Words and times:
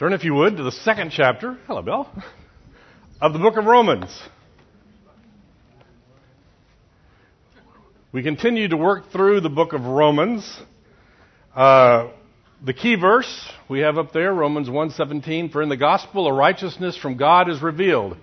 Turn, 0.00 0.14
if 0.14 0.24
you 0.24 0.32
would, 0.32 0.56
to 0.56 0.62
the 0.62 0.72
second 0.72 1.10
chapter, 1.14 1.58
hello, 1.66 1.82
Bill, 1.82 2.08
of 3.20 3.34
the 3.34 3.38
book 3.38 3.58
of 3.58 3.66
Romans. 3.66 4.08
We 8.10 8.22
continue 8.22 8.66
to 8.68 8.78
work 8.78 9.12
through 9.12 9.42
the 9.42 9.50
book 9.50 9.74
of 9.74 9.84
Romans. 9.84 10.58
Uh, 11.54 12.12
the 12.64 12.72
key 12.72 12.94
verse 12.94 13.46
we 13.68 13.80
have 13.80 13.98
up 13.98 14.14
there, 14.14 14.32
Romans 14.32 14.70
1:17, 14.70 15.52
for 15.52 15.60
in 15.60 15.68
the 15.68 15.76
gospel 15.76 16.26
a 16.28 16.32
righteousness 16.32 16.96
from 16.96 17.18
God 17.18 17.50
is 17.50 17.60
revealed, 17.60 18.16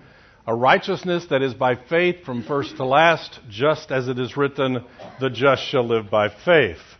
a 0.47 0.55
righteousness 0.55 1.27
that 1.27 1.43
is 1.43 1.53
by 1.53 1.75
faith 1.75 2.23
from 2.25 2.41
first 2.41 2.77
to 2.77 2.85
last, 2.85 3.39
just 3.51 3.91
as 3.91 4.07
it 4.07 4.17
is 4.17 4.35
written, 4.35 4.83
the 5.19 5.29
just 5.29 5.61
shall 5.65 5.83
live 5.83 6.09
by 6.09 6.29
faith. 6.29 6.96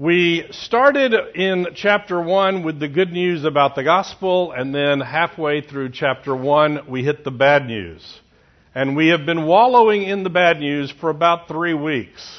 We 0.00 0.46
started 0.52 1.12
in 1.34 1.66
chapter 1.74 2.22
1 2.22 2.62
with 2.62 2.78
the 2.78 2.86
good 2.86 3.10
news 3.10 3.44
about 3.44 3.74
the 3.74 3.82
gospel, 3.82 4.52
and 4.52 4.72
then 4.72 5.00
halfway 5.00 5.60
through 5.60 5.90
chapter 5.90 6.36
1, 6.36 6.88
we 6.88 7.02
hit 7.02 7.24
the 7.24 7.32
bad 7.32 7.66
news. 7.66 8.20
And 8.76 8.94
we 8.94 9.08
have 9.08 9.26
been 9.26 9.44
wallowing 9.44 10.04
in 10.04 10.22
the 10.22 10.30
bad 10.30 10.60
news 10.60 10.92
for 11.00 11.10
about 11.10 11.48
three 11.48 11.74
weeks. 11.74 12.38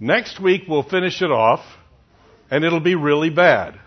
Next 0.00 0.40
week, 0.40 0.62
we'll 0.66 0.82
finish 0.82 1.20
it 1.20 1.30
off, 1.30 1.60
and 2.50 2.64
it'll 2.64 2.80
be 2.80 2.94
really 2.94 3.28
bad. 3.28 3.78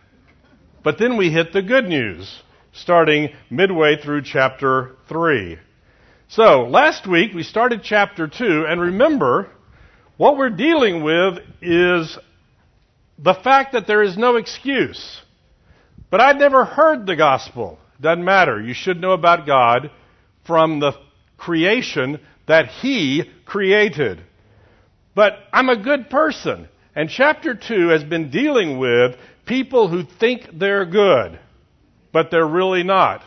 But 0.83 0.99
then 0.99 1.17
we 1.17 1.31
hit 1.31 1.51
the 1.51 1.63
good 1.63 1.85
news, 1.85 2.31
starting 2.71 3.29
midway 3.49 3.99
through 3.99 4.21
chapter 4.25 4.95
3. 5.07 5.57
So, 6.27 6.67
last 6.69 7.07
week, 7.07 7.33
we 7.33 7.41
started 7.41 7.81
chapter 7.83 8.27
2, 8.27 8.67
and 8.69 8.79
remember, 8.79 9.49
what 10.17 10.37
we're 10.37 10.51
dealing 10.51 11.01
with 11.01 11.39
is 11.63 12.15
the 13.21 13.33
fact 13.33 13.73
that 13.73 13.85
there 13.85 14.01
is 14.01 14.17
no 14.17 14.37
excuse. 14.37 15.21
But 16.09 16.21
I'd 16.21 16.39
never 16.39 16.65
heard 16.65 17.05
the 17.05 17.15
gospel. 17.15 17.77
Doesn't 18.01 18.23
matter. 18.23 18.61
You 18.61 18.73
should 18.73 18.99
know 18.99 19.11
about 19.11 19.45
God 19.45 19.91
from 20.45 20.79
the 20.79 20.93
creation 21.37 22.19
that 22.47 22.67
He 22.67 23.23
created. 23.45 24.21
But 25.15 25.33
I'm 25.51 25.69
a 25.69 25.81
good 25.81 26.09
person. 26.09 26.69
And 26.95 27.09
chapter 27.09 27.53
2 27.53 27.89
has 27.89 28.03
been 28.03 28.31
dealing 28.31 28.79
with 28.79 29.15
people 29.45 29.87
who 29.89 30.03
think 30.03 30.47
they're 30.53 30.85
good, 30.85 31.39
but 32.11 32.31
they're 32.31 32.47
really 32.47 32.83
not. 32.83 33.21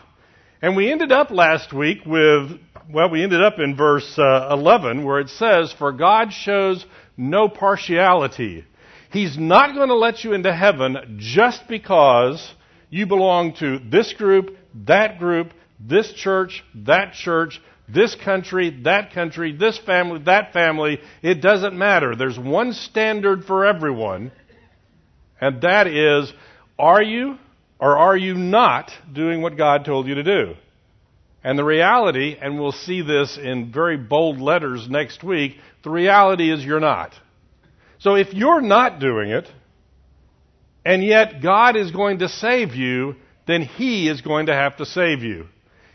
And 0.61 0.75
we 0.75 0.91
ended 0.91 1.11
up 1.11 1.29
last 1.29 1.73
week 1.73 1.99
with, 2.05 2.59
well, 2.89 3.09
we 3.09 3.23
ended 3.23 3.43
up 3.43 3.59
in 3.59 3.75
verse 3.75 4.17
uh, 4.17 4.49
11 4.51 5.03
where 5.03 5.19
it 5.19 5.29
says, 5.29 5.73
For 5.73 5.91
God 5.91 6.33
shows 6.33 6.85
no 7.15 7.47
partiality. 7.47 8.65
He's 9.13 9.37
not 9.37 9.75
going 9.75 9.89
to 9.89 9.95
let 9.95 10.23
you 10.23 10.33
into 10.33 10.51
heaven 10.51 11.17
just 11.19 11.67
because 11.67 12.51
you 12.89 13.05
belong 13.05 13.53
to 13.57 13.77
this 13.77 14.11
group, 14.13 14.57
that 14.87 15.19
group, 15.19 15.53
this 15.79 16.11
church, 16.13 16.63
that 16.73 17.13
church, 17.13 17.61
this 17.87 18.15
country, 18.15 18.81
that 18.85 19.13
country, 19.13 19.55
this 19.55 19.77
family, 19.77 20.23
that 20.25 20.51
family. 20.51 20.99
It 21.21 21.41
doesn't 21.41 21.77
matter. 21.77 22.15
There's 22.15 22.39
one 22.39 22.73
standard 22.73 23.45
for 23.45 23.67
everyone, 23.67 24.31
and 25.39 25.61
that 25.61 25.85
is 25.85 26.33
are 26.79 27.03
you 27.03 27.37
or 27.79 27.95
are 27.95 28.17
you 28.17 28.33
not 28.33 28.91
doing 29.11 29.43
what 29.43 29.57
God 29.57 29.85
told 29.85 30.07
you 30.07 30.15
to 30.15 30.23
do? 30.23 30.55
And 31.43 31.59
the 31.59 31.63
reality, 31.63 32.35
and 32.41 32.59
we'll 32.59 32.71
see 32.71 33.03
this 33.03 33.37
in 33.37 33.71
very 33.71 33.97
bold 33.97 34.39
letters 34.39 34.89
next 34.89 35.23
week, 35.23 35.57
the 35.83 35.91
reality 35.91 36.51
is 36.51 36.65
you're 36.65 36.79
not. 36.79 37.13
So 38.03 38.15
if 38.15 38.33
you're 38.33 38.59
not 38.59 38.99
doing 38.99 39.29
it, 39.29 39.49
and 40.83 41.01
yet 41.01 41.41
God 41.41 41.77
is 41.77 41.89
going 41.91 42.19
to 42.19 42.27
save 42.27 42.75
you, 42.75 43.15
then 43.47 43.61
He 43.61 44.09
is 44.09 44.19
going 44.19 44.47
to 44.47 44.53
have 44.53 44.75
to 44.77 44.85
save 44.85 45.23
you. 45.23 45.47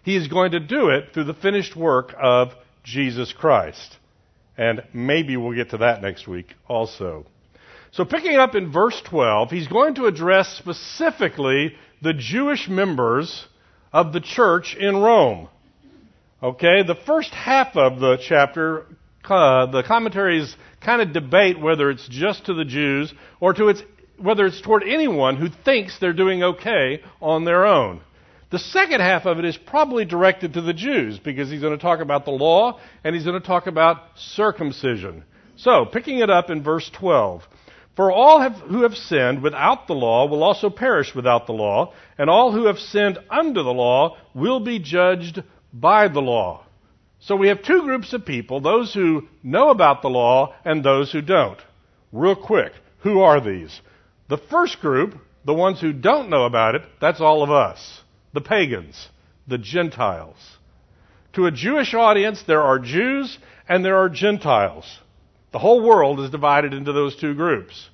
He 0.04 0.16
is 0.16 0.26
going 0.26 0.52
to 0.52 0.60
do 0.60 0.88
it 0.88 1.12
through 1.12 1.24
the 1.24 1.34
finished 1.34 1.76
work 1.76 2.14
of 2.18 2.54
Jesus 2.82 3.34
Christ. 3.34 3.98
And 4.56 4.82
maybe 4.94 5.36
we'll 5.36 5.54
get 5.54 5.70
to 5.70 5.76
that 5.78 6.00
next 6.00 6.26
week 6.26 6.46
also. 6.66 7.26
So 7.90 8.06
picking 8.06 8.36
up 8.36 8.54
in 8.54 8.72
verse 8.72 8.98
12, 9.04 9.50
he's 9.50 9.68
going 9.68 9.96
to 9.96 10.06
address 10.06 10.48
specifically 10.56 11.74
the 12.00 12.14
Jewish 12.14 12.70
members 12.70 13.46
of 13.92 14.14
the 14.14 14.20
church 14.20 14.74
in 14.74 14.96
Rome. 14.96 15.48
Okay, 16.42 16.84
the 16.86 16.98
first 17.06 17.34
half 17.34 17.76
of 17.76 18.00
the 18.00 18.16
chapter, 18.16 18.86
uh, 19.30 19.66
the 19.66 19.82
commentaries 19.82 20.56
kind 20.80 21.02
of 21.02 21.12
debate 21.12 21.60
whether 21.60 21.90
it's 21.90 22.06
just 22.08 22.46
to 22.46 22.54
the 22.54 22.64
Jews 22.64 23.12
or 23.40 23.52
to 23.54 23.68
its, 23.68 23.82
whether 24.16 24.46
it's 24.46 24.60
toward 24.60 24.82
anyone 24.82 25.36
who 25.36 25.48
thinks 25.48 25.98
they're 25.98 26.12
doing 26.12 26.42
okay 26.42 27.02
on 27.20 27.44
their 27.44 27.66
own. 27.66 28.00
The 28.50 28.58
second 28.58 29.00
half 29.00 29.26
of 29.26 29.38
it 29.38 29.44
is 29.44 29.58
probably 29.58 30.06
directed 30.06 30.54
to 30.54 30.62
the 30.62 30.72
Jews 30.72 31.18
because 31.18 31.50
he's 31.50 31.60
going 31.60 31.76
to 31.76 31.82
talk 31.82 32.00
about 32.00 32.24
the 32.24 32.30
law 32.30 32.80
and 33.04 33.14
he's 33.14 33.24
going 33.24 33.40
to 33.40 33.46
talk 33.46 33.66
about 33.66 33.98
circumcision. 34.16 35.24
So, 35.56 35.84
picking 35.84 36.20
it 36.20 36.30
up 36.30 36.48
in 36.48 36.62
verse 36.62 36.88
12. 36.94 37.46
For 37.94 38.12
all 38.12 38.40
have, 38.40 38.54
who 38.54 38.82
have 38.82 38.94
sinned 38.94 39.42
without 39.42 39.88
the 39.88 39.94
law 39.94 40.26
will 40.28 40.44
also 40.44 40.70
perish 40.70 41.14
without 41.16 41.46
the 41.46 41.52
law, 41.52 41.92
and 42.16 42.30
all 42.30 42.52
who 42.52 42.66
have 42.66 42.78
sinned 42.78 43.18
under 43.28 43.62
the 43.64 43.74
law 43.74 44.16
will 44.34 44.60
be 44.60 44.78
judged 44.78 45.42
by 45.72 46.06
the 46.06 46.20
law. 46.20 46.64
So 47.20 47.36
we 47.36 47.48
have 47.48 47.62
two 47.62 47.82
groups 47.82 48.12
of 48.12 48.24
people 48.24 48.60
those 48.60 48.94
who 48.94 49.28
know 49.42 49.70
about 49.70 50.02
the 50.02 50.10
law 50.10 50.54
and 50.64 50.82
those 50.82 51.12
who 51.12 51.20
don't. 51.20 51.58
Real 52.12 52.36
quick, 52.36 52.72
who 53.00 53.20
are 53.20 53.40
these? 53.40 53.80
The 54.28 54.38
first 54.38 54.80
group, 54.80 55.18
the 55.44 55.54
ones 55.54 55.80
who 55.80 55.92
don't 55.92 56.30
know 56.30 56.44
about 56.44 56.74
it, 56.74 56.82
that's 57.00 57.20
all 57.20 57.42
of 57.42 57.50
us 57.50 58.02
the 58.34 58.40
pagans, 58.40 59.08
the 59.46 59.58
Gentiles. 59.58 60.36
To 61.32 61.46
a 61.46 61.50
Jewish 61.50 61.94
audience, 61.94 62.42
there 62.42 62.62
are 62.62 62.78
Jews 62.78 63.38
and 63.68 63.84
there 63.84 63.96
are 63.96 64.08
Gentiles. 64.08 64.98
The 65.52 65.58
whole 65.58 65.82
world 65.82 66.20
is 66.20 66.30
divided 66.30 66.74
into 66.74 66.92
those 66.92 67.16
two 67.16 67.34
groups. 67.34 67.88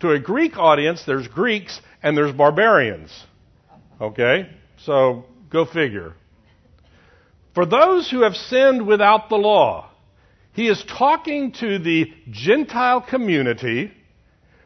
To 0.00 0.10
a 0.10 0.18
Greek 0.18 0.58
audience, 0.58 1.04
there's 1.04 1.28
Greeks 1.28 1.80
and 2.02 2.16
there's 2.16 2.32
barbarians. 2.32 3.10
Okay? 4.00 4.48
So, 4.78 5.24
go 5.50 5.64
figure. 5.64 6.14
For 7.58 7.66
those 7.66 8.08
who 8.08 8.22
have 8.22 8.36
sinned 8.36 8.86
without 8.86 9.28
the 9.28 9.34
law, 9.34 9.90
he 10.52 10.68
is 10.68 10.80
talking 10.84 11.50
to 11.54 11.80
the 11.80 12.12
Gentile 12.30 13.00
community. 13.00 13.90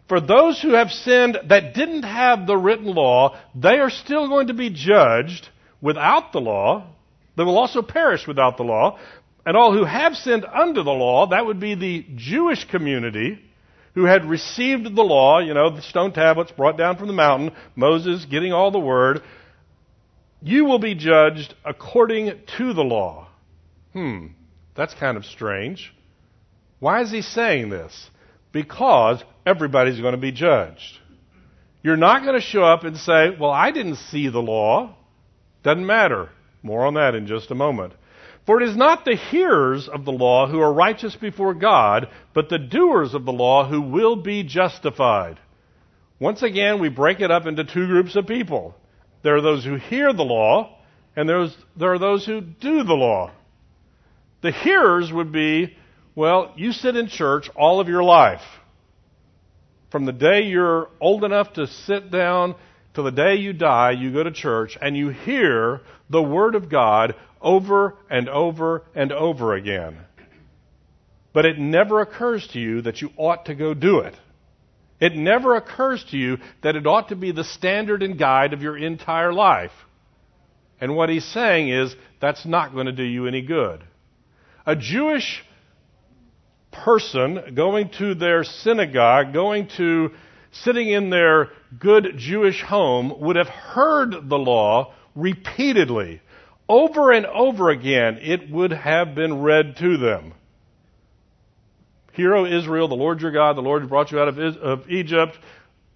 For 0.09 0.21
those 0.21 0.61
who 0.61 0.75
have 0.75 0.91
sinned 0.91 1.39
that 1.49 1.73
didn't 1.73 2.03
have 2.03 2.47
the 2.47 2.55
written 2.55 2.95
law, 2.95 3.41
they 3.55 3.79
are 3.79 3.89
still 3.89 4.29
going 4.29 4.49
to 4.49 4.53
be 4.53 4.69
judged 4.69 5.49
without 5.81 6.33
the 6.33 6.43
law. 6.43 6.87
They 7.35 7.45
will 7.45 7.57
also 7.57 7.81
perish 7.81 8.27
without 8.27 8.59
the 8.59 8.65
law. 8.65 8.99
And 9.47 9.57
all 9.57 9.73
who 9.73 9.87
have 9.87 10.15
sinned 10.15 10.45
under 10.45 10.83
the 10.83 10.91
law, 10.91 11.29
that 11.29 11.47
would 11.47 11.61
be 11.61 11.75
the 11.75 12.05
Jewish 12.15 12.67
community 12.67 13.39
who 13.95 14.05
had 14.05 14.27
received 14.27 14.85
the 14.85 15.03
law, 15.03 15.39
you 15.39 15.55
know, 15.55 15.75
the 15.75 15.81
stone 15.81 16.13
tablets 16.13 16.53
brought 16.53 16.77
down 16.77 16.99
from 16.99 17.07
the 17.07 17.15
mountain, 17.15 17.53
Moses 17.75 18.27
getting 18.27 18.53
all 18.53 18.71
the 18.71 18.79
word, 18.79 19.23
you 20.43 20.65
will 20.65 20.79
be 20.79 20.95
judged 20.95 21.55
according 21.65 22.33
to 22.59 22.73
the 22.73 22.83
law. 22.83 23.29
Hmm, 23.93 24.29
that's 24.75 24.95
kind 24.95 25.17
of 25.17 25.25
strange. 25.25 25.95
Why 26.81 27.03
is 27.03 27.11
he 27.11 27.23
saying 27.23 27.71
this? 27.71 28.11
Because 28.51 29.23
everybody's 29.47 30.01
going 30.01 30.15
to 30.15 30.21
be 30.21 30.33
judged. 30.33 30.99
You're 31.83 31.97
not 31.97 32.23
going 32.23 32.35
to 32.35 32.47
show 32.47 32.65
up 32.65 32.85
and 32.85 32.97
say, 32.97 33.31
Well, 33.39 33.51
I 33.51 33.71
didn't 33.71 33.97
see 33.97 34.29
the 34.29 34.43
law. 34.43 34.97
Doesn't 35.63 35.87
matter. 35.87 36.31
More 36.63 36.87
on 36.87 36.95
that 36.95 37.15
in 37.15 37.27
just 37.27 37.51
a 37.51 37.57
moment. 37.57 37.93
For 38.47 38.61
it 38.61 38.69
is 38.69 38.77
not 38.77 39.05
the 39.05 39.15
hearers 39.15 39.89
of 39.89 40.05
the 40.05 40.13
law 40.13 40.49
who 40.49 40.61
are 40.61 40.73
righteous 40.73 41.15
before 41.15 41.55
God, 41.55 42.09
but 42.35 42.49
the 42.49 42.59
doers 42.59 43.15
of 43.15 43.25
the 43.25 43.33
law 43.33 43.69
who 43.69 43.81
will 43.81 44.17
be 44.17 44.43
justified. 44.43 45.39
Once 46.19 46.43
again, 46.43 46.81
we 46.81 46.89
break 46.89 47.21
it 47.21 47.31
up 47.31 47.47
into 47.47 47.65
two 47.65 47.87
groups 47.87 48.17
of 48.17 48.27
people. 48.27 48.75
There 49.23 49.37
are 49.37 49.41
those 49.41 49.65
who 49.65 49.77
hear 49.77 50.13
the 50.13 50.25
law, 50.25 50.79
and 51.15 51.29
there's, 51.29 51.57
there 51.77 51.93
are 51.93 51.99
those 51.99 52.27
who 52.27 52.41
do 52.41 52.83
the 52.83 52.95
law. 52.95 53.31
The 54.43 54.53
hearers 54.53 55.13
would 55.13 55.33
be, 55.33 55.77
well, 56.15 56.53
you 56.57 56.73
sit 56.73 56.97
in 56.97 57.09
church 57.09 57.49
all 57.55 57.81
of 57.81 57.89
your 57.89 58.03
life. 58.03 58.43
From 59.91 60.05
the 60.05 60.13
day 60.13 60.43
you're 60.43 60.89
old 61.01 61.23
enough 61.23 61.53
to 61.55 61.67
sit 61.67 62.11
down 62.11 62.57
to 62.95 63.03
the 63.03 63.11
day 63.11 63.37
you 63.37 63.53
die, 63.53 63.93
you 63.93 64.13
go 64.13 64.23
to 64.23 64.33
church 64.33 64.77
and 64.81 64.97
you 64.97 65.11
hear 65.11 65.81
the 66.11 66.23
Word 66.23 66.55
of 66.55 66.69
God 66.69 67.15
over 67.41 67.97
and 68.11 68.29
over 68.29 68.83
and 68.95 69.13
over 69.13 69.55
again. 69.55 69.99
But 71.33 71.47
it 71.47 71.59
never 71.59 72.01
occurs 72.01 72.47
to 72.49 72.61
you 72.61 72.83
that 72.83 73.01
you 73.01 73.11
ought 73.17 73.47
to 73.47 73.55
go 73.55 73.73
do 73.75 74.01
it. 74.01 74.15
It 75.03 75.17
never 75.17 75.57
occurs 75.57 76.05
to 76.13 76.17
you 76.17 76.39
that 76.63 76.77
it 76.77 76.87
ought 76.87 77.09
to 77.09 77.17
be 77.17 77.33
the 77.33 77.43
standard 77.43 78.05
and 78.05 78.17
guide 78.17 78.53
of 78.53 78.63
your 78.63 78.79
entire 78.79 79.33
life. 79.33 79.73
And 80.81 80.95
what 80.95 81.09
he's 81.09 81.25
saying 81.25 81.71
is 81.71 81.97
that's 82.21 82.47
not 82.47 82.73
going 82.73 82.87
to 82.87 82.93
do 82.93 83.03
you 83.03 83.27
any 83.27 83.43
good. 83.43 83.83
A 84.65 84.77
Jewish 84.77 85.45
person 86.71 87.57
going 87.57 87.91
to 87.99 88.15
their 88.15 88.45
synagogue, 88.45 89.33
going 89.33 89.67
to 89.77 90.11
sitting 90.53 90.89
in 90.89 91.11
their 91.11 91.49
good 91.81 92.15
Jewish 92.17 92.63
home, 92.63 93.13
would 93.23 93.35
have 93.35 93.49
heard 93.49 94.29
the 94.29 94.39
law 94.39 94.95
repeatedly. 95.17 96.21
Over 96.69 97.11
and 97.11 97.27
over 97.27 97.71
again, 97.71 98.19
it 98.23 98.49
would 98.49 98.71
have 98.71 99.17
been 99.17 99.43
read 99.43 99.79
to 99.79 99.97
them. 99.97 100.35
Hear, 102.13 102.35
O 102.35 102.45
Israel, 102.45 102.89
the 102.89 102.95
Lord 102.95 103.21
your 103.21 103.33
God, 103.33 103.57
the 103.57 103.63
Lord 103.63 103.89
brought 103.89 104.13
you 104.13 104.21
out 104.21 104.29
of, 104.29 104.39
of 104.39 104.91
Egypt. 104.91 105.39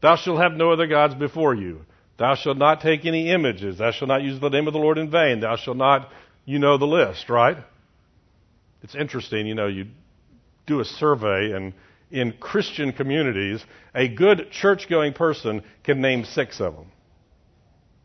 Thou 0.00 0.16
shalt 0.16 0.40
have 0.40 0.52
no 0.52 0.72
other 0.72 0.86
gods 0.86 1.14
before 1.14 1.54
you. 1.54 1.82
Thou 2.18 2.34
shalt 2.34 2.56
not 2.56 2.80
take 2.80 3.04
any 3.04 3.30
images. 3.30 3.78
Thou 3.78 3.90
shalt 3.90 4.08
not 4.08 4.22
use 4.22 4.40
the 4.40 4.48
name 4.48 4.66
of 4.66 4.72
the 4.72 4.78
Lord 4.78 4.98
in 4.98 5.10
vain. 5.10 5.40
Thou 5.40 5.56
shalt 5.56 5.76
not, 5.76 6.10
you 6.44 6.58
know 6.58 6.78
the 6.78 6.86
list, 6.86 7.28
right? 7.28 7.58
It's 8.82 8.94
interesting, 8.94 9.46
you 9.46 9.54
know, 9.54 9.66
you 9.66 9.86
do 10.66 10.80
a 10.80 10.84
survey 10.84 11.52
and 11.52 11.74
in 12.10 12.32
Christian 12.32 12.92
communities, 12.92 13.64
a 13.94 14.08
good 14.08 14.50
church 14.50 14.88
going 14.88 15.12
person 15.12 15.62
can 15.84 16.00
name 16.00 16.24
six 16.24 16.60
of 16.60 16.74
them. 16.74 16.92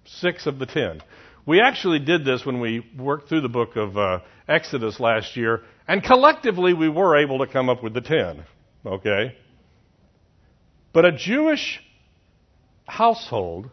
Six 0.05 0.47
of 0.47 0.59
the 0.59 0.65
ten. 0.65 1.01
We 1.45 1.61
actually 1.61 1.99
did 1.99 2.25
this 2.25 2.45
when 2.45 2.59
we 2.59 2.85
worked 2.97 3.29
through 3.29 3.41
the 3.41 3.49
book 3.49 3.75
of 3.75 3.97
uh, 3.97 4.19
Exodus 4.47 4.99
last 4.99 5.37
year, 5.37 5.61
and 5.91 6.01
collectively 6.01 6.73
we 6.73 6.87
were 6.87 7.17
able 7.17 7.39
to 7.39 7.47
come 7.47 7.67
up 7.67 7.83
with 7.83 7.93
the 7.93 7.99
ten. 7.99 8.45
Okay? 8.85 9.35
But 10.93 11.03
a 11.03 11.11
Jewish 11.11 11.83
household, 12.85 13.69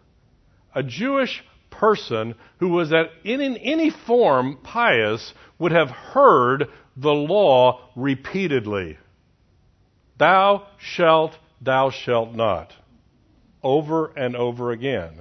a 0.75 0.83
Jewish 0.83 1.45
person 1.71 2.35
who 2.59 2.71
was 2.71 2.93
at, 2.93 3.07
in, 3.23 3.41
in 3.41 3.57
any 3.59 3.91
form 3.91 4.59
pious 4.65 5.33
would 5.61 5.71
have 5.71 5.91
heard 5.91 6.67
the 6.97 7.13
law 7.13 7.89
repeatedly. 7.95 8.99
Thou 10.19 10.67
shalt, 10.77 11.39
thou 11.61 11.91
shalt 11.91 12.35
not. 12.35 12.73
Over 13.63 14.07
and 14.07 14.35
over 14.35 14.73
again. 14.73 15.21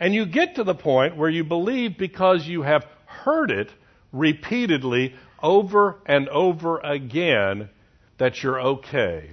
And 0.00 0.14
you 0.14 0.24
get 0.24 0.54
to 0.54 0.64
the 0.64 0.74
point 0.74 1.18
where 1.18 1.28
you 1.28 1.44
believe 1.44 1.98
because 1.98 2.46
you 2.46 2.62
have 2.62 2.86
heard 3.04 3.50
it 3.50 3.70
repeatedly 4.10 5.14
over 5.42 5.96
and 6.06 6.28
over 6.28 6.78
again 6.78 7.68
that 8.18 8.42
you're 8.42 8.60
okay. 8.60 9.30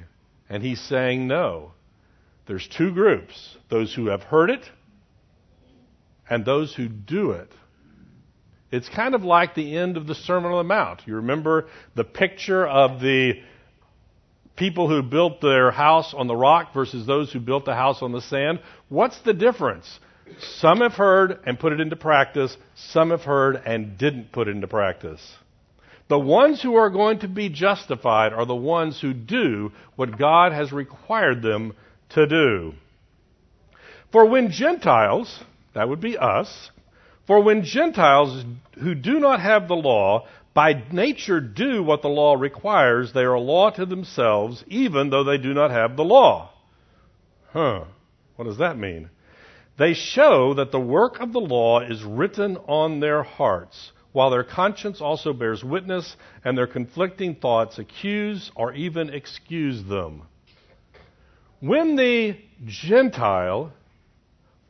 And 0.50 0.64
he's 0.64 0.82
saying 0.82 1.28
no. 1.28 1.72
There's 2.46 2.68
two 2.68 2.94
groups 2.94 3.58
those 3.70 3.94
who 3.94 4.08
have 4.08 4.24
heard 4.24 4.50
it 4.50 4.70
and 6.30 6.46
those 6.46 6.76
who 6.76 6.88
do 6.88 7.32
it. 7.32 7.52
It's 8.72 8.90
kind 8.90 9.14
of 9.14 9.24
like 9.24 9.54
the 9.54 9.78
end 9.78 9.98
of 9.98 10.08
the 10.08 10.16
Sermon 10.16 10.52
on 10.52 10.58
the 10.58 10.64
Mount. 10.64 11.02
You 11.06 11.18
remember 11.18 11.68
the 11.96 12.04
picture 12.04 12.68
of 12.68 13.00
the 13.00 13.34
people 14.56 14.90
who 14.90 15.04
built 15.04 15.42
their 15.42 15.72
house 15.72 16.14
on 16.14 16.28
the 16.28 16.36
rock 16.36 16.74
versus 16.74 17.06
those 17.06 17.32
who 17.32 17.40
built 17.40 17.66
the 17.66 17.76
house 17.76 18.02
on 18.02 18.12
the 18.12 18.22
sand? 18.22 18.60
What's 18.90 19.20
the 19.22 19.34
difference? 19.34 20.00
Some 20.58 20.80
have 20.80 20.94
heard 20.94 21.40
and 21.46 21.60
put 21.60 21.74
it 21.74 21.80
into 21.80 21.96
practice, 21.96 22.58
some 22.76 23.12
have 23.12 23.22
heard 23.22 23.62
and 23.64 23.98
didn't 23.98 24.32
put 24.32 24.48
it 24.48 24.52
into 24.52 24.68
practice. 24.68 25.22
The 26.10 26.20
ones 26.20 26.62
who 26.62 26.76
are 26.76 26.90
going 26.90 27.20
to 27.20 27.28
be 27.28 27.50
justified 27.50 28.34
are 28.34 28.46
the 28.46 28.56
ones 28.56 29.00
who 29.00 29.14
do 29.14 29.72
what 29.96 30.18
God 30.18 30.52
has 30.52 30.72
required 30.72 31.42
them 31.42 31.74
to 32.10 32.28
do. 32.28 32.74
For 34.12 34.26
when 34.26 34.52
Gentiles, 34.52 35.44
that 35.74 35.90
would 35.90 36.02
be 36.02 36.18
us, 36.18 36.70
for 37.26 37.42
when 37.42 37.64
Gentiles 37.64 38.44
who 38.80 38.94
do 38.96 39.20
not 39.20 39.40
have 39.40 39.68
the 39.68 39.76
law 39.76 40.28
by 40.54 40.84
nature 40.92 41.40
do 41.40 41.82
what 41.82 42.02
the 42.02 42.10
law 42.10 42.36
requires, 42.36 43.14
they 43.14 43.22
are 43.22 43.34
a 43.34 43.42
law 43.42 43.72
to 43.72 43.86
themselves, 43.86 44.64
even 44.68 45.10
though 45.10 45.24
they 45.24 45.38
do 45.38 45.54
not 45.54 45.72
have 45.72 45.96
the 45.96 46.04
law. 46.04 46.52
Huh. 47.52 47.86
What 48.36 48.46
does 48.46 48.58
that 48.58 48.78
mean? 48.78 49.10
They 49.78 49.94
show 49.94 50.54
that 50.56 50.72
the 50.72 50.80
work 50.80 51.20
of 51.20 51.34
the 51.34 51.40
law 51.40 51.80
is 51.80 52.04
written 52.04 52.58
on 52.68 53.00
their 53.00 53.24
hearts, 53.24 53.92
while 54.14 54.30
their 54.30 54.44
conscience 54.44 55.02
also 55.02 55.34
bears 55.34 55.64
witness, 55.64 56.16
and 56.46 56.58
their 56.58 56.68
conflicting 56.68 57.36
thoughts 57.36 57.78
accuse 57.78 58.52
or 58.56 58.74
even 58.74 59.10
excuse 59.10 59.84
them. 59.84 60.24
When 61.60 61.96
the 61.96 62.38
Gentile 62.66 63.74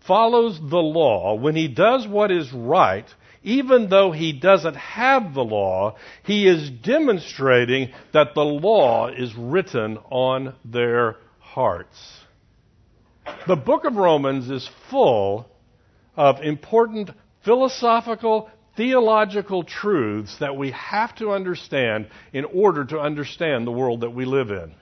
follows 0.07 0.59
the 0.59 0.77
law, 0.77 1.35
when 1.35 1.55
he 1.55 1.67
does 1.67 2.07
what 2.07 2.31
is 2.31 2.51
right, 2.51 3.05
even 3.43 3.89
though 3.89 4.11
he 4.11 4.31
doesn't 4.31 4.75
have 4.75 5.33
the 5.33 5.43
law, 5.43 5.97
he 6.23 6.47
is 6.47 6.69
demonstrating 6.69 7.91
that 8.13 8.33
the 8.35 8.45
law 8.45 9.09
is 9.09 9.35
written 9.35 9.97
on 10.09 10.55
their 10.63 11.17
hearts. 11.39 12.19
The 13.47 13.55
book 13.55 13.85
of 13.85 13.95
Romans 13.95 14.49
is 14.49 14.69
full 14.89 15.47
of 16.15 16.41
important 16.41 17.11
philosophical, 17.43 18.49
theological 18.75 19.63
truths 19.63 20.37
that 20.39 20.55
we 20.55 20.71
have 20.71 21.15
to 21.15 21.31
understand 21.31 22.07
in 22.31 22.45
order 22.45 22.85
to 22.85 22.99
understand 22.99 23.67
the 23.67 23.71
world 23.71 24.01
that 24.01 24.09
we 24.09 24.25
live 24.25 24.49
in. 24.49 24.73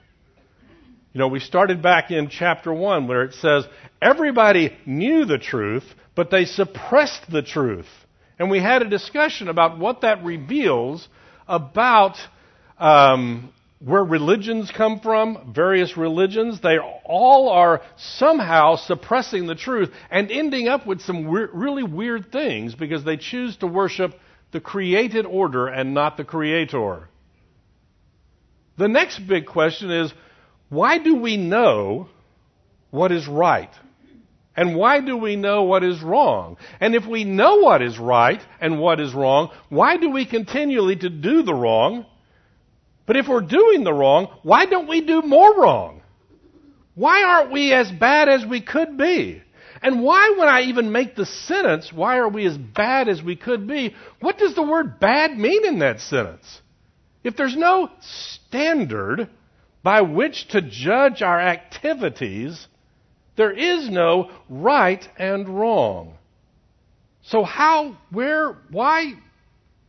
You 1.12 1.18
know, 1.18 1.28
we 1.28 1.40
started 1.40 1.82
back 1.82 2.10
in 2.10 2.28
chapter 2.28 2.72
1 2.72 3.06
where 3.06 3.24
it 3.24 3.34
says 3.34 3.66
everybody 4.00 4.76
knew 4.86 5.26
the 5.26 5.36
truth, 5.36 5.84
but 6.14 6.30
they 6.30 6.46
suppressed 6.46 7.30
the 7.30 7.42
truth. 7.42 7.88
And 8.38 8.50
we 8.50 8.60
had 8.60 8.80
a 8.80 8.88
discussion 8.88 9.48
about 9.48 9.78
what 9.78 10.00
that 10.00 10.24
reveals 10.24 11.06
about 11.46 12.16
um, 12.78 13.52
where 13.84 14.04
religions 14.04 14.70
come 14.70 15.00
from, 15.00 15.52
various 15.54 15.96
religions. 15.96 16.60
They 16.60 16.78
all 16.78 17.48
are 17.48 17.82
somehow 17.96 18.76
suppressing 18.76 19.46
the 19.46 19.56
truth 19.56 19.90
and 20.10 20.30
ending 20.30 20.68
up 20.68 20.86
with 20.86 21.00
some 21.00 21.26
we- 21.26 21.48
really 21.52 21.82
weird 21.82 22.30
things 22.30 22.74
because 22.74 23.02
they 23.02 23.16
choose 23.16 23.56
to 23.56 23.66
worship 23.66 24.14
the 24.52 24.60
created 24.60 25.26
order 25.26 25.66
and 25.66 25.94
not 25.94 26.16
the 26.16 26.24
creator. 26.24 27.08
The 28.76 28.88
next 28.88 29.18
big 29.26 29.46
question 29.46 29.90
is 29.90 30.12
why 30.68 30.98
do 30.98 31.16
we 31.16 31.36
know 31.36 32.08
what 32.90 33.10
is 33.10 33.26
right? 33.26 33.70
And 34.54 34.76
why 34.76 35.00
do 35.00 35.16
we 35.16 35.34
know 35.34 35.62
what 35.64 35.82
is 35.82 36.02
wrong? 36.02 36.58
And 36.78 36.94
if 36.94 37.06
we 37.06 37.24
know 37.24 37.56
what 37.56 37.82
is 37.82 37.98
right 37.98 38.40
and 38.60 38.78
what 38.78 39.00
is 39.00 39.14
wrong, 39.14 39.50
why 39.70 39.96
do 39.96 40.10
we 40.10 40.26
continually 40.26 40.96
to 40.96 41.08
do 41.08 41.42
the 41.42 41.54
wrong? 41.54 42.06
But 43.06 43.16
if 43.16 43.28
we're 43.28 43.40
doing 43.40 43.84
the 43.84 43.92
wrong, 43.92 44.28
why 44.42 44.66
don't 44.66 44.88
we 44.88 45.00
do 45.00 45.22
more 45.22 45.60
wrong? 45.60 46.02
Why 46.94 47.22
aren't 47.22 47.52
we 47.52 47.72
as 47.72 47.90
bad 47.90 48.28
as 48.28 48.44
we 48.44 48.60
could 48.60 48.96
be? 48.96 49.42
And 49.82 50.02
why, 50.02 50.36
when 50.38 50.48
I 50.48 50.62
even 50.62 50.92
make 50.92 51.16
the 51.16 51.26
sentence, 51.26 51.92
why 51.92 52.18
are 52.18 52.28
we 52.28 52.46
as 52.46 52.56
bad 52.56 53.08
as 53.08 53.20
we 53.20 53.34
could 53.34 53.66
be? 53.66 53.94
What 54.20 54.38
does 54.38 54.54
the 54.54 54.62
word 54.62 55.00
bad 55.00 55.36
mean 55.36 55.66
in 55.66 55.80
that 55.80 56.00
sentence? 56.00 56.60
If 57.24 57.36
there's 57.36 57.56
no 57.56 57.90
standard 58.00 59.28
by 59.82 60.02
which 60.02 60.48
to 60.48 60.62
judge 60.62 61.22
our 61.22 61.40
activities, 61.40 62.68
there 63.36 63.50
is 63.50 63.90
no 63.90 64.30
right 64.48 65.06
and 65.18 65.48
wrong. 65.48 66.14
So 67.22 67.42
how, 67.42 67.96
where, 68.10 68.56
why 68.70 69.14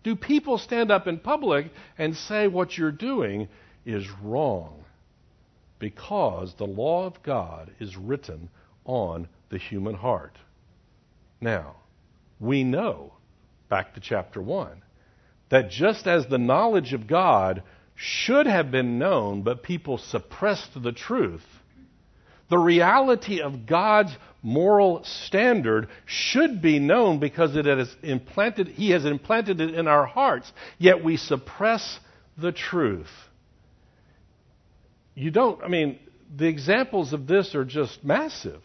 do 0.03 0.15
people 0.15 0.57
stand 0.57 0.91
up 0.91 1.07
in 1.07 1.19
public 1.19 1.71
and 1.97 2.15
say 2.15 2.47
what 2.47 2.77
you're 2.77 2.91
doing 2.91 3.47
is 3.85 4.05
wrong? 4.21 4.83
Because 5.79 6.53
the 6.55 6.67
law 6.67 7.05
of 7.05 7.23
God 7.23 7.71
is 7.79 7.97
written 7.97 8.49
on 8.85 9.27
the 9.49 9.57
human 9.57 9.95
heart. 9.95 10.37
Now, 11.39 11.75
we 12.39 12.63
know, 12.63 13.13
back 13.69 13.93
to 13.93 13.99
chapter 13.99 14.41
1, 14.41 14.81
that 15.49 15.69
just 15.69 16.07
as 16.07 16.27
the 16.27 16.37
knowledge 16.37 16.93
of 16.93 17.07
God 17.07 17.63
should 17.95 18.47
have 18.47 18.71
been 18.71 18.97
known, 18.97 19.43
but 19.43 19.63
people 19.63 19.97
suppressed 19.97 20.81
the 20.81 20.91
truth, 20.91 21.45
the 22.49 22.57
reality 22.57 23.41
of 23.41 23.65
God's 23.65 24.11
moral 24.43 25.03
standard 25.05 25.87
should 26.05 26.61
be 26.61 26.77
known 26.77 27.19
because 27.19 27.55
it 27.55 27.65
has 27.65 27.95
implanted, 28.03 28.67
He 28.67 28.91
has 28.91 29.05
implanted 29.05 29.61
it 29.61 29.73
in 29.73 29.87
our 29.87 30.05
hearts, 30.05 30.51
yet 30.77 31.03
we 31.03 31.17
suppress 31.17 31.99
the 32.37 32.51
truth. 32.51 33.09
You 35.15 35.31
don't, 35.31 35.63
I 35.63 35.69
mean, 35.69 35.99
the 36.35 36.47
examples 36.47 37.13
of 37.13 37.25
this 37.25 37.55
are 37.55 37.65
just 37.65 38.03
massive. 38.03 38.61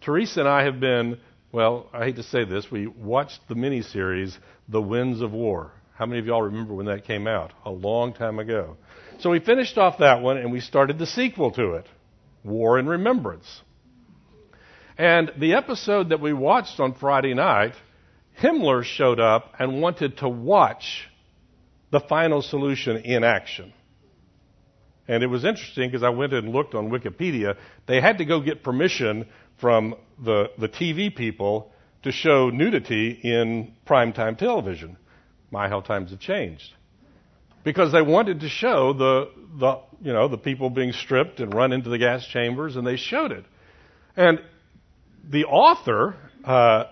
Teresa 0.00 0.40
and 0.40 0.48
I 0.48 0.64
have 0.64 0.80
been, 0.80 1.18
well, 1.52 1.88
I 1.92 2.04
hate 2.04 2.16
to 2.16 2.22
say 2.22 2.44
this, 2.44 2.70
we 2.70 2.86
watched 2.86 3.40
the 3.48 3.54
miniseries, 3.54 4.36
The 4.68 4.80
Winds 4.80 5.20
of 5.20 5.32
War. 5.32 5.72
How 5.94 6.06
many 6.06 6.18
of 6.20 6.26
y'all 6.26 6.42
remember 6.42 6.74
when 6.74 6.86
that 6.86 7.04
came 7.04 7.26
out? 7.26 7.52
A 7.64 7.70
long 7.70 8.14
time 8.14 8.38
ago. 8.38 8.76
So 9.20 9.30
we 9.30 9.40
finished 9.40 9.78
off 9.78 9.98
that 9.98 10.20
one 10.22 10.36
and 10.36 10.50
we 10.50 10.60
started 10.60 10.98
the 10.98 11.06
sequel 11.06 11.52
to 11.52 11.74
it. 11.74 11.86
War 12.44 12.78
and 12.78 12.88
Remembrance. 12.88 13.62
And 14.96 15.32
the 15.38 15.54
episode 15.54 16.10
that 16.10 16.20
we 16.20 16.32
watched 16.32 16.78
on 16.78 16.94
Friday 16.94 17.34
night, 17.34 17.74
Himmler 18.40 18.84
showed 18.84 19.18
up 19.18 19.54
and 19.58 19.80
wanted 19.80 20.18
to 20.18 20.28
watch 20.28 21.08
the 21.90 22.00
final 22.00 22.42
solution 22.42 22.98
in 22.98 23.24
action. 23.24 23.72
And 25.06 25.22
it 25.22 25.26
was 25.26 25.44
interesting 25.44 25.90
because 25.90 26.02
I 26.02 26.10
went 26.10 26.32
and 26.32 26.50
looked 26.50 26.74
on 26.74 26.90
Wikipedia. 26.90 27.56
They 27.86 28.00
had 28.00 28.18
to 28.18 28.24
go 28.24 28.40
get 28.40 28.62
permission 28.62 29.26
from 29.60 29.96
the, 30.22 30.50
the 30.58 30.68
TV 30.68 31.14
people 31.14 31.72
to 32.04 32.12
show 32.12 32.50
nudity 32.50 33.10
in 33.22 33.74
primetime 33.86 34.38
television. 34.38 34.96
My, 35.50 35.68
how 35.68 35.80
times 35.80 36.10
have 36.10 36.20
changed. 36.20 36.72
Because 37.64 37.92
they 37.92 38.02
wanted 38.02 38.40
to 38.40 38.48
show 38.48 38.92
the, 38.92 39.30
the, 39.58 39.78
you 40.02 40.12
know, 40.12 40.28
the 40.28 40.38
people 40.38 40.70
being 40.70 40.92
stripped 40.92 41.40
and 41.40 41.54
run 41.54 41.72
into 41.72 41.90
the 41.90 41.98
gas 41.98 42.26
chambers, 42.26 42.76
and 42.76 42.86
they 42.86 42.96
showed 42.96 43.32
it. 43.32 43.44
And 44.16 44.40
the 45.30 45.44
author 45.44 46.16
uh, 46.44 46.84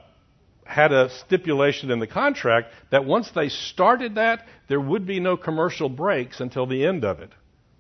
had 0.65 0.93
a 0.93 1.11
stipulation 1.11 1.91
in 1.91 1.99
the 1.99 2.07
contract 2.07 2.73
that 2.91 3.05
once 3.05 3.31
they 3.35 3.49
started 3.49 4.15
that, 4.15 4.47
there 4.69 4.81
would 4.81 5.07
be 5.07 5.21
no 5.21 5.37
commercial 5.37 5.89
breaks 5.89 6.41
until 6.41 6.67
the 6.67 6.87
end 6.87 7.05
of 7.05 7.21
it. 7.21 7.31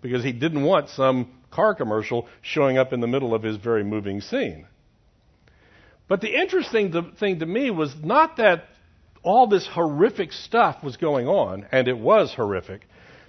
Because 0.00 0.24
he 0.24 0.32
didn't 0.32 0.62
want 0.62 0.88
some 0.90 1.30
car 1.50 1.74
commercial 1.74 2.28
showing 2.40 2.78
up 2.78 2.92
in 2.92 3.00
the 3.00 3.06
middle 3.06 3.34
of 3.34 3.42
his 3.42 3.56
very 3.56 3.84
moving 3.84 4.20
scene. 4.20 4.66
But 6.08 6.20
the 6.20 6.34
interesting 6.34 7.14
thing 7.18 7.38
to 7.38 7.46
me 7.46 7.70
was 7.70 7.94
not 8.02 8.36
that 8.36 8.64
all 9.22 9.46
this 9.46 9.66
horrific 9.66 10.32
stuff 10.32 10.82
was 10.82 10.96
going 10.96 11.28
on, 11.28 11.66
and 11.70 11.86
it 11.88 11.96
was 11.96 12.34
horrific. 12.34 12.82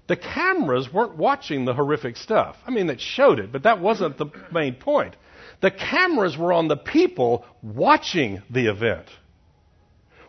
The 0.08 0.18
cameras 0.18 0.92
weren't 0.92 1.16
watching 1.16 1.66
the 1.66 1.74
horrific 1.74 2.18
stuff. 2.18 2.58
I 2.68 2.72
mean, 2.72 2.90
it 2.90 3.00
showed 3.00 3.40
it, 3.40 3.52
but 3.52 3.64
that 3.64 3.80
wasn't 3.80 4.18
the 4.18 4.26
main 4.52 4.76
point. 4.76 5.16
The 5.64 5.72
cameras 5.72 6.38
were 6.38 6.52
on 6.52 6.68
the 6.68 6.76
people 6.76 7.46
watching 7.62 8.44
the 8.50 8.70
event. 8.70 9.06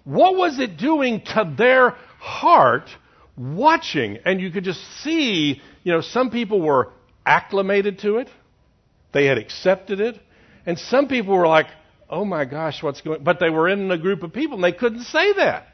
What 0.05 0.37
was 0.37 0.61
it 0.61 0.77
doing 0.77 1.23
to 1.35 1.53
their 1.59 1.91
heart 2.21 2.89
watching? 3.37 4.19
And 4.25 4.41
you 4.41 4.53
could 4.53 4.63
just 4.63 4.81
see, 5.03 5.61
you 5.83 5.93
know, 5.93 6.03
some 6.03 6.31
people 6.31 6.61
were 6.61 6.93
acclimated 7.27 7.99
to 8.03 8.19
it. 8.19 8.29
They 9.11 9.27
had 9.27 9.37
accepted 9.37 9.99
it. 9.99 10.21
And 10.67 10.79
some 10.79 11.09
people 11.09 11.37
were 11.37 11.49
like, 11.49 11.67
oh 12.09 12.25
my 12.25 12.45
gosh, 12.45 12.81
what's 12.81 13.01
going 13.01 13.25
But 13.25 13.41
they 13.41 13.51
were 13.51 13.69
in 13.69 13.91
a 13.91 13.99
group 13.99 14.23
of 14.23 14.33
people 14.33 14.55
and 14.55 14.63
they 14.63 14.71
couldn't 14.71 15.03
say 15.03 15.33
that. 15.33 15.67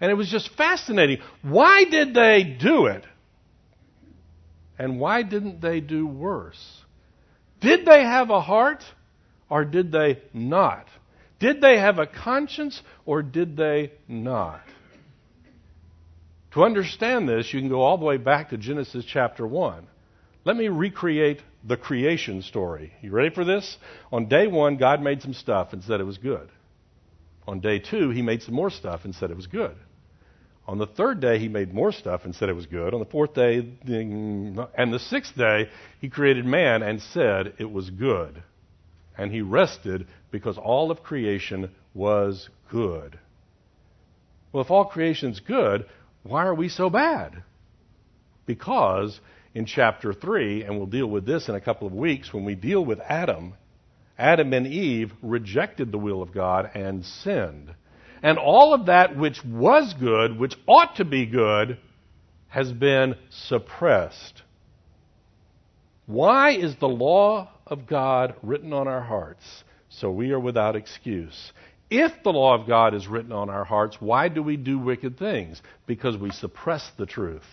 And 0.00 0.08
it 0.08 0.14
was 0.14 0.30
just 0.30 0.50
fascinating. 0.54 1.18
Why 1.42 1.82
did 1.82 2.14
they 2.14 2.44
do 2.44 2.86
it? 2.86 3.02
And 4.78 5.00
why 5.00 5.24
didn't 5.24 5.60
they 5.60 5.80
do 5.80 6.06
worse? 6.06 6.84
Did 7.60 7.84
they 7.84 8.02
have 8.02 8.30
a 8.30 8.40
heart 8.40 8.84
or 9.48 9.64
did 9.64 9.90
they 9.92 10.22
not? 10.32 10.86
Did 11.38 11.60
they 11.60 11.78
have 11.78 11.98
a 11.98 12.06
conscience 12.06 12.82
or 13.06 13.22
did 13.22 13.56
they 13.56 13.92
not? 14.06 14.62
To 16.52 16.64
understand 16.64 17.28
this, 17.28 17.52
you 17.52 17.60
can 17.60 17.68
go 17.68 17.82
all 17.82 17.98
the 17.98 18.04
way 18.04 18.16
back 18.16 18.50
to 18.50 18.56
Genesis 18.56 19.04
chapter 19.04 19.46
1. 19.46 19.86
Let 20.44 20.56
me 20.56 20.68
recreate 20.68 21.42
the 21.62 21.76
creation 21.76 22.42
story. 22.42 22.92
You 23.02 23.10
ready 23.10 23.34
for 23.34 23.44
this? 23.44 23.76
On 24.10 24.28
day 24.28 24.46
one, 24.46 24.76
God 24.76 25.02
made 25.02 25.22
some 25.22 25.34
stuff 25.34 25.72
and 25.72 25.82
said 25.82 26.00
it 26.00 26.04
was 26.04 26.18
good. 26.18 26.48
On 27.46 27.60
day 27.60 27.78
two, 27.78 28.10
he 28.10 28.22
made 28.22 28.42
some 28.42 28.54
more 28.54 28.70
stuff 28.70 29.04
and 29.04 29.14
said 29.14 29.30
it 29.30 29.36
was 29.36 29.46
good. 29.46 29.76
On 30.68 30.76
the 30.76 30.86
third 30.86 31.20
day, 31.20 31.38
he 31.38 31.48
made 31.48 31.72
more 31.72 31.92
stuff 31.92 32.26
and 32.26 32.34
said 32.34 32.50
it 32.50 32.54
was 32.54 32.66
good. 32.66 32.92
On 32.92 33.00
the 33.00 33.06
fourth 33.06 33.32
day, 33.32 33.66
and 33.86 34.92
the 34.92 34.98
sixth 34.98 35.34
day, 35.34 35.70
he 35.98 36.10
created 36.10 36.44
man 36.44 36.82
and 36.82 37.00
said 37.00 37.54
it 37.58 37.72
was 37.72 37.88
good. 37.88 38.42
And 39.16 39.32
he 39.32 39.40
rested 39.40 40.06
because 40.30 40.58
all 40.58 40.90
of 40.90 41.02
creation 41.02 41.70
was 41.94 42.50
good. 42.70 43.18
Well, 44.52 44.62
if 44.62 44.70
all 44.70 44.84
creation's 44.84 45.40
good, 45.40 45.86
why 46.22 46.44
are 46.44 46.54
we 46.54 46.68
so 46.68 46.90
bad? 46.90 47.42
Because 48.44 49.18
in 49.54 49.64
chapter 49.64 50.12
3, 50.12 50.64
and 50.64 50.76
we'll 50.76 50.86
deal 50.86 51.08
with 51.08 51.24
this 51.24 51.48
in 51.48 51.54
a 51.54 51.62
couple 51.62 51.86
of 51.86 51.94
weeks 51.94 52.32
when 52.32 52.44
we 52.44 52.54
deal 52.54 52.84
with 52.84 53.00
Adam, 53.00 53.54
Adam 54.18 54.52
and 54.52 54.66
Eve 54.66 55.12
rejected 55.22 55.92
the 55.92 55.98
will 55.98 56.20
of 56.20 56.34
God 56.34 56.70
and 56.74 57.06
sinned. 57.06 57.74
And 58.22 58.38
all 58.38 58.74
of 58.74 58.86
that 58.86 59.16
which 59.16 59.44
was 59.44 59.94
good, 59.94 60.38
which 60.38 60.54
ought 60.66 60.96
to 60.96 61.04
be 61.04 61.26
good, 61.26 61.78
has 62.48 62.72
been 62.72 63.16
suppressed. 63.30 64.42
Why 66.06 66.52
is 66.52 66.74
the 66.76 66.88
law 66.88 67.50
of 67.66 67.86
God 67.86 68.34
written 68.42 68.72
on 68.72 68.88
our 68.88 69.02
hearts 69.02 69.64
so 69.90 70.10
we 70.10 70.32
are 70.32 70.40
without 70.40 70.74
excuse? 70.74 71.52
If 71.90 72.22
the 72.22 72.32
law 72.32 72.54
of 72.54 72.66
God 72.66 72.94
is 72.94 73.06
written 73.06 73.32
on 73.32 73.48
our 73.48 73.64
hearts, 73.64 73.96
why 74.00 74.28
do 74.28 74.42
we 74.42 74.56
do 74.56 74.78
wicked 74.78 75.18
things? 75.18 75.60
Because 75.86 76.16
we 76.16 76.30
suppress 76.30 76.90
the 76.96 77.06
truth. 77.06 77.46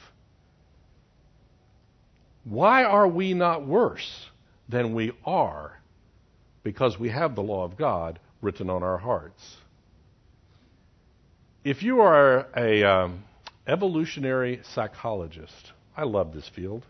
Why 2.43 2.83
are 2.83 3.07
we 3.07 3.33
not 3.33 3.65
worse 3.65 4.25
than 4.69 4.93
we 4.93 5.13
are? 5.25 5.79
Because 6.63 6.99
we 6.99 7.09
have 7.09 7.35
the 7.35 7.43
law 7.43 7.63
of 7.63 7.77
God 7.77 8.19
written 8.41 8.69
on 8.69 8.83
our 8.83 8.97
hearts. 8.97 9.57
If 11.65 11.83
you 11.83 11.99
are 11.99 12.47
a 12.55 12.83
um, 12.83 13.23
evolutionary 13.67 14.61
psychologist, 14.73 15.73
I 15.97 16.03
love 16.03 16.33
this 16.33 16.49
field. 16.55 16.85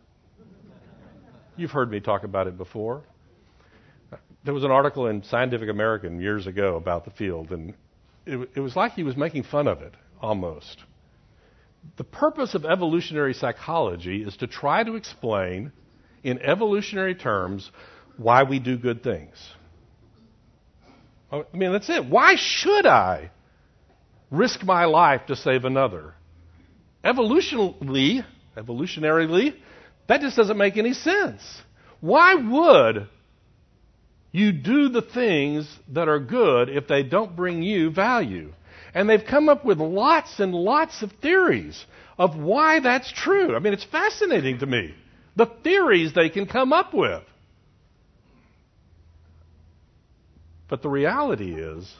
You've 1.55 1.71
heard 1.71 1.89
me 1.89 1.99
talk 1.99 2.23
about 2.23 2.45
it 2.45 2.57
before. 2.57 3.01
There 4.43 4.53
was 4.53 4.63
an 4.63 4.71
article 4.71 5.07
in 5.07 5.23
Scientific 5.23 5.69
American 5.69 6.21
years 6.21 6.45
ago 6.45 6.75
about 6.75 7.05
the 7.05 7.11
field, 7.11 7.51
and 7.51 7.73
it, 8.27 8.49
it 8.55 8.59
was 8.59 8.75
like 8.75 8.91
he 8.91 9.01
was 9.03 9.17
making 9.17 9.43
fun 9.43 9.67
of 9.67 9.81
it 9.81 9.95
almost 10.21 10.83
the 11.97 12.03
purpose 12.03 12.55
of 12.55 12.65
evolutionary 12.65 13.33
psychology 13.33 14.23
is 14.23 14.35
to 14.37 14.47
try 14.47 14.83
to 14.83 14.95
explain, 14.95 15.71
in 16.23 16.39
evolutionary 16.41 17.15
terms, 17.15 17.71
why 18.17 18.43
we 18.43 18.59
do 18.59 18.77
good 18.77 19.03
things. 19.03 19.35
I 21.31 21.43
mean, 21.53 21.71
that's 21.71 21.89
it. 21.89 22.05
Why 22.05 22.35
should 22.35 22.85
I 22.85 23.31
risk 24.37 24.63
my 24.63 24.85
life 24.85 25.25
to 25.27 25.35
save 25.35 25.65
another? 25.65 26.13
Evolutionally, 27.03 28.25
evolutionarily, 28.57 29.55
that 30.07 30.21
just 30.21 30.35
doesn't 30.35 30.57
make 30.57 30.77
any 30.77 30.93
sense. 30.93 31.41
Why 32.01 32.35
would 32.35 33.07
you 34.31 34.51
do 34.51 34.89
the 34.89 35.01
things 35.01 35.67
that 35.93 36.07
are 36.07 36.19
good 36.19 36.69
if 36.69 36.87
they 36.87 37.03
don't 37.03 37.35
bring 37.35 37.63
you 37.63 37.89
value? 37.89 38.53
And 38.93 39.09
they've 39.09 39.23
come 39.23 39.49
up 39.49 39.65
with 39.65 39.79
lots 39.79 40.39
and 40.39 40.53
lots 40.53 41.01
of 41.01 41.11
theories 41.21 41.85
of 42.17 42.37
why 42.37 42.79
that's 42.79 43.11
true. 43.11 43.55
I 43.55 43.59
mean, 43.59 43.73
it's 43.73 43.83
fascinating 43.83 44.59
to 44.59 44.65
me. 44.65 44.93
The 45.35 45.47
theories 45.63 46.13
they 46.13 46.29
can 46.29 46.45
come 46.45 46.71
up 46.71 46.93
with. 46.93 47.23
But 50.67 50.81
the 50.81 50.89
reality 50.89 51.53
is, 51.53 51.93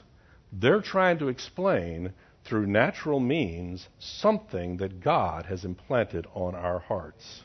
they're 0.51 0.82
trying 0.82 1.20
to 1.20 1.27
explain 1.27 2.13
through 2.46 2.68
natural 2.68 3.20
means 3.20 3.88
something 4.00 4.78
that 4.78 5.02
God 5.02 5.48
has 5.48 5.66
implanted 5.66 6.28
on 6.34 6.56
our 6.56 6.80
hearts. 6.80 7.44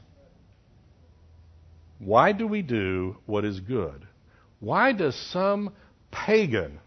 Why 1.98 2.32
do 2.32 2.46
we 2.46 2.62
do 2.62 3.16
what 3.26 3.44
is 3.44 3.60
good? 3.60 4.06
Why 4.58 4.92
does 4.92 5.14
some 5.16 5.72
pagan, 6.10 6.80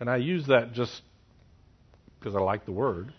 and 0.00 0.08
I 0.08 0.16
use 0.16 0.46
that 0.46 0.72
just 0.72 1.02
because 2.18 2.36
I 2.36 2.40
like 2.40 2.64
the 2.64 2.72
word. 2.72 3.12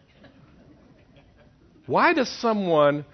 Why 1.86 2.13
does 2.13 2.30
someone 2.30 3.06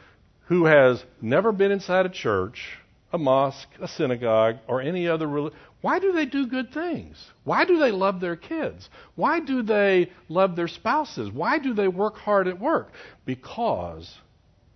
who 0.45 0.65
has 0.65 1.03
never 1.21 1.51
been 1.51 1.71
inside 1.71 2.05
a 2.05 2.09
church, 2.09 2.77
a 3.11 3.17
mosque, 3.17 3.69
a 3.81 3.87
synagogue, 3.87 4.57
or 4.67 4.81
any 4.81 5.07
other 5.07 5.27
religion, 5.27 5.57
why 5.81 5.99
do 5.99 6.11
they 6.11 6.25
do 6.25 6.47
good 6.47 6.73
things? 6.73 7.17
Why 7.43 7.65
do 7.65 7.79
they 7.79 7.91
love 7.91 8.19
their 8.19 8.35
kids? 8.35 8.89
Why 9.15 9.39
do 9.39 9.61
they 9.61 10.11
love 10.27 10.55
their 10.55 10.67
spouses? 10.67 11.31
Why 11.31 11.57
do 11.59 11.73
they 11.73 11.87
work 11.87 12.17
hard 12.17 12.47
at 12.47 12.59
work? 12.59 12.91
Because 13.25 14.13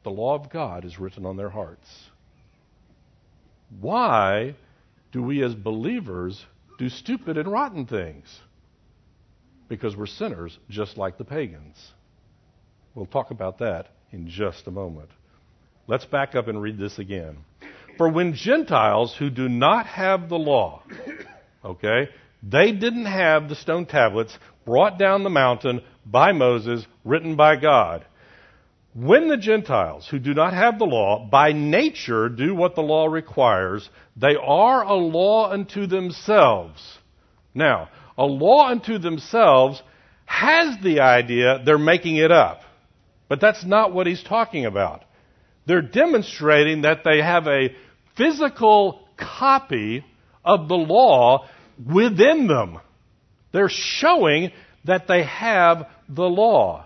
the 0.04 0.12
law 0.12 0.36
of 0.36 0.50
God 0.50 0.86
is 0.86 1.00
written 1.00 1.26
on 1.26 1.38
their 1.38 1.50
hearts. 1.50 2.10
Why 3.82 4.56
do 5.12 5.22
we 5.22 5.44
as 5.44 5.56
believers 5.56 6.46
do 6.78 6.90
stupid 6.90 7.38
and 7.38 7.52
rotten 7.52 7.86
things? 7.86 8.42
because 9.74 9.96
we're 9.96 10.06
sinners 10.06 10.60
just 10.70 10.98
like 10.98 11.18
the 11.18 11.24
pagans. 11.24 11.94
We'll 12.94 13.08
talk 13.08 13.32
about 13.32 13.58
that 13.58 13.88
in 14.12 14.28
just 14.28 14.68
a 14.68 14.72
moment. 14.72 15.10
Let's 15.88 16.06
back 16.06 16.36
up 16.36 16.48
and 16.48 16.62
read 16.62 16.78
this 16.78 17.00
again. 17.00 17.38
For 17.98 18.10
when 18.10 18.34
Gentiles 18.34 19.16
who 19.18 19.30
do 19.30 19.48
not 19.48 19.86
have 19.86 20.30
the 20.30 20.38
law, 20.38 20.84
okay, 21.64 22.10
they 22.42 22.72
didn't 22.72 23.06
have 23.06 23.50
the 23.50 23.56
stone 23.56 23.86
tablets 23.86 24.38
brought 24.66 24.98
down 24.98 25.24
the 25.24 25.30
mountain 25.30 25.82
by 26.06 26.32
Moses, 26.32 26.86
written 27.04 27.36
by 27.36 27.56
God. 27.56 28.06
When 28.96 29.28
the 29.28 29.38
Gentiles 29.38 30.08
who 30.08 30.20
do 30.20 30.34
not 30.34 30.54
have 30.54 30.78
the 30.78 30.86
law 30.86 31.28
by 31.30 31.52
nature 31.52 32.30
do 32.30 32.54
what 32.54 32.76
the 32.76 32.82
law 32.82 33.08
requires, 33.08 33.90
they 34.16 34.36
are 34.36 34.84
a 34.84 34.94
law 34.94 35.52
unto 35.52 35.88
themselves. 35.88 37.00
Now, 37.56 37.90
a 38.18 38.26
law 38.26 38.70
unto 38.70 39.00
themselves 39.00 39.82
has 40.26 40.78
the 40.84 41.00
idea 41.00 41.62
they're 41.66 41.78
making 41.78 42.18
it 42.18 42.32
up. 42.32 42.62
But 43.30 43.42
that's 43.42 43.66
not 43.66 43.94
what 43.94 44.06
he's 44.06 44.24
talking 44.24 44.66
about. 44.66 45.04
They're 45.66 45.82
demonstrating 45.82 46.82
that 46.82 47.04
they 47.04 47.22
have 47.22 47.48
a 47.48 47.70
physical 48.16 49.08
copy 49.18 50.06
of 50.44 50.68
the 50.68 50.76
law 50.76 51.48
within 51.84 52.48
them. 52.48 52.80
They're 53.52 53.70
showing 53.70 54.52
that 54.86 55.08
they 55.08 55.24
have 55.24 55.88
the 56.10 56.24
law. 56.24 56.86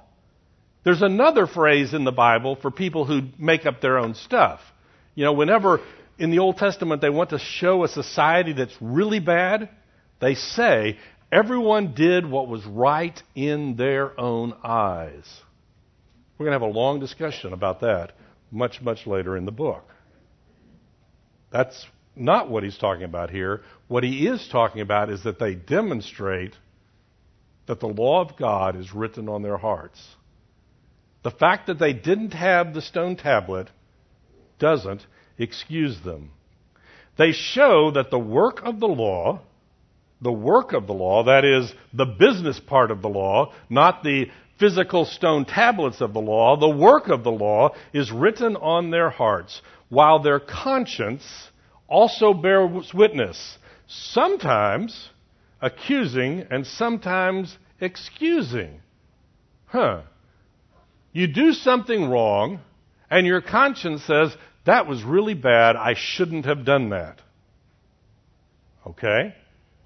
There's 0.84 1.02
another 1.02 1.48
phrase 1.48 1.94
in 1.94 2.04
the 2.04 2.12
Bible 2.12 2.56
for 2.56 2.72
people 2.72 3.06
who 3.06 3.22
make 3.38 3.66
up 3.66 3.82
their 3.82 3.98
own 3.98 4.16
stuff. 4.16 4.62
You 5.16 5.26
know, 5.26 5.34
whenever 5.34 5.82
in 6.18 6.32
the 6.32 6.40
Old 6.40 6.58
Testament 6.58 7.02
they 7.02 7.10
want 7.10 7.32
to 7.32 7.40
show 7.40 7.84
a 7.84 7.88
society 7.88 8.54
that's 8.54 8.76
really 8.80 9.20
bad, 9.20 9.70
they 10.20 10.36
say 10.36 10.98
everyone 11.32 11.94
did 11.94 12.30
what 12.30 12.48
was 12.48 12.66
right 12.66 13.22
in 13.36 13.76
their 13.76 14.18
own 14.20 14.54
eyes. 14.64 15.26
We're 16.38 16.46
going 16.46 16.60
to 16.60 16.66
have 16.66 16.76
a 16.76 16.80
long 16.80 17.00
discussion 17.00 17.54
about 17.54 17.82
that 17.82 18.14
much, 18.52 18.82
much 18.82 19.08
later 19.08 19.36
in 19.36 19.46
the 19.46 19.52
book. 19.52 19.84
That's 21.52 21.86
not 22.16 22.50
what 22.50 22.64
he's 22.64 22.78
talking 22.78 23.04
about 23.04 23.30
here. 23.30 23.62
What 23.88 24.04
he 24.04 24.28
is 24.28 24.48
talking 24.52 24.82
about 24.82 25.10
is 25.10 25.24
that 25.24 25.40
they 25.40 25.56
demonstrate 25.56 26.54
that 27.68 27.80
the 27.80 27.88
law 27.88 28.22
of 28.22 28.38
God 28.38 28.76
is 28.76 28.94
written 28.94 29.30
on 29.30 29.44
their 29.44 29.58
hearts. 29.58 30.02
The 31.24 31.32
fact 31.32 31.68
that 31.68 31.80
they 31.80 31.94
didn't 31.94 32.34
have 32.34 32.74
the 32.74 32.82
stone 32.82 33.18
tablet 33.18 33.70
doesn't 34.60 35.06
excuse 35.38 36.00
them. 36.02 36.32
They 37.18 37.32
show 37.32 37.92
that 37.92 38.12
the 38.12 38.20
work 38.20 38.62
of 38.64 38.80
the 38.80 38.88
law, 38.88 39.42
the 40.22 40.32
work 40.32 40.74
of 40.74 40.88
the 40.88 40.94
law, 40.94 41.24
that 41.26 41.44
is, 41.44 41.74
the 41.94 42.06
business 42.06 42.60
part 42.60 42.92
of 42.92 43.02
the 43.02 43.10
law, 43.10 43.54
not 43.70 44.04
the 44.04 44.30
physical 44.60 45.06
stone 45.06 45.46
tablets 45.46 46.02
of 46.02 46.14
the 46.14 46.22
law, 46.22 46.58
the 46.58 46.70
work 46.70 47.10
of 47.10 47.24
the 47.24 47.32
law 47.32 47.70
is 47.94 48.12
written 48.12 48.56
on 48.56 48.92
their 48.92 49.10
hearts, 49.10 49.62
while 49.90 50.20
their 50.20 50.40
conscience 50.40 51.24
also 51.88 52.34
bears 52.34 52.94
witness, 52.94 53.58
sometimes 53.88 55.10
accusing 55.62 56.46
and 56.50 56.66
sometimes 56.66 57.58
excusing. 57.80 58.82
Huh. 59.66 60.02
You 61.14 61.28
do 61.28 61.54
something 61.54 62.10
wrong, 62.10 62.60
and 63.10 63.26
your 63.26 63.42
conscience 63.42 64.04
says, 64.04 64.36
that 64.66 64.88
was 64.88 65.04
really 65.04 65.34
bad, 65.34 65.76
I 65.76 65.96
shouldn't 65.96 66.46
have 66.46 66.66
done 66.66 66.90
that. 66.90 67.20
Okay? 68.86 69.34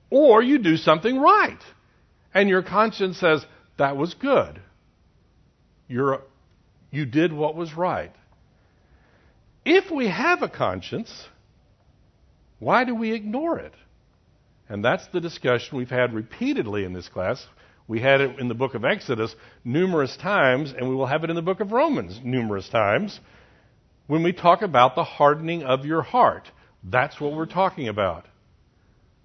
Or 0.09 0.41
you 0.41 0.57
do 0.57 0.75
something 0.75 1.19
right, 1.19 1.59
and 2.33 2.49
your 2.49 2.63
conscience 2.63 3.19
says, 3.19 3.45
that 3.77 3.97
was 3.97 4.13
good. 4.13 4.61
You're, 5.87 6.21
you 6.89 7.05
did 7.05 7.33
what 7.33 7.55
was 7.55 7.73
right. 7.73 8.13
If 9.65 9.91
we 9.91 10.07
have 10.07 10.41
a 10.41 10.49
conscience, 10.49 11.27
why 12.59 12.83
do 12.83 12.95
we 12.95 13.13
ignore 13.13 13.59
it? 13.59 13.73
And 14.69 14.83
that's 14.83 15.05
the 15.07 15.19
discussion 15.19 15.77
we've 15.77 15.89
had 15.89 16.13
repeatedly 16.13 16.85
in 16.85 16.93
this 16.93 17.09
class. 17.09 17.45
We 17.87 17.99
had 17.99 18.21
it 18.21 18.39
in 18.39 18.47
the 18.47 18.53
book 18.53 18.73
of 18.73 18.85
Exodus 18.85 19.35
numerous 19.65 20.15
times, 20.15 20.73
and 20.75 20.87
we 20.87 20.95
will 20.95 21.07
have 21.07 21.23
it 21.23 21.29
in 21.29 21.35
the 21.35 21.41
book 21.41 21.59
of 21.59 21.71
Romans 21.71 22.21
numerous 22.23 22.69
times 22.69 23.19
when 24.07 24.23
we 24.23 24.31
talk 24.31 24.61
about 24.61 24.95
the 24.95 25.03
hardening 25.03 25.63
of 25.63 25.85
your 25.85 26.01
heart. 26.01 26.49
That's 26.83 27.19
what 27.19 27.33
we're 27.33 27.45
talking 27.45 27.87
about. 27.87 28.25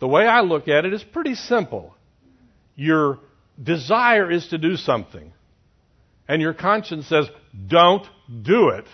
The 0.01 0.09
way 0.09 0.27
I 0.27 0.41
look 0.41 0.69
at 0.69 0.85
it 0.85 0.93
is 0.93 1.03
pretty 1.05 1.35
simple. 1.35 1.95
Your 2.75 3.21
desire 3.63 4.31
is 4.31 4.49
to 4.49 4.59
do 4.59 4.77
something, 4.77 5.33
and 6.29 6.43
your 6.43 6.55
conscience 6.55 7.07
says, 7.07 7.27
don't 7.67 8.07
do 8.43 8.71
it. 8.71 8.87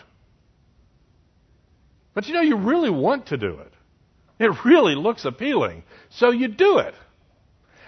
But 2.15 2.27
you 2.27 2.35
know, 2.35 2.43
you 2.43 2.57
really 2.57 2.91
want 2.91 3.27
to 3.27 3.37
do 3.37 3.59
it. 3.59 3.73
It 4.39 4.65
really 4.65 4.95
looks 4.95 5.25
appealing. 5.25 5.85
So 6.11 6.31
you 6.31 6.49
do 6.49 6.79
it. 6.79 6.95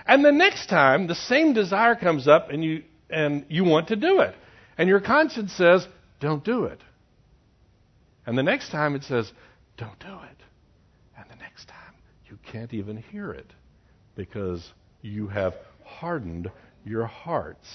And 0.07 0.25
the 0.25 0.33
next 0.33 0.69
time, 0.69 1.07
the 1.07 1.15
same 1.15 1.53
desire 1.53 1.95
comes 1.95 2.29
up 2.29 2.51
and 2.51 2.63
you, 2.63 2.85
and 3.11 3.45
you 3.49 3.65
want 3.65 3.89
to 3.89 3.97
do 3.97 4.21
it. 4.21 4.35
And 4.79 4.89
your 4.89 5.01
conscience 5.01 5.53
says, 5.53 5.87
don't 6.21 6.45
do 6.45 6.65
it. 6.65 6.81
And 8.27 8.37
the 8.37 8.43
next 8.43 8.71
time 8.71 8.95
it 8.95 9.05
says, 9.05 9.31
don't 9.77 9.99
do 9.99 10.07
it. 10.07 10.39
And 11.19 11.27
the 11.31 11.37
next 11.37 11.67
time, 11.69 11.95
you 12.29 12.39
can't 12.51 12.73
even 12.73 12.97
hear 12.97 13.33
it 13.33 13.51
because 14.15 14.73
you 15.03 15.29
have 15.29 15.55
hardened 15.85 16.51
your 16.85 17.07
hearts. 17.07 17.67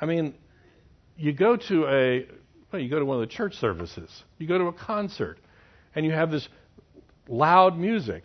I 0.00 0.06
mean, 0.06 0.34
you 1.16 1.32
go 1.32 1.56
to 1.56 1.86
a, 1.86 2.26
well, 2.72 2.82
you 2.82 2.90
go 2.90 2.98
to 2.98 3.04
one 3.04 3.22
of 3.22 3.28
the 3.28 3.32
church 3.34 3.54
services, 3.54 4.10
you 4.38 4.46
go 4.46 4.58
to 4.58 4.66
a 4.66 4.72
concert, 4.72 5.38
and 5.94 6.04
you 6.04 6.12
have 6.12 6.30
this 6.30 6.48
loud 7.28 7.78
music. 7.78 8.24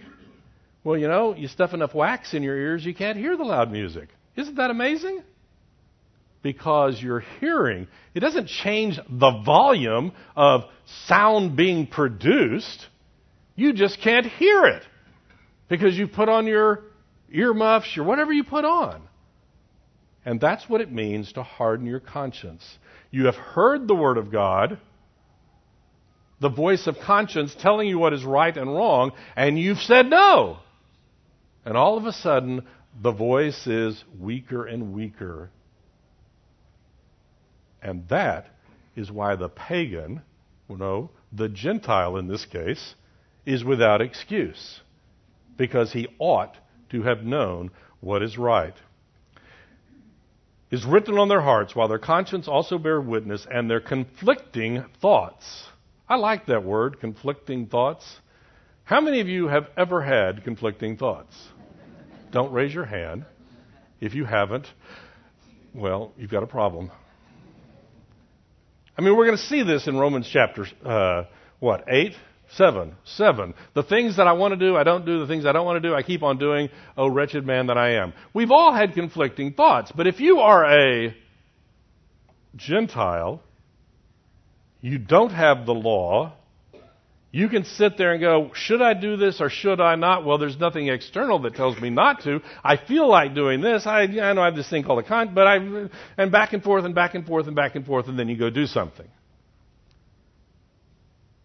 Well, 0.84 0.98
you 0.98 1.08
know, 1.08 1.36
you 1.36 1.48
stuff 1.48 1.74
enough 1.74 1.94
wax 1.94 2.34
in 2.34 2.44
your 2.44 2.58
ears, 2.58 2.86
you 2.86 2.96
can't 2.96 3.18
hear 3.18 3.38
the 3.38 3.44
loud 3.44 3.72
music. 3.72 4.10
Isn't 4.36 4.56
that 4.56 4.72
amazing? 4.72 5.24
Because 6.42 7.02
you're 7.02 7.24
hearing. 7.40 7.88
It 8.14 8.22
doesn't 8.22 8.48
change 8.48 8.98
the 9.10 9.42
volume 9.46 10.14
of 10.36 10.62
sound 11.08 11.56
being 11.56 11.88
produced. 11.88 12.86
You 13.56 13.74
just 13.74 14.00
can't 14.02 14.26
hear 14.26 14.66
it 14.66 14.84
because 15.68 15.98
you 15.98 16.08
put 16.08 16.30
on 16.30 16.48
your 16.48 16.84
earmuffs 17.32 17.98
or 17.98 18.04
whatever 18.04 18.32
you 18.34 18.44
put 18.44 18.66
on. 18.66 19.02
And 20.26 20.42
that's 20.42 20.68
what 20.68 20.82
it 20.82 20.92
means 20.92 21.34
to 21.34 21.44
harden 21.44 21.86
your 21.86 22.00
conscience. 22.00 22.78
You 23.12 23.26
have 23.26 23.36
heard 23.36 23.88
the 23.88 23.96
Word 23.96 24.18
of 24.18 24.32
God, 24.32 24.78
the 26.42 26.50
voice 26.50 26.86
of 26.86 26.98
conscience 27.00 27.56
telling 27.56 27.88
you 27.88 27.98
what 27.98 28.14
is 28.14 28.26
right 28.26 28.56
and 28.56 28.74
wrong, 28.74 29.14
and 29.36 29.58
you've 29.58 29.80
said 29.80 30.08
no. 30.08 30.58
And 31.66 31.78
all 31.78 31.98
of 31.98 32.06
a 32.06 32.12
sudden, 32.12 32.68
the 33.02 33.12
voice 33.12 33.68
is 33.68 34.04
weaker 34.20 34.66
and 34.66 34.94
weaker. 34.94 35.50
And 37.82 38.08
that 38.10 38.48
is 38.96 39.12
why 39.12 39.36
the 39.36 39.50
pagan, 39.50 40.22
you 40.70 40.78
know, 40.78 41.12
the 41.32 41.48
Gentile 41.48 42.18
in 42.18 42.28
this 42.28 42.46
case, 42.46 42.96
is 43.46 43.64
without 43.64 44.02
excuse. 44.02 44.82
Because 45.56 45.94
he 45.94 46.08
ought 46.20 46.58
to 46.90 47.04
have 47.04 47.24
known 47.24 47.72
what 48.00 48.22
is 48.24 48.38
right. 48.38 48.76
Is 50.70 50.86
written 50.86 51.18
on 51.18 51.30
their 51.30 51.42
hearts, 51.42 51.76
while 51.76 51.88
their 51.88 52.00
conscience 52.00 52.48
also 52.48 52.78
bear 52.78 53.00
witness, 53.00 53.48
and 53.50 53.70
their 53.70 53.80
conflicting 53.80 54.84
thoughts. 55.02 55.66
I 56.10 56.16
like 56.16 56.48
that 56.48 56.64
word, 56.64 57.00
conflicting 57.00 57.68
thoughts. 57.68 58.06
How 58.84 59.02
many 59.02 59.22
of 59.22 59.28
you 59.28 59.48
have 59.48 59.68
ever 59.78 60.02
had 60.02 60.44
conflicting 60.44 60.98
thoughts? 60.98 61.36
Don't 62.32 62.52
raise 62.52 62.74
your 62.74 62.86
hand. 62.86 63.26
If 64.00 64.14
you 64.14 64.26
haven't, 64.26 64.68
well, 65.74 66.14
you've 66.18 66.32
got 66.32 66.44
a 66.44 66.48
problem. 66.48 66.92
I 68.98 69.02
mean, 69.02 69.16
we're 69.16 69.26
going 69.26 69.38
to 69.38 69.44
see 69.44 69.64
this 69.64 69.88
in 69.88 69.98
Romans 69.98 70.30
chapter, 70.32 70.66
uh, 70.84 71.26
what, 71.60 71.86
8? 71.88 72.14
7. 72.52 72.96
7. 73.04 73.54
The 73.74 73.84
things 73.84 74.18
that 74.18 74.28
I 74.28 74.34
want 74.34 74.54
to 74.54 74.58
do, 74.58 74.78
I 74.78 74.84
don't 74.84 75.06
do. 75.06 75.20
The 75.20 75.28
things 75.28 75.46
I 75.46 75.52
don't 75.52 75.66
want 75.66 75.82
to 75.82 75.88
do, 75.88 75.94
I 75.94 76.02
keep 76.02 76.24
on 76.24 76.38
doing. 76.38 76.70
Oh, 76.96 77.08
wretched 77.08 77.46
man 77.46 77.68
that 77.68 77.78
I 77.78 77.96
am. 77.96 78.14
We've 78.34 78.52
all 78.52 78.74
had 78.74 78.94
conflicting 78.94 79.54
thoughts. 79.54 79.92
But 79.96 80.08
if 80.08 80.20
you 80.20 80.40
are 80.40 80.66
a 80.66 81.16
Gentile, 82.56 83.42
you 84.82 84.98
don't 84.98 85.32
have 85.32 85.66
the 85.66 85.74
law. 85.74 86.34
You 87.32 87.50
can 87.50 87.66
sit 87.66 87.98
there 87.98 88.14
and 88.14 88.22
go, 88.22 88.52
should 88.54 88.82
I 88.82 88.94
do 88.94 89.18
this 89.18 89.42
or 89.42 89.50
should 89.50 89.82
I 89.82 89.96
not? 89.96 90.26
Well, 90.26 90.38
there's 90.38 90.58
nothing 90.58 90.88
external 90.88 91.40
that 91.40 91.56
tells 91.56 91.80
me 91.80 91.90
not 91.90 92.24
to. 92.24 92.40
I 92.64 92.78
feel 92.78 93.08
like 93.08 93.36
doing 93.36 93.60
this. 93.60 93.86
I, 93.86 94.04
I 94.04 94.34
know 94.34 94.42
I 94.42 94.46
have 94.46 94.56
this 94.56 94.70
thing 94.70 94.84
called 94.84 95.00
a 95.00 95.08
con, 95.08 95.34
but 95.36 95.46
I, 95.46 95.58
and 96.18 96.32
back 96.32 96.54
and 96.54 96.64
forth 96.64 96.86
and 96.86 96.96
back 96.96 97.16
and 97.16 97.28
forth 97.28 97.48
and 97.48 97.56
back 97.56 97.76
and 97.76 97.86
forth, 97.86 98.08
and 98.08 98.18
then 98.18 98.30
you 98.30 98.38
go 98.38 98.50
do 98.50 98.66
something. 98.66 99.08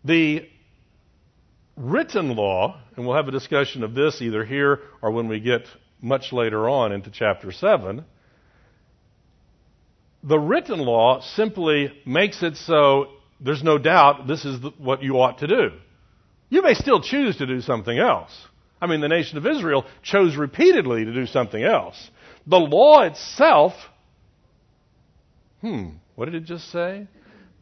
The 0.05 0.49
written 1.83 2.37
law, 2.37 2.81
and 2.97 3.05
we'll 3.05 3.17
have 3.17 3.29
a 3.29 3.33
discussion 3.33 3.83
of 3.83 3.95
this 3.95 4.23
either 4.23 4.45
here 4.45 4.81
or 5.03 5.11
when 5.11 5.29
we 5.29 5.41
get 5.41 5.63
much 6.01 6.33
later 6.33 6.69
on 6.69 6.93
into 6.93 7.11
chapter 7.11 7.51
7, 7.51 8.05
the 10.23 10.39
written 10.39 10.79
law 10.79 11.21
simply 11.21 11.93
makes 12.07 12.43
it 12.43 12.57
so 12.57 13.07
there's 13.41 13.65
no 13.65 13.79
doubt 13.79 14.29
this 14.29 14.45
is 14.45 14.61
what 14.79 15.03
you 15.03 15.15
ought 15.15 15.39
to 15.39 15.49
do. 15.49 15.71
You 16.49 16.63
may 16.63 16.75
still 16.75 17.01
choose 17.01 17.39
to 17.39 17.47
do 17.47 17.61
something 17.61 17.99
else. 17.99 18.31
I 18.81 18.87
mean, 18.87 19.01
the 19.01 19.09
nation 19.09 19.39
of 19.39 19.47
Israel 19.47 19.85
chose 20.03 20.37
repeatedly 20.37 21.05
to 21.05 21.13
do 21.13 21.27
something 21.27 21.63
else. 21.63 22.11
The 22.47 22.59
law 22.59 23.03
itself, 23.03 23.73
hmm, 25.61 25.91
what 26.15 26.27
did 26.27 26.37
it 26.37 26.45
just 26.45 26.71
say? 26.71 27.09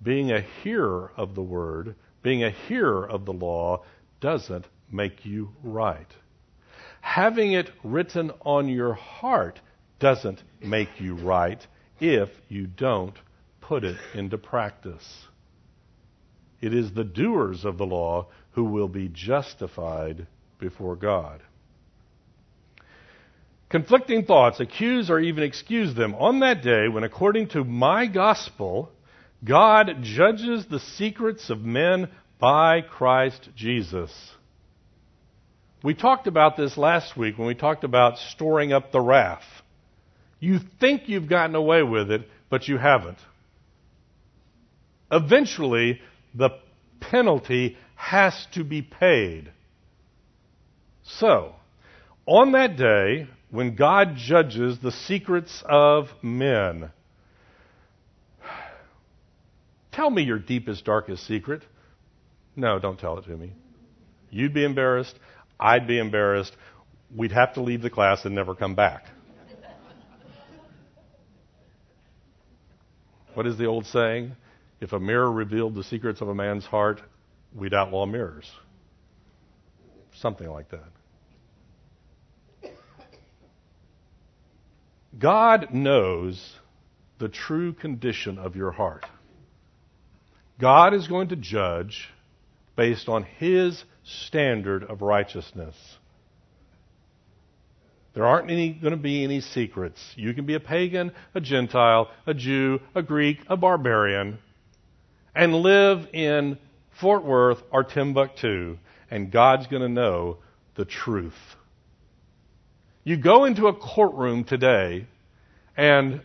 Being 0.02 0.30
a 0.32 0.40
hearer 0.62 1.12
of 1.16 1.34
the 1.34 1.42
word, 1.42 1.94
being 2.22 2.44
a 2.44 2.50
hearer 2.50 3.08
of 3.08 3.24
the 3.24 3.32
law, 3.32 3.84
doesn't 4.20 4.66
make 4.90 5.24
you 5.24 5.50
right. 5.62 6.06
Having 7.00 7.52
it 7.52 7.70
written 7.82 8.30
on 8.42 8.68
your 8.68 8.94
heart 8.94 9.60
doesn't 9.98 10.42
make 10.60 11.00
you 11.00 11.14
right 11.14 11.66
if 12.00 12.28
you 12.48 12.66
don't 12.66 13.14
put 13.60 13.84
it 13.84 13.96
into 14.14 14.38
practice. 14.38 15.26
It 16.60 16.74
is 16.74 16.92
the 16.92 17.04
doers 17.04 17.64
of 17.64 17.78
the 17.78 17.86
law 17.86 18.26
who 18.52 18.64
will 18.64 18.88
be 18.88 19.08
justified 19.08 20.26
before 20.58 20.96
God. 20.96 21.42
Conflicting 23.70 24.24
thoughts 24.24 24.58
accuse 24.58 25.10
or 25.10 25.20
even 25.20 25.44
excuse 25.44 25.94
them 25.94 26.14
on 26.16 26.40
that 26.40 26.62
day 26.62 26.88
when, 26.88 27.04
according 27.04 27.48
to 27.50 27.62
my 27.62 28.06
gospel, 28.06 28.90
God 29.44 29.98
judges 30.02 30.66
the 30.66 30.80
secrets 30.80 31.48
of 31.48 31.60
men 31.60 32.08
by 32.40 32.80
Christ 32.80 33.50
Jesus. 33.54 34.10
We 35.84 35.94
talked 35.94 36.26
about 36.26 36.56
this 36.56 36.76
last 36.76 37.16
week 37.16 37.38
when 37.38 37.46
we 37.46 37.54
talked 37.54 37.84
about 37.84 38.18
storing 38.18 38.72
up 38.72 38.92
the 38.92 39.00
wrath. 39.00 39.44
You 40.40 40.58
think 40.80 41.08
you've 41.08 41.28
gotten 41.28 41.54
away 41.54 41.82
with 41.82 42.10
it, 42.10 42.22
but 42.48 42.66
you 42.66 42.78
haven't. 42.78 43.18
Eventually, 45.12 46.00
the 46.34 46.50
penalty 47.00 47.76
has 47.94 48.46
to 48.54 48.64
be 48.64 48.80
paid. 48.80 49.52
So, 51.02 51.54
on 52.26 52.52
that 52.52 52.76
day, 52.76 53.26
when 53.50 53.74
God 53.74 54.16
judges 54.16 54.78
the 54.78 54.92
secrets 54.92 55.62
of 55.66 56.08
men, 56.22 56.90
tell 59.92 60.08
me 60.08 60.22
your 60.22 60.38
deepest, 60.38 60.84
darkest 60.84 61.26
secret. 61.26 61.62
No, 62.56 62.78
don't 62.78 62.98
tell 62.98 63.18
it 63.18 63.24
to 63.24 63.36
me. 63.36 63.52
You'd 64.30 64.54
be 64.54 64.64
embarrassed. 64.64 65.18
I'd 65.58 65.86
be 65.86 65.98
embarrassed. 65.98 66.54
We'd 67.14 67.32
have 67.32 67.54
to 67.54 67.62
leave 67.62 67.82
the 67.82 67.90
class 67.90 68.24
and 68.24 68.34
never 68.34 68.54
come 68.54 68.74
back. 68.74 69.06
What 73.34 73.46
is 73.46 73.56
the 73.56 73.66
old 73.66 73.86
saying? 73.86 74.34
If 74.80 74.92
a 74.92 75.00
mirror 75.00 75.30
revealed 75.30 75.74
the 75.74 75.84
secrets 75.84 76.20
of 76.20 76.28
a 76.28 76.34
man's 76.34 76.64
heart, 76.64 77.00
we'd 77.54 77.74
outlaw 77.74 78.06
mirrors. 78.06 78.50
Something 80.16 80.50
like 80.50 80.70
that. 80.70 82.70
God 85.18 85.72
knows 85.72 86.56
the 87.18 87.28
true 87.28 87.72
condition 87.72 88.38
of 88.38 88.56
your 88.56 88.70
heart. 88.70 89.04
God 90.58 90.94
is 90.94 91.08
going 91.08 91.28
to 91.28 91.36
judge 91.36 92.08
based 92.76 93.08
on 93.08 93.24
His 93.24 93.84
standard 94.04 94.84
of 94.84 95.02
righteousness. 95.02 95.76
There 98.14 98.26
aren't 98.26 98.50
any, 98.50 98.72
going 98.72 98.90
to 98.90 98.96
be 98.96 99.22
any 99.22 99.40
secrets. 99.40 100.00
You 100.16 100.34
can 100.34 100.44
be 100.44 100.54
a 100.54 100.60
pagan, 100.60 101.12
a 101.34 101.40
Gentile, 101.40 102.10
a 102.26 102.34
Jew, 102.34 102.80
a 102.94 103.02
Greek, 103.02 103.38
a 103.48 103.56
barbarian, 103.56 104.38
and 105.34 105.54
live 105.54 106.08
in 106.12 106.58
Fort 107.00 107.24
Worth 107.24 107.62
or 107.70 107.84
Timbuktu, 107.84 108.78
and 109.10 109.30
God's 109.30 109.68
going 109.68 109.82
to 109.82 109.88
know 109.88 110.38
the 110.74 110.84
truth. 110.84 111.38
You 113.04 113.16
go 113.16 113.44
into 113.44 113.68
a 113.68 113.74
courtroom 113.74 114.44
today, 114.44 115.06
and 115.76 116.20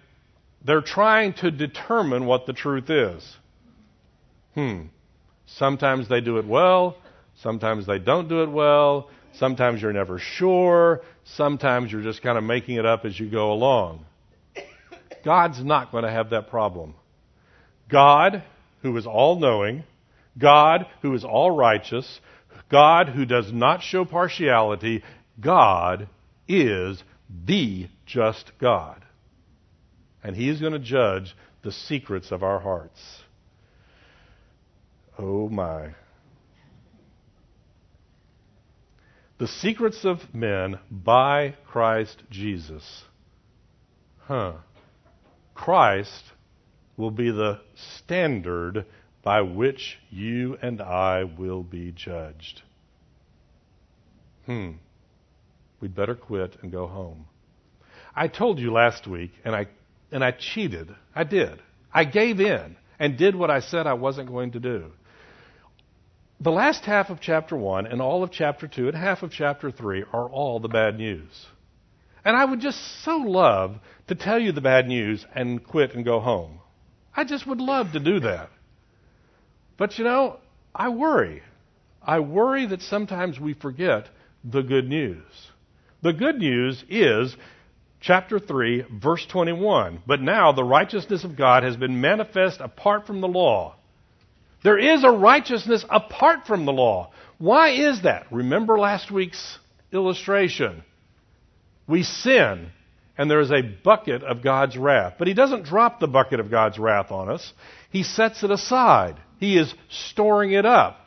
they're 0.64 0.82
trying 0.82 1.34
to 1.34 1.52
determine 1.52 2.26
what 2.26 2.48
the 2.48 2.54
truth 2.54 2.90
is. 2.90 3.38
Hmm. 4.56 4.88
Sometimes 5.46 6.10
they 6.10 6.22
do 6.22 6.38
it 6.38 6.48
well, 6.48 6.98
sometimes 7.42 7.86
they 7.86 8.00
don't 8.00 8.28
do 8.28 8.44
it 8.44 8.50
well, 8.50 9.10
sometimes 9.34 9.82
you're 9.82 9.94
never 9.94 10.20
sure, 10.20 11.02
sometimes 11.24 11.92
you're 11.92 12.02
just 12.02 12.22
kind 12.22 12.38
of 12.38 12.44
making 12.44 12.76
it 12.78 12.86
up 12.86 13.06
as 13.06 13.20
you 13.20 13.30
go 13.30 13.52
along. 13.52 14.06
God's 15.24 15.64
not 15.64 15.92
going 15.92 16.04
to 16.04 16.12
have 16.12 16.32
that 16.32 16.50
problem. 16.50 16.96
God, 17.90 18.44
who 18.82 18.96
is 18.98 19.08
all 19.08 19.40
knowing, 19.40 19.84
God, 20.38 20.86
who 21.02 21.14
is 21.14 21.24
all 21.24 21.52
righteous, 21.52 22.20
God, 22.70 23.10
who 23.10 23.26
does 23.26 23.52
not 23.52 23.82
show 23.82 24.06
partiality, 24.06 25.04
God 25.40 26.08
is 26.48 27.04
the 27.46 27.88
just 28.06 28.52
God. 28.60 29.04
And 30.24 30.36
He 30.36 30.50
is 30.50 30.60
going 30.60 30.74
to 30.74 30.80
judge 30.80 31.36
the 31.64 31.72
secrets 31.72 32.32
of 32.32 32.44
our 32.44 32.60
hearts. 32.60 33.00
Oh 35.18 35.48
my. 35.50 35.96
The 39.38 39.48
secrets 39.48 40.06
of 40.06 40.34
men 40.34 40.80
by 40.90 41.56
Christ 41.66 42.24
Jesus. 42.30 43.04
Huh. 44.20 44.54
Christ 45.54 46.24
will 46.98 47.12
be 47.12 47.32
the 47.32 47.60
standard 47.76 48.86
by 49.24 49.42
which 49.42 49.98
you 50.10 50.58
and 50.62 50.82
I 50.82 51.24
will 51.24 51.64
be 51.64 51.92
judged. 51.92 52.62
Hmm. 54.46 54.72
We'd 55.80 55.96
better 55.96 56.16
quit 56.16 56.58
and 56.62 56.72
go 56.72 56.88
home. 56.88 57.26
I 58.16 58.28
told 58.28 58.60
you 58.60 58.72
last 58.72 59.08
week, 59.08 59.32
and 59.44 59.56
I, 59.56 59.68
and 60.12 60.24
I 60.24 60.32
cheated. 60.32 60.96
I 61.14 61.24
did. 61.26 61.62
I 61.94 62.06
gave 62.06 62.40
in 62.40 62.78
and 63.00 63.18
did 63.18 63.36
what 63.36 63.52
I 63.52 63.60
said 63.60 63.88
I 63.88 63.94
wasn't 63.94 64.30
going 64.30 64.52
to 64.52 64.60
do 64.60 64.92
the 66.40 66.52
last 66.52 66.84
half 66.84 67.10
of 67.10 67.22
chapter 67.22 67.56
1 67.56 67.88
and 67.88 68.02
all 68.02 68.24
of 68.24 68.32
chapter 68.32 68.68
2 68.68 68.90
and 68.90 68.98
half 68.98 69.24
of 69.24 69.32
chapter 69.32 69.72
3 69.72 70.04
are 70.12 70.30
all 70.30 70.60
the 70.60 70.68
bad 70.68 70.98
news. 70.98 71.46
And 72.26 72.36
I 72.36 72.44
would 72.44 72.60
just 72.60 72.80
so 73.04 73.18
love 73.18 73.78
to 74.08 74.16
tell 74.16 74.40
you 74.40 74.52
the 74.52 74.62
bad 74.62 74.88
news 74.88 75.26
and 75.34 75.64
quit 75.64 75.94
and 75.94 76.04
go 76.04 76.20
home. 76.20 76.60
I 77.16 77.24
just 77.24 77.48
would 77.48 77.62
love 77.62 77.94
to 77.94 78.00
do 78.00 78.20
that. 78.22 78.50
But 79.78 79.98
you 79.98 80.04
know, 80.04 80.40
I 80.74 80.90
worry. 80.90 81.42
I 82.02 82.20
worry 82.20 82.66
that 82.68 82.82
sometimes 82.82 83.40
we 83.40 83.54
forget 83.54 84.10
the 84.44 84.62
good 84.62 84.88
news. 84.88 85.24
The 86.02 86.14
good 86.14 86.38
news 86.38 86.84
is 86.90 87.36
chapter 88.02 88.40
3, 88.40 88.86
verse 89.02 89.26
21. 89.26 90.04
But 90.06 90.22
now 90.22 90.52
the 90.52 90.64
righteousness 90.64 91.24
of 91.24 91.38
God 91.38 91.64
has 91.64 91.78
been 91.78 92.02
manifest 92.02 92.60
apart 92.60 93.08
from 93.08 93.22
the 93.22 93.28
law 93.28 93.76
there 94.66 94.80
is 94.80 95.04
a 95.04 95.12
righteousness 95.12 95.86
apart 95.92 96.48
from 96.48 96.66
the 96.66 96.74
law. 96.74 97.12
Why 97.38 97.70
is 97.70 98.02
that? 98.02 98.26
Remember 98.32 98.80
last 98.80 99.12
week's 99.12 99.60
illustration. 99.94 100.84
We 101.88 102.02
sin, 102.02 102.72
and 103.16 103.30
there 103.30 103.42
is 103.42 103.52
a 103.52 103.62
bucket 103.62 104.24
of 104.24 104.42
God's 104.42 104.76
wrath. 104.76 105.18
But 105.20 105.28
He 105.28 105.36
doesn't 105.36 105.66
drop 105.66 106.00
the 106.00 106.08
bucket 106.08 106.40
of 106.40 106.50
God's 106.50 106.80
wrath 106.80 107.12
on 107.12 107.30
us, 107.30 107.54
He 107.92 108.02
sets 108.02 108.44
it 108.44 108.50
aside. 108.50 109.18
He 109.40 109.56
is 109.56 109.72
storing 109.88 110.54
it 110.54 110.66
up. 110.66 110.98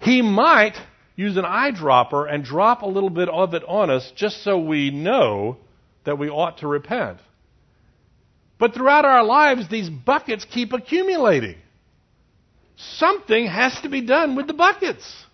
He 0.00 0.22
might 0.22 0.76
use 1.16 1.36
an 1.36 1.44
eyedropper 1.44 2.32
and 2.32 2.44
drop 2.44 2.82
a 2.82 2.88
little 2.88 3.10
bit 3.10 3.28
of 3.28 3.54
it 3.54 3.64
on 3.66 3.90
us 3.90 4.12
just 4.14 4.44
so 4.44 4.56
we 4.56 4.92
know 4.92 5.56
that 6.04 6.16
we 6.16 6.28
ought 6.30 6.58
to 6.58 6.68
repent. 6.68 7.18
But 8.60 8.72
throughout 8.72 9.04
our 9.04 9.24
lives, 9.24 9.68
these 9.68 9.90
buckets 9.90 10.46
keep 10.48 10.72
accumulating. 10.72 11.56
Something 12.80 13.46
has 13.46 13.78
to 13.82 13.88
be 13.88 14.00
done 14.00 14.36
with 14.36 14.46
the 14.46 14.54
buckets. 14.54 15.24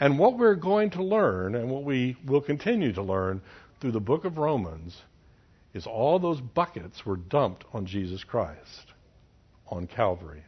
And 0.00 0.18
what 0.18 0.36
we're 0.36 0.56
going 0.56 0.90
to 0.90 1.02
learn, 1.02 1.54
and 1.54 1.70
what 1.70 1.84
we 1.84 2.16
will 2.26 2.40
continue 2.40 2.92
to 2.92 3.02
learn 3.02 3.40
through 3.80 3.92
the 3.92 4.00
book 4.00 4.24
of 4.24 4.38
Romans, 4.38 5.00
is 5.72 5.86
all 5.86 6.18
those 6.18 6.40
buckets 6.40 7.06
were 7.06 7.16
dumped 7.16 7.64
on 7.72 7.86
Jesus 7.86 8.24
Christ 8.24 8.92
on 9.68 9.86
Calvary. 9.86 10.42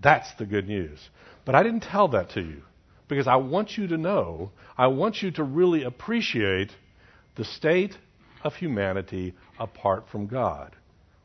That's 0.00 0.32
the 0.34 0.46
good 0.46 0.68
news. 0.68 0.98
But 1.44 1.54
I 1.54 1.62
didn't 1.62 1.82
tell 1.82 2.08
that 2.08 2.30
to 2.30 2.40
you 2.42 2.62
because 3.08 3.26
I 3.26 3.36
want 3.36 3.78
you 3.78 3.86
to 3.88 3.96
know, 3.96 4.50
I 4.76 4.88
want 4.88 5.22
you 5.22 5.30
to 5.32 5.44
really 5.44 5.84
appreciate 5.84 6.72
the 7.36 7.44
state 7.44 7.96
of 8.42 8.54
humanity 8.54 9.34
apart 9.58 10.08
from 10.10 10.26
God, 10.26 10.76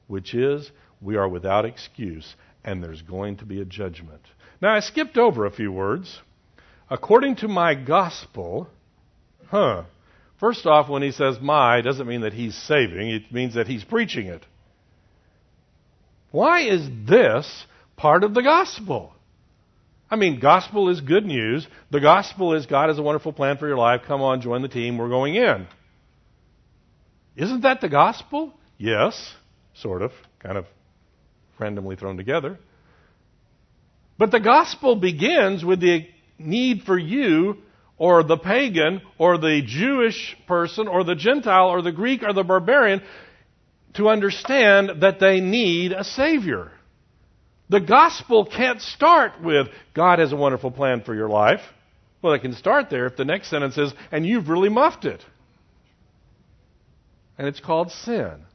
which 0.08 0.34
is 0.34 0.72
we 1.02 1.16
are 1.18 1.28
without 1.28 1.66
excuse 1.66 2.36
and 2.64 2.84
there's 2.84 3.02
going 3.02 3.38
to 3.38 3.46
be 3.46 3.62
a 3.62 3.66
judgment. 3.66 4.22
Now, 4.62 4.76
I 4.76 4.80
skipped 4.80 5.18
over 5.18 5.46
a 5.46 5.52
few 5.52 5.72
words. 5.72 6.20
According 6.90 7.38
to 7.38 7.48
my 7.48 7.74
gospel, 7.74 8.68
huh. 9.48 9.84
First 10.40 10.66
off, 10.66 10.90
when 10.90 11.04
he 11.04 11.12
says 11.12 11.38
my, 11.40 11.82
doesn't 11.82 12.08
mean 12.08 12.22
that 12.22 12.34
he's 12.34 12.56
saving, 12.56 13.10
it 13.10 13.32
means 13.32 13.56
that 13.56 13.68
he's 13.68 13.84
preaching 13.84 14.28
it. 14.28 14.46
Why 16.32 16.62
is 16.62 16.88
this 17.08 17.66
part 17.96 18.24
of 18.24 18.34
the 18.34 18.42
gospel? 18.42 19.14
I 20.10 20.16
mean, 20.16 20.40
gospel 20.40 20.90
is 20.90 21.00
good 21.00 21.26
news. 21.26 21.68
The 21.90 22.02
gospel 22.02 22.54
is 22.54 22.66
God 22.66 22.90
has 22.90 22.98
a 22.98 23.04
wonderful 23.04 23.34
plan 23.34 23.58
for 23.58 23.68
your 23.68 23.78
life. 23.78 24.02
Come 24.08 24.22
on, 24.22 24.42
join 24.42 24.62
the 24.62 24.68
team. 24.68 24.98
We're 24.98 25.10
going 25.10 25.36
in. 25.36 25.68
Isn't 27.36 27.62
that 27.62 27.80
the 27.80 27.90
gospel? 27.90 28.54
Yes, 28.78 29.34
sort 29.76 30.02
of, 30.02 30.12
kind 30.40 30.58
of 30.58 30.66
randomly 31.62 31.96
thrown 31.96 32.18
together. 32.18 32.60
But 34.18 34.32
the 34.32 34.40
gospel 34.40 34.96
begins 34.96 35.64
with 35.64 35.80
the 35.80 36.08
need 36.38 36.84
for 36.84 36.98
you 36.98 37.58
or 37.98 38.24
the 38.24 38.38
pagan 38.38 39.02
or 39.18 39.38
the 39.38 39.62
Jewish 39.66 40.36
person 40.48 40.88
or 40.88 41.04
the 41.04 41.16
Gentile 41.16 41.68
or 41.68 41.82
the 41.82 41.92
Greek 41.92 42.24
or 42.24 42.34
the 42.34 42.44
barbarian 42.44 43.02
to 43.94 44.10
understand 44.10 45.02
that 45.02 45.20
they 45.20 45.40
need 45.40 45.92
a 45.92 46.04
Savior. 46.04 46.72
The 47.70 47.80
gospel 47.80 48.46
can't 48.46 48.82
start 48.82 49.42
with 49.42 49.68
God 49.94 50.20
has 50.20 50.34
a 50.34 50.36
wonderful 50.36 50.72
plan 50.72 51.02
for 51.04 51.16
your 51.16 51.30
life. 51.30 51.62
Well, 52.22 52.34
it 52.34 52.42
can 52.42 52.54
start 52.54 52.90
there 52.90 53.06
if 53.06 53.16
the 53.16 53.26
next 53.26 53.50
sentence 53.50 53.78
is, 53.78 53.94
and 54.12 54.26
you've 54.26 54.50
really 54.50 54.70
muffed 54.70 55.06
it. 55.06 55.24
And 57.38 57.48
it's 57.48 57.60
called 57.60 57.92
sin. 57.92 58.46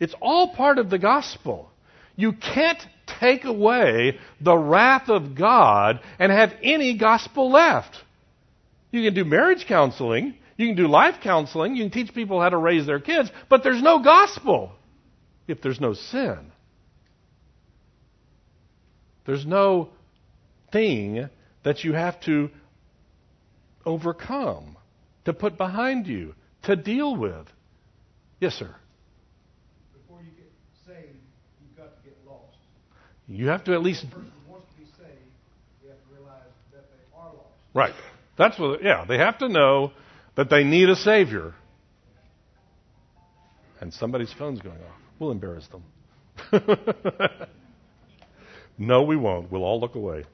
It's 0.00 0.14
all 0.20 0.54
part 0.54 0.78
of 0.78 0.90
the 0.90 0.98
gospel. 0.98 1.70
You 2.16 2.32
can't 2.32 2.78
take 3.20 3.44
away 3.44 4.18
the 4.40 4.56
wrath 4.56 5.08
of 5.08 5.34
God 5.34 6.00
and 6.18 6.30
have 6.32 6.52
any 6.62 6.98
gospel 6.98 7.50
left. 7.50 7.96
You 8.90 9.02
can 9.04 9.14
do 9.14 9.24
marriage 9.24 9.66
counseling, 9.66 10.34
you 10.56 10.66
can 10.66 10.76
do 10.76 10.88
life 10.88 11.16
counseling, 11.22 11.76
you 11.76 11.84
can 11.84 11.92
teach 11.92 12.14
people 12.14 12.40
how 12.40 12.48
to 12.48 12.56
raise 12.56 12.86
their 12.86 13.00
kids, 13.00 13.30
but 13.48 13.62
there's 13.62 13.82
no 13.82 14.02
gospel 14.02 14.72
if 15.46 15.60
there's 15.62 15.80
no 15.80 15.94
sin. 15.94 16.52
There's 19.26 19.44
no 19.44 19.90
thing 20.72 21.28
that 21.62 21.84
you 21.84 21.92
have 21.92 22.18
to 22.22 22.50
overcome, 23.84 24.76
to 25.26 25.32
put 25.32 25.58
behind 25.58 26.06
you, 26.06 26.34
to 26.62 26.76
deal 26.76 27.14
with. 27.14 27.46
Yes, 28.40 28.54
sir. 28.54 28.74
Before 29.92 30.22
you 30.22 30.30
get 30.30 30.50
saved, 30.86 31.18
you've 31.60 31.76
got 31.76 31.96
to 31.96 32.02
get 32.08 32.16
lost. 32.26 32.56
You 33.28 33.48
have 33.48 33.64
to 33.64 33.74
at 33.74 33.82
least. 33.82 34.02
The 34.02 34.08
person 34.08 34.32
who 34.46 34.52
wants 34.52 34.66
to 34.72 34.80
be 34.80 34.86
saved, 34.86 35.08
they 35.82 35.90
have 35.90 35.98
to 35.98 36.14
realize 36.14 36.42
that 36.72 36.84
they 36.90 37.16
are 37.16 37.26
lost. 37.26 37.46
Right. 37.74 37.94
That's 38.38 38.58
what, 38.58 38.82
yeah, 38.82 39.04
they 39.06 39.18
have 39.18 39.38
to 39.38 39.48
know 39.48 39.92
that 40.36 40.48
they 40.48 40.64
need 40.64 40.88
a 40.88 40.96
Savior. 40.96 41.54
And 43.80 43.92
somebody's 43.92 44.32
phone's 44.32 44.60
going 44.60 44.78
off. 44.78 44.96
We'll 45.18 45.30
embarrass 45.30 45.68
them. 45.68 45.82
no, 48.78 49.02
we 49.02 49.16
won't. 49.16 49.52
We'll 49.52 49.64
all 49.64 49.80
look 49.80 49.94
away. 49.94 50.24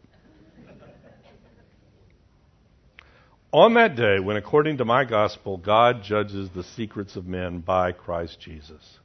On 3.53 3.75
that 3.75 3.95
day, 3.97 4.19
when 4.19 4.37
according 4.37 4.79
to 4.79 4.85
my 4.85 5.05
gospel, 5.05 5.57
God 5.57 6.03
judges 6.03 6.51
the 6.55 6.65
secrets 6.65 7.15
of 7.17 7.25
men 7.25 7.61
by 7.61 7.93
Christ 7.93 8.41
Jesus, 8.41 8.99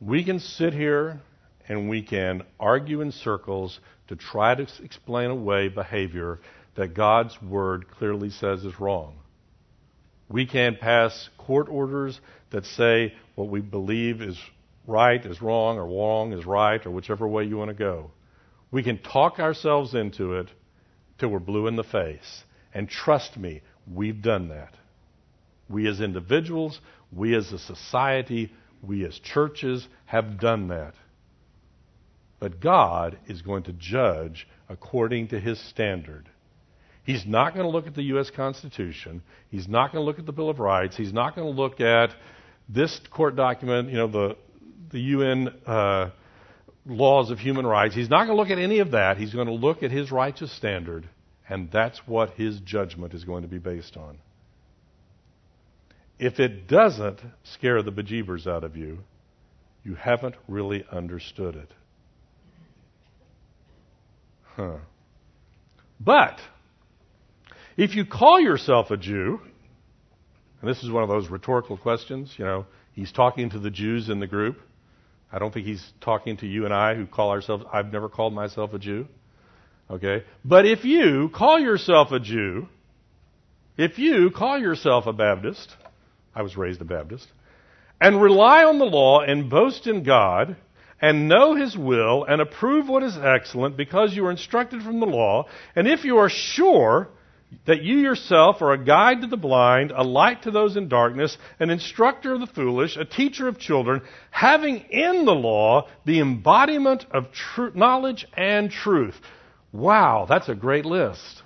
we 0.00 0.24
can 0.24 0.40
sit 0.40 0.72
here 0.72 1.20
and 1.68 1.88
we 1.88 2.02
can 2.02 2.42
argue 2.58 3.02
in 3.02 3.12
circles 3.12 3.78
to 4.08 4.16
try 4.16 4.54
to 4.54 4.66
explain 4.82 5.30
away 5.30 5.68
behavior 5.68 6.40
that 6.74 6.94
God's 6.94 7.40
Word 7.42 7.90
clearly 7.90 8.30
says 8.30 8.64
is 8.64 8.80
wrong. 8.80 9.16
We 10.28 10.46
can 10.46 10.76
pass 10.76 11.28
court 11.38 11.68
orders 11.68 12.20
that 12.50 12.64
say 12.64 13.14
what 13.34 13.48
we 13.48 13.60
believe 13.60 14.22
is 14.22 14.38
right 14.86 15.24
is 15.24 15.42
wrong 15.42 15.78
or 15.78 15.86
wrong 15.86 16.32
is 16.32 16.46
right 16.46 16.84
or 16.84 16.90
whichever 16.90 17.28
way 17.28 17.44
you 17.44 17.56
want 17.56 17.68
to 17.68 17.74
go. 17.74 18.10
We 18.70 18.82
can 18.82 18.98
talk 18.98 19.38
ourselves 19.38 19.94
into 19.94 20.34
it 20.34 20.48
till 21.18 21.28
we're 21.30 21.38
blue 21.38 21.66
in 21.66 21.76
the 21.76 21.84
face. 21.84 22.44
And 22.74 22.88
trust 22.88 23.36
me, 23.36 23.62
we've 23.92 24.20
done 24.20 24.48
that. 24.48 24.74
We 25.68 25.86
as 25.88 26.00
individuals, 26.00 26.80
we 27.12 27.34
as 27.34 27.52
a 27.52 27.58
society, 27.58 28.52
we 28.82 29.04
as 29.04 29.18
churches 29.18 29.86
have 30.06 30.38
done 30.38 30.68
that. 30.68 30.94
But 32.40 32.60
God 32.60 33.18
is 33.26 33.42
going 33.42 33.64
to 33.64 33.72
judge 33.72 34.46
according 34.68 35.28
to 35.28 35.40
His 35.40 35.58
standard. 35.68 36.28
He's 37.04 37.24
not 37.26 37.54
going 37.54 37.64
to 37.64 37.70
look 37.70 37.86
at 37.86 37.94
the 37.94 38.02
U.S. 38.04 38.30
Constitution. 38.30 39.22
He's 39.50 39.66
not 39.66 39.92
going 39.92 40.02
to 40.02 40.06
look 40.06 40.18
at 40.18 40.26
the 40.26 40.32
Bill 40.32 40.50
of 40.50 40.58
Rights. 40.58 40.96
He's 40.96 41.12
not 41.12 41.34
going 41.34 41.50
to 41.50 41.58
look 41.58 41.80
at 41.80 42.10
this 42.68 43.00
court 43.10 43.34
document, 43.34 43.88
you 43.88 43.96
know, 43.96 44.08
the, 44.08 44.36
the 44.92 45.00
UN 45.00 45.48
uh, 45.66 46.10
laws 46.84 47.30
of 47.30 47.38
human 47.38 47.66
rights. 47.66 47.94
He's 47.94 48.10
not 48.10 48.26
going 48.26 48.36
to 48.36 48.42
look 48.42 48.50
at 48.50 48.58
any 48.58 48.80
of 48.80 48.90
that. 48.90 49.16
He's 49.16 49.32
going 49.32 49.46
to 49.46 49.54
look 49.54 49.82
at 49.82 49.90
his 49.90 50.12
righteous 50.12 50.54
standard, 50.54 51.08
and 51.48 51.70
that's 51.70 51.98
what 52.06 52.30
his 52.32 52.60
judgment 52.60 53.14
is 53.14 53.24
going 53.24 53.42
to 53.42 53.48
be 53.48 53.58
based 53.58 53.96
on. 53.96 54.18
If 56.18 56.40
it 56.40 56.66
doesn't 56.66 57.20
scare 57.44 57.82
the 57.82 57.92
bejeebers 57.92 58.46
out 58.46 58.64
of 58.64 58.76
you, 58.76 58.98
you 59.84 59.94
haven't 59.94 60.34
really 60.46 60.84
understood 60.90 61.54
it. 61.54 61.72
Huh. 64.58 64.78
But 66.00 66.40
if 67.76 67.94
you 67.94 68.04
call 68.04 68.40
yourself 68.40 68.90
a 68.90 68.96
Jew, 68.96 69.40
and 70.60 70.68
this 70.68 70.82
is 70.82 70.90
one 70.90 71.04
of 71.04 71.08
those 71.08 71.30
rhetorical 71.30 71.76
questions, 71.76 72.34
you 72.36 72.44
know, 72.44 72.66
he's 72.92 73.12
talking 73.12 73.50
to 73.50 73.60
the 73.60 73.70
Jews 73.70 74.08
in 74.08 74.18
the 74.18 74.26
group. 74.26 74.58
I 75.30 75.38
don't 75.38 75.54
think 75.54 75.64
he's 75.64 75.84
talking 76.00 76.38
to 76.38 76.46
you 76.48 76.64
and 76.64 76.74
I 76.74 76.96
who 76.96 77.06
call 77.06 77.30
ourselves, 77.30 77.64
I've 77.72 77.92
never 77.92 78.08
called 78.08 78.34
myself 78.34 78.74
a 78.74 78.80
Jew. 78.80 79.06
Okay? 79.88 80.24
But 80.44 80.66
if 80.66 80.84
you 80.84 81.30
call 81.32 81.60
yourself 81.60 82.10
a 82.10 82.18
Jew, 82.18 82.68
if 83.76 84.00
you 84.00 84.32
call 84.32 84.58
yourself 84.58 85.06
a 85.06 85.12
Baptist, 85.12 85.72
I 86.34 86.42
was 86.42 86.56
raised 86.56 86.80
a 86.80 86.84
Baptist, 86.84 87.28
and 88.00 88.20
rely 88.20 88.64
on 88.64 88.80
the 88.80 88.86
law 88.86 89.20
and 89.20 89.48
boast 89.48 89.86
in 89.86 90.02
God, 90.02 90.56
and 91.00 91.28
know 91.28 91.54
His 91.54 91.76
will 91.76 92.24
and 92.24 92.40
approve 92.40 92.88
what 92.88 93.02
is 93.02 93.16
excellent 93.16 93.76
because 93.76 94.14
you 94.14 94.26
are 94.26 94.30
instructed 94.30 94.82
from 94.82 95.00
the 95.00 95.06
law, 95.06 95.46
and 95.76 95.86
if 95.86 96.04
you 96.04 96.18
are 96.18 96.28
sure 96.28 97.08
that 97.66 97.82
you 97.82 97.98
yourself 97.98 98.60
are 98.60 98.72
a 98.72 98.84
guide 98.84 99.22
to 99.22 99.26
the 99.26 99.36
blind, 99.36 99.90
a 99.90 100.02
light 100.02 100.42
to 100.42 100.50
those 100.50 100.76
in 100.76 100.88
darkness, 100.88 101.36
an 101.58 101.70
instructor 101.70 102.34
of 102.34 102.40
the 102.40 102.46
foolish, 102.46 102.96
a 102.96 103.04
teacher 103.04 103.48
of 103.48 103.58
children, 103.58 104.02
having 104.30 104.76
in 104.90 105.24
the 105.24 105.32
law 105.32 105.88
the 106.04 106.20
embodiment 106.20 107.06
of 107.10 107.32
tr- 107.32 107.68
knowledge 107.74 108.26
and 108.36 108.70
truth. 108.70 109.14
Wow, 109.72 110.26
that's 110.28 110.48
a 110.48 110.54
great 110.54 110.84
list. 110.84 111.42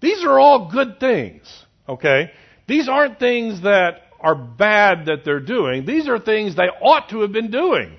These 0.00 0.24
are 0.24 0.38
all 0.38 0.70
good 0.70 1.00
things, 1.00 1.64
okay? 1.88 2.30
These 2.68 2.88
aren't 2.88 3.18
things 3.18 3.62
that 3.62 4.05
are 4.20 4.34
bad 4.34 5.06
that 5.06 5.24
they're 5.24 5.40
doing. 5.40 5.84
These 5.86 6.08
are 6.08 6.18
things 6.18 6.56
they 6.56 6.68
ought 6.68 7.10
to 7.10 7.20
have 7.20 7.32
been 7.32 7.50
doing. 7.50 7.96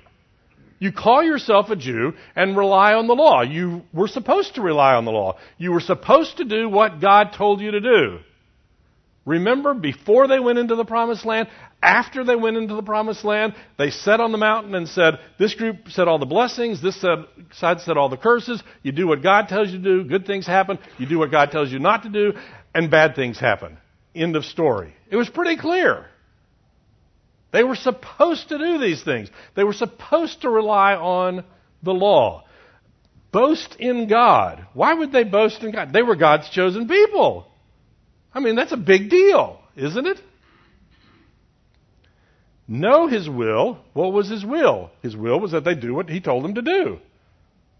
You 0.80 0.92
call 0.92 1.22
yourself 1.22 1.70
a 1.70 1.76
Jew 1.76 2.12
and 2.36 2.56
rely 2.56 2.94
on 2.94 3.08
the 3.08 3.14
law. 3.14 3.42
You 3.42 3.82
were 3.92 4.08
supposed 4.08 4.54
to 4.54 4.62
rely 4.62 4.94
on 4.94 5.04
the 5.04 5.10
law. 5.10 5.38
You 5.56 5.72
were 5.72 5.80
supposed 5.80 6.36
to 6.36 6.44
do 6.44 6.68
what 6.68 7.00
God 7.00 7.32
told 7.36 7.60
you 7.60 7.72
to 7.72 7.80
do. 7.80 8.18
Remember, 9.28 9.74
before 9.74 10.26
they 10.26 10.40
went 10.40 10.58
into 10.58 10.74
the 10.74 10.86
promised 10.86 11.26
land, 11.26 11.48
after 11.82 12.24
they 12.24 12.36
went 12.36 12.56
into 12.56 12.74
the 12.74 12.82
promised 12.82 13.24
land, 13.24 13.54
they 13.76 13.90
sat 13.90 14.20
on 14.20 14.32
the 14.32 14.38
mountain 14.38 14.74
and 14.74 14.88
said, 14.88 15.18
This 15.38 15.54
group 15.54 15.90
said 15.90 16.08
all 16.08 16.18
the 16.18 16.24
blessings, 16.24 16.80
this 16.80 16.98
side 17.00 17.80
said 17.80 17.98
all 17.98 18.08
the 18.08 18.16
curses. 18.16 18.62
You 18.82 18.92
do 18.92 19.06
what 19.06 19.22
God 19.22 19.48
tells 19.48 19.70
you 19.70 19.78
to 19.78 19.84
do, 19.84 20.04
good 20.04 20.26
things 20.26 20.46
happen. 20.46 20.78
You 20.96 21.06
do 21.06 21.18
what 21.18 21.30
God 21.30 21.50
tells 21.50 21.70
you 21.70 21.78
not 21.78 22.04
to 22.04 22.08
do, 22.08 22.32
and 22.74 22.90
bad 22.90 23.16
things 23.16 23.38
happen. 23.38 23.76
End 24.14 24.36
of 24.36 24.44
story. 24.44 24.94
It 25.10 25.16
was 25.16 25.28
pretty 25.28 25.56
clear. 25.56 26.06
They 27.50 27.64
were 27.64 27.76
supposed 27.76 28.48
to 28.50 28.58
do 28.58 28.78
these 28.78 29.02
things. 29.02 29.28
They 29.54 29.64
were 29.64 29.72
supposed 29.72 30.42
to 30.42 30.50
rely 30.50 30.94
on 30.94 31.44
the 31.82 31.94
law. 31.94 32.44
Boast 33.32 33.76
in 33.78 34.08
God. 34.08 34.66
Why 34.74 34.94
would 34.94 35.12
they 35.12 35.24
boast 35.24 35.62
in 35.62 35.72
God? 35.72 35.92
They 35.92 36.02
were 36.02 36.16
God's 36.16 36.48
chosen 36.50 36.88
people. 36.88 37.46
I 38.32 38.40
mean, 38.40 38.56
that's 38.56 38.72
a 38.72 38.76
big 38.76 39.10
deal, 39.10 39.60
isn't 39.76 40.06
it? 40.06 40.18
Know 42.66 43.06
His 43.06 43.28
will. 43.28 43.78
What 43.94 44.12
was 44.12 44.28
His 44.28 44.44
will? 44.44 44.90
His 45.02 45.16
will 45.16 45.40
was 45.40 45.52
that 45.52 45.64
they 45.64 45.74
do 45.74 45.94
what 45.94 46.10
He 46.10 46.20
told 46.20 46.44
them 46.44 46.54
to 46.54 46.62
do. 46.62 46.98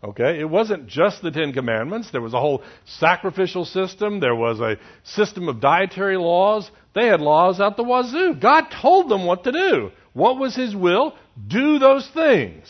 Okay? 0.03 0.39
It 0.39 0.49
wasn't 0.49 0.87
just 0.87 1.23
the 1.23 1.31
Ten 1.31 1.53
Commandments. 1.53 2.11
There 2.11 2.21
was 2.21 2.35
a 2.35 2.41
whole 2.41 2.63
sacrificial 2.85 3.65
system. 3.65 4.21
There 4.21 4.35
was 4.35 4.61
a 4.61 4.79
system 5.03 5.49
of 5.49 5.61
dietary 5.61 6.17
laws. 6.17 6.71
They 6.95 7.07
had 7.07 7.21
laws 7.21 7.61
out 7.61 7.77
the 7.77 7.85
wazoo. 7.85 8.35
God 8.35 8.67
told 8.71 9.09
them 9.09 9.27
what 9.27 9.45
to 9.45 9.53
do. 9.53 9.91
What 10.13 10.39
was 10.39 10.55
His 10.55 10.75
will? 10.75 11.17
Do 11.47 11.79
those 11.79 12.09
things. 12.09 12.67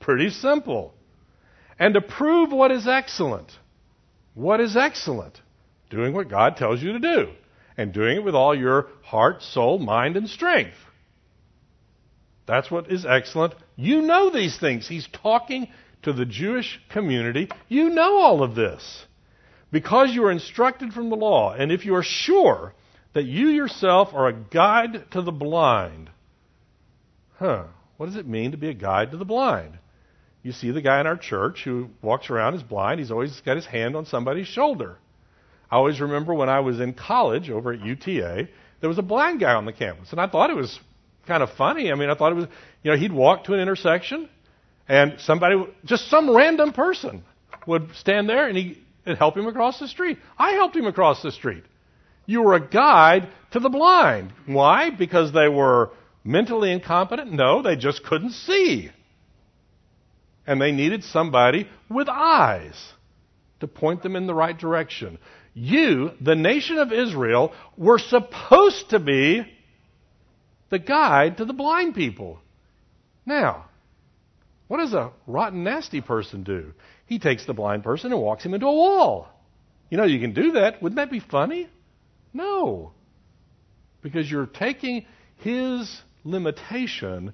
Pretty 0.00 0.30
simple. 0.30 0.94
And 1.78 1.94
to 1.94 2.00
prove 2.00 2.52
what 2.52 2.70
is 2.70 2.86
excellent. 2.86 3.50
What 4.34 4.60
is 4.60 4.76
excellent? 4.76 5.40
Doing 5.90 6.12
what 6.12 6.28
God 6.28 6.56
tells 6.56 6.82
you 6.82 6.92
to 6.92 6.98
do. 6.98 7.28
And 7.76 7.92
doing 7.92 8.16
it 8.16 8.24
with 8.24 8.34
all 8.34 8.56
your 8.56 8.88
heart, 9.02 9.42
soul, 9.42 9.78
mind, 9.78 10.16
and 10.16 10.28
strength. 10.28 10.74
That's 12.46 12.70
what 12.70 12.90
is 12.90 13.04
excellent. 13.04 13.54
You 13.76 14.02
know 14.02 14.30
these 14.30 14.58
things. 14.58 14.88
He's 14.88 15.06
talking 15.22 15.68
to 16.02 16.12
the 16.12 16.24
Jewish 16.24 16.80
community, 16.88 17.48
you 17.68 17.90
know 17.90 18.18
all 18.18 18.42
of 18.42 18.54
this. 18.54 19.06
Because 19.70 20.14
you 20.14 20.24
are 20.24 20.30
instructed 20.30 20.92
from 20.92 21.10
the 21.10 21.16
law, 21.16 21.52
and 21.52 21.70
if 21.70 21.84
you 21.84 21.94
are 21.94 22.02
sure 22.02 22.74
that 23.12 23.24
you 23.24 23.48
yourself 23.48 24.14
are 24.14 24.28
a 24.28 24.32
guide 24.32 25.10
to 25.10 25.22
the 25.22 25.32
blind, 25.32 26.10
huh, 27.38 27.64
what 27.96 28.06
does 28.06 28.16
it 28.16 28.26
mean 28.26 28.52
to 28.52 28.56
be 28.56 28.68
a 28.68 28.74
guide 28.74 29.10
to 29.10 29.16
the 29.16 29.24
blind? 29.24 29.78
You 30.42 30.52
see 30.52 30.70
the 30.70 30.80
guy 30.80 31.00
in 31.00 31.06
our 31.06 31.16
church 31.16 31.64
who 31.64 31.90
walks 32.00 32.30
around 32.30 32.54
is 32.54 32.62
blind, 32.62 33.00
he's 33.00 33.10
always 33.10 33.40
got 33.40 33.56
his 33.56 33.66
hand 33.66 33.96
on 33.96 34.06
somebody's 34.06 34.46
shoulder. 34.46 34.96
I 35.70 35.76
always 35.76 36.00
remember 36.00 36.32
when 36.32 36.48
I 36.48 36.60
was 36.60 36.80
in 36.80 36.94
college 36.94 37.50
over 37.50 37.72
at 37.72 37.80
UTA, 37.80 38.48
there 38.80 38.88
was 38.88 38.98
a 38.98 39.02
blind 39.02 39.40
guy 39.40 39.54
on 39.54 39.66
the 39.66 39.72
campus, 39.72 40.12
and 40.12 40.20
I 40.20 40.28
thought 40.28 40.48
it 40.48 40.56
was 40.56 40.78
kind 41.26 41.42
of 41.42 41.50
funny. 41.52 41.92
I 41.92 41.94
mean, 41.94 42.08
I 42.08 42.14
thought 42.14 42.32
it 42.32 42.36
was, 42.36 42.46
you 42.82 42.90
know, 42.90 42.96
he'd 42.96 43.12
walk 43.12 43.44
to 43.44 43.54
an 43.54 43.60
intersection 43.60 44.30
and 44.88 45.20
somebody, 45.20 45.56
just 45.84 46.08
some 46.08 46.34
random 46.34 46.72
person 46.72 47.22
would 47.66 47.94
stand 47.94 48.28
there 48.28 48.48
and 48.48 48.56
he 48.56 48.82
and 49.08 49.16
help 49.16 49.36
him 49.36 49.46
across 49.46 49.78
the 49.78 49.88
street. 49.88 50.18
I 50.38 50.52
helped 50.52 50.76
him 50.76 50.86
across 50.86 51.22
the 51.22 51.32
street. 51.32 51.64
You 52.26 52.42
were 52.42 52.54
a 52.54 52.68
guide 52.68 53.28
to 53.52 53.60
the 53.60 53.70
blind. 53.70 54.32
Why? 54.46 54.90
Because 54.90 55.32
they 55.32 55.48
were 55.48 55.90
mentally 56.24 56.70
incompetent? 56.70 57.32
No, 57.32 57.62
they 57.62 57.76
just 57.76 58.04
couldn't 58.04 58.32
see. 58.32 58.90
And 60.46 60.60
they 60.60 60.72
needed 60.72 61.04
somebody 61.04 61.68
with 61.88 62.08
eyes 62.08 62.92
to 63.60 63.66
point 63.66 64.02
them 64.02 64.14
in 64.14 64.26
the 64.26 64.34
right 64.34 64.56
direction. 64.56 65.18
You, 65.54 66.12
the 66.20 66.36
nation 66.36 66.78
of 66.78 66.92
Israel, 66.92 67.52
were 67.76 67.98
supposed 67.98 68.90
to 68.90 68.98
be 68.98 69.46
the 70.68 70.78
guide 70.78 71.38
to 71.38 71.46
the 71.46 71.54
blind 71.54 71.94
people. 71.94 72.40
Now, 73.24 73.67
what 74.68 74.78
does 74.78 74.92
a 74.92 75.10
rotten, 75.26 75.64
nasty 75.64 76.00
person 76.00 76.44
do? 76.44 76.74
He 77.06 77.18
takes 77.18 77.46
the 77.46 77.54
blind 77.54 77.82
person 77.82 78.12
and 78.12 78.20
walks 78.20 78.44
him 78.44 78.54
into 78.54 78.66
a 78.66 78.72
wall. 78.72 79.28
You 79.90 79.96
know, 79.96 80.04
you 80.04 80.20
can 80.20 80.34
do 80.34 80.52
that. 80.52 80.82
Wouldn't 80.82 80.96
that 80.96 81.10
be 81.10 81.20
funny? 81.20 81.68
No. 82.34 82.92
Because 84.02 84.30
you're 84.30 84.46
taking 84.46 85.06
his 85.36 86.02
limitation 86.22 87.32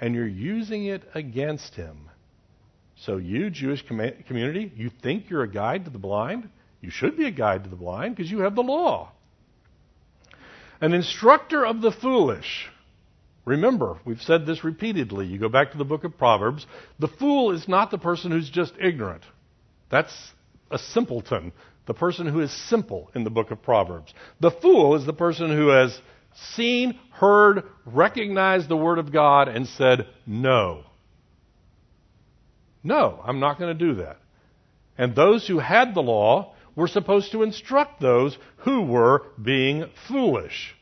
and 0.00 0.14
you're 0.14 0.26
using 0.26 0.84
it 0.84 1.02
against 1.14 1.74
him. 1.74 2.10
So, 2.96 3.16
you, 3.16 3.50
Jewish 3.50 3.86
com- 3.86 4.12
community, 4.26 4.70
you 4.76 4.90
think 5.02 5.30
you're 5.30 5.42
a 5.42 5.50
guide 5.50 5.86
to 5.86 5.90
the 5.90 5.98
blind? 5.98 6.48
You 6.80 6.90
should 6.90 7.16
be 7.16 7.24
a 7.24 7.30
guide 7.30 7.64
to 7.64 7.70
the 7.70 7.76
blind 7.76 8.14
because 8.14 8.30
you 8.30 8.40
have 8.40 8.54
the 8.54 8.62
law. 8.62 9.12
An 10.80 10.92
instructor 10.92 11.64
of 11.64 11.80
the 11.80 11.90
foolish. 11.90 12.68
Remember, 13.44 13.98
we've 14.04 14.22
said 14.22 14.46
this 14.46 14.64
repeatedly. 14.64 15.26
You 15.26 15.38
go 15.38 15.48
back 15.48 15.72
to 15.72 15.78
the 15.78 15.84
book 15.84 16.04
of 16.04 16.16
Proverbs. 16.16 16.66
The 16.98 17.08
fool 17.08 17.52
is 17.52 17.68
not 17.68 17.90
the 17.90 17.98
person 17.98 18.30
who's 18.30 18.48
just 18.48 18.72
ignorant. 18.80 19.22
That's 19.90 20.14
a 20.70 20.78
simpleton, 20.78 21.52
the 21.86 21.94
person 21.94 22.26
who 22.26 22.40
is 22.40 22.50
simple 22.50 23.10
in 23.14 23.24
the 23.24 23.30
book 23.30 23.50
of 23.50 23.62
Proverbs. 23.62 24.14
The 24.40 24.50
fool 24.50 24.96
is 24.96 25.04
the 25.04 25.12
person 25.12 25.50
who 25.50 25.68
has 25.68 25.98
seen, 26.54 26.98
heard, 27.10 27.64
recognized 27.84 28.68
the 28.68 28.76
Word 28.76 28.98
of 28.98 29.12
God, 29.12 29.48
and 29.48 29.68
said, 29.68 30.06
No. 30.26 30.84
No, 32.82 33.20
I'm 33.24 33.40
not 33.40 33.58
going 33.58 33.76
to 33.76 33.86
do 33.86 33.96
that. 33.96 34.18
And 34.96 35.14
those 35.14 35.46
who 35.46 35.58
had 35.58 35.94
the 35.94 36.02
law 36.02 36.54
were 36.76 36.88
supposed 36.88 37.32
to 37.32 37.42
instruct 37.42 38.00
those 38.00 38.36
who 38.58 38.82
were 38.82 39.26
being 39.40 39.86
foolish. 40.08 40.74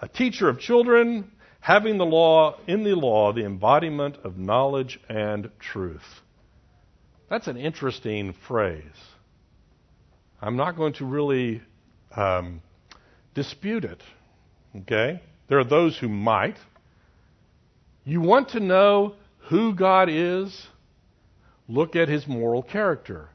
A 0.00 0.08
teacher 0.08 0.48
of 0.48 0.58
children, 0.58 1.30
having 1.60 1.98
the 1.98 2.06
law, 2.06 2.58
in 2.66 2.84
the 2.84 2.94
law, 2.94 3.32
the 3.32 3.44
embodiment 3.44 4.16
of 4.24 4.38
knowledge 4.38 4.98
and 5.08 5.50
truth. 5.58 6.22
That's 7.28 7.46
an 7.46 7.56
interesting 7.56 8.34
phrase. 8.48 8.82
I'm 10.40 10.56
not 10.56 10.76
going 10.76 10.94
to 10.94 11.04
really 11.04 11.60
um, 12.16 12.62
dispute 13.34 13.84
it. 13.84 14.02
Okay? 14.74 15.20
There 15.48 15.58
are 15.58 15.64
those 15.64 15.98
who 15.98 16.08
might. 16.08 16.56
You 18.04 18.20
want 18.20 18.50
to 18.50 18.60
know 18.60 19.14
who 19.48 19.74
God 19.74 20.08
is? 20.08 20.66
Look 21.68 21.94
at 21.94 22.08
his 22.08 22.26
moral 22.26 22.62
character. 22.62 23.28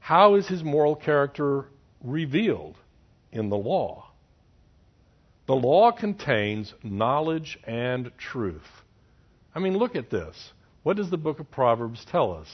How 0.00 0.36
is 0.36 0.48
his 0.48 0.64
moral 0.64 0.96
character 0.96 1.66
revealed 2.02 2.76
in 3.32 3.50
the 3.50 3.56
law? 3.56 4.06
The 5.46 5.54
law 5.54 5.92
contains 5.92 6.74
knowledge 6.82 7.58
and 7.64 8.10
truth. 8.18 8.66
I 9.54 9.60
mean, 9.60 9.76
look 9.76 9.94
at 9.94 10.10
this. 10.10 10.52
What 10.82 10.96
does 10.96 11.10
the 11.10 11.16
book 11.16 11.40
of 11.40 11.50
Proverbs 11.50 12.04
tell 12.10 12.32
us? 12.32 12.48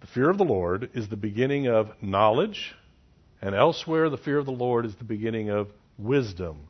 The 0.00 0.06
fear 0.06 0.30
of 0.30 0.38
the 0.38 0.44
Lord 0.44 0.90
is 0.94 1.08
the 1.08 1.16
beginning 1.16 1.66
of 1.66 1.90
knowledge, 2.00 2.74
and 3.42 3.54
elsewhere, 3.54 4.08
the 4.10 4.16
fear 4.16 4.38
of 4.38 4.46
the 4.46 4.52
Lord 4.52 4.86
is 4.86 4.94
the 4.94 5.04
beginning 5.04 5.50
of 5.50 5.68
wisdom. 5.98 6.68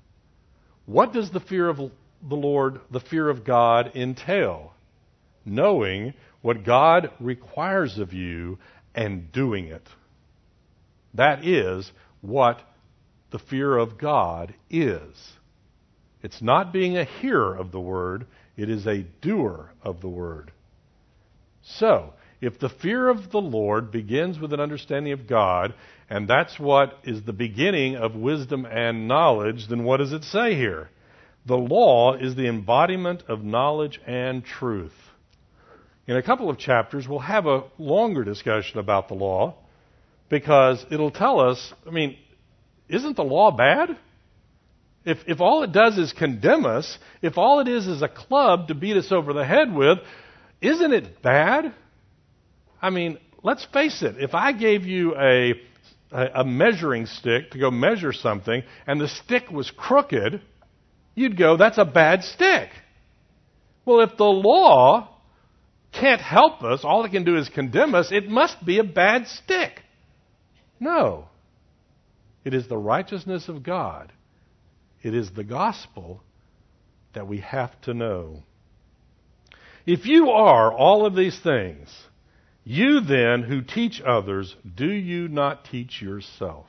What 0.86 1.12
does 1.12 1.30
the 1.30 1.40
fear 1.40 1.68
of 1.68 1.76
the 1.76 2.34
Lord, 2.36 2.80
the 2.90 3.00
fear 3.00 3.28
of 3.28 3.44
God, 3.44 3.92
entail? 3.94 4.72
Knowing 5.44 6.14
what 6.42 6.64
God 6.64 7.10
requires 7.20 7.98
of 7.98 8.12
you 8.12 8.58
and 8.94 9.30
doing 9.30 9.66
it. 9.66 9.86
That 11.14 11.46
is 11.46 11.90
what 12.20 12.60
the 13.30 13.38
fear 13.38 13.76
of 13.76 13.98
God 13.98 14.54
is. 14.68 15.32
It's 16.22 16.42
not 16.42 16.72
being 16.72 16.96
a 16.96 17.04
hearer 17.04 17.54
of 17.54 17.72
the 17.72 17.80
word, 17.80 18.26
it 18.56 18.68
is 18.68 18.86
a 18.86 19.06
doer 19.22 19.70
of 19.82 20.00
the 20.00 20.08
word. 20.08 20.52
So, 21.62 22.12
if 22.40 22.58
the 22.58 22.68
fear 22.68 23.08
of 23.08 23.30
the 23.30 23.40
Lord 23.40 23.90
begins 23.90 24.38
with 24.38 24.52
an 24.52 24.60
understanding 24.60 25.12
of 25.12 25.26
God, 25.26 25.74
and 26.08 26.26
that's 26.26 26.58
what 26.58 26.98
is 27.04 27.22
the 27.22 27.32
beginning 27.32 27.96
of 27.96 28.14
wisdom 28.14 28.66
and 28.66 29.06
knowledge, 29.06 29.68
then 29.68 29.84
what 29.84 29.98
does 29.98 30.12
it 30.12 30.24
say 30.24 30.54
here? 30.54 30.90
The 31.46 31.56
law 31.56 32.14
is 32.14 32.34
the 32.34 32.48
embodiment 32.48 33.24
of 33.28 33.44
knowledge 33.44 34.00
and 34.06 34.44
truth. 34.44 34.94
In 36.06 36.16
a 36.16 36.22
couple 36.22 36.50
of 36.50 36.58
chapters, 36.58 37.06
we'll 37.06 37.20
have 37.20 37.46
a 37.46 37.64
longer 37.78 38.24
discussion 38.24 38.78
about 38.78 39.08
the 39.08 39.14
law 39.14 39.54
because 40.28 40.84
it'll 40.90 41.10
tell 41.10 41.40
us, 41.40 41.72
I 41.86 41.90
mean, 41.90 42.16
isn't 42.90 43.16
the 43.16 43.24
law 43.24 43.50
bad? 43.50 43.96
If, 45.04 45.18
if 45.26 45.40
all 45.40 45.62
it 45.62 45.72
does 45.72 45.96
is 45.96 46.12
condemn 46.12 46.66
us, 46.66 46.98
if 47.22 47.38
all 47.38 47.60
it 47.60 47.68
is 47.68 47.86
is 47.86 48.02
a 48.02 48.08
club 48.08 48.68
to 48.68 48.74
beat 48.74 48.96
us 48.96 49.10
over 49.10 49.32
the 49.32 49.44
head 49.44 49.74
with, 49.74 49.98
isn't 50.60 50.92
it 50.92 51.22
bad? 51.22 51.74
I 52.82 52.90
mean, 52.90 53.18
let's 53.42 53.64
face 53.66 54.02
it. 54.02 54.16
If 54.18 54.34
I 54.34 54.52
gave 54.52 54.84
you 54.84 55.16
a, 55.16 55.54
a, 56.12 56.40
a 56.40 56.44
measuring 56.44 57.06
stick 57.06 57.52
to 57.52 57.58
go 57.58 57.70
measure 57.70 58.12
something 58.12 58.62
and 58.86 59.00
the 59.00 59.08
stick 59.08 59.50
was 59.50 59.70
crooked, 59.70 60.42
you'd 61.14 61.38
go, 61.38 61.56
that's 61.56 61.78
a 61.78 61.84
bad 61.86 62.22
stick. 62.22 62.68
Well, 63.86 64.00
if 64.02 64.18
the 64.18 64.24
law 64.24 65.08
can't 65.92 66.20
help 66.20 66.62
us, 66.62 66.84
all 66.84 67.04
it 67.04 67.10
can 67.10 67.24
do 67.24 67.36
is 67.36 67.48
condemn 67.48 67.94
us, 67.94 68.12
it 68.12 68.28
must 68.28 68.64
be 68.64 68.78
a 68.78 68.84
bad 68.84 69.28
stick. 69.28 69.80
No. 70.78 71.29
It 72.44 72.54
is 72.54 72.68
the 72.68 72.78
righteousness 72.78 73.48
of 73.48 73.62
God. 73.62 74.12
It 75.02 75.14
is 75.14 75.30
the 75.30 75.44
gospel 75.44 76.22
that 77.14 77.26
we 77.26 77.38
have 77.38 77.78
to 77.82 77.94
know. 77.94 78.42
If 79.86 80.06
you 80.06 80.30
are 80.30 80.72
all 80.72 81.06
of 81.06 81.14
these 81.14 81.38
things, 81.40 81.88
you 82.64 83.00
then 83.00 83.42
who 83.42 83.62
teach 83.62 84.00
others, 84.02 84.54
do 84.76 84.86
you 84.86 85.28
not 85.28 85.64
teach 85.64 86.00
yourself? 86.00 86.66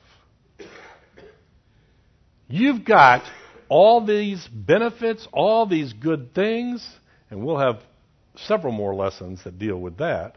You've 2.48 2.84
got 2.84 3.22
all 3.68 4.04
these 4.04 4.46
benefits, 4.48 5.26
all 5.32 5.66
these 5.66 5.92
good 5.92 6.34
things, 6.34 6.86
and 7.30 7.44
we'll 7.44 7.58
have 7.58 7.80
several 8.36 8.72
more 8.72 8.94
lessons 8.94 9.44
that 9.44 9.58
deal 9.58 9.78
with 9.78 9.98
that. 9.98 10.36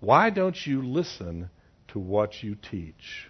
Why 0.00 0.30
don't 0.30 0.56
you 0.66 0.82
listen 0.82 1.50
to 1.88 1.98
what 1.98 2.42
you 2.42 2.56
teach? 2.56 3.29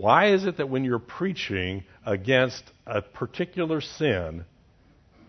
Why 0.00 0.28
is 0.32 0.46
it 0.46 0.56
that 0.56 0.70
when 0.70 0.84
you're 0.84 0.98
preaching 0.98 1.84
against 2.06 2.64
a 2.86 3.02
particular 3.02 3.82
sin, 3.82 4.46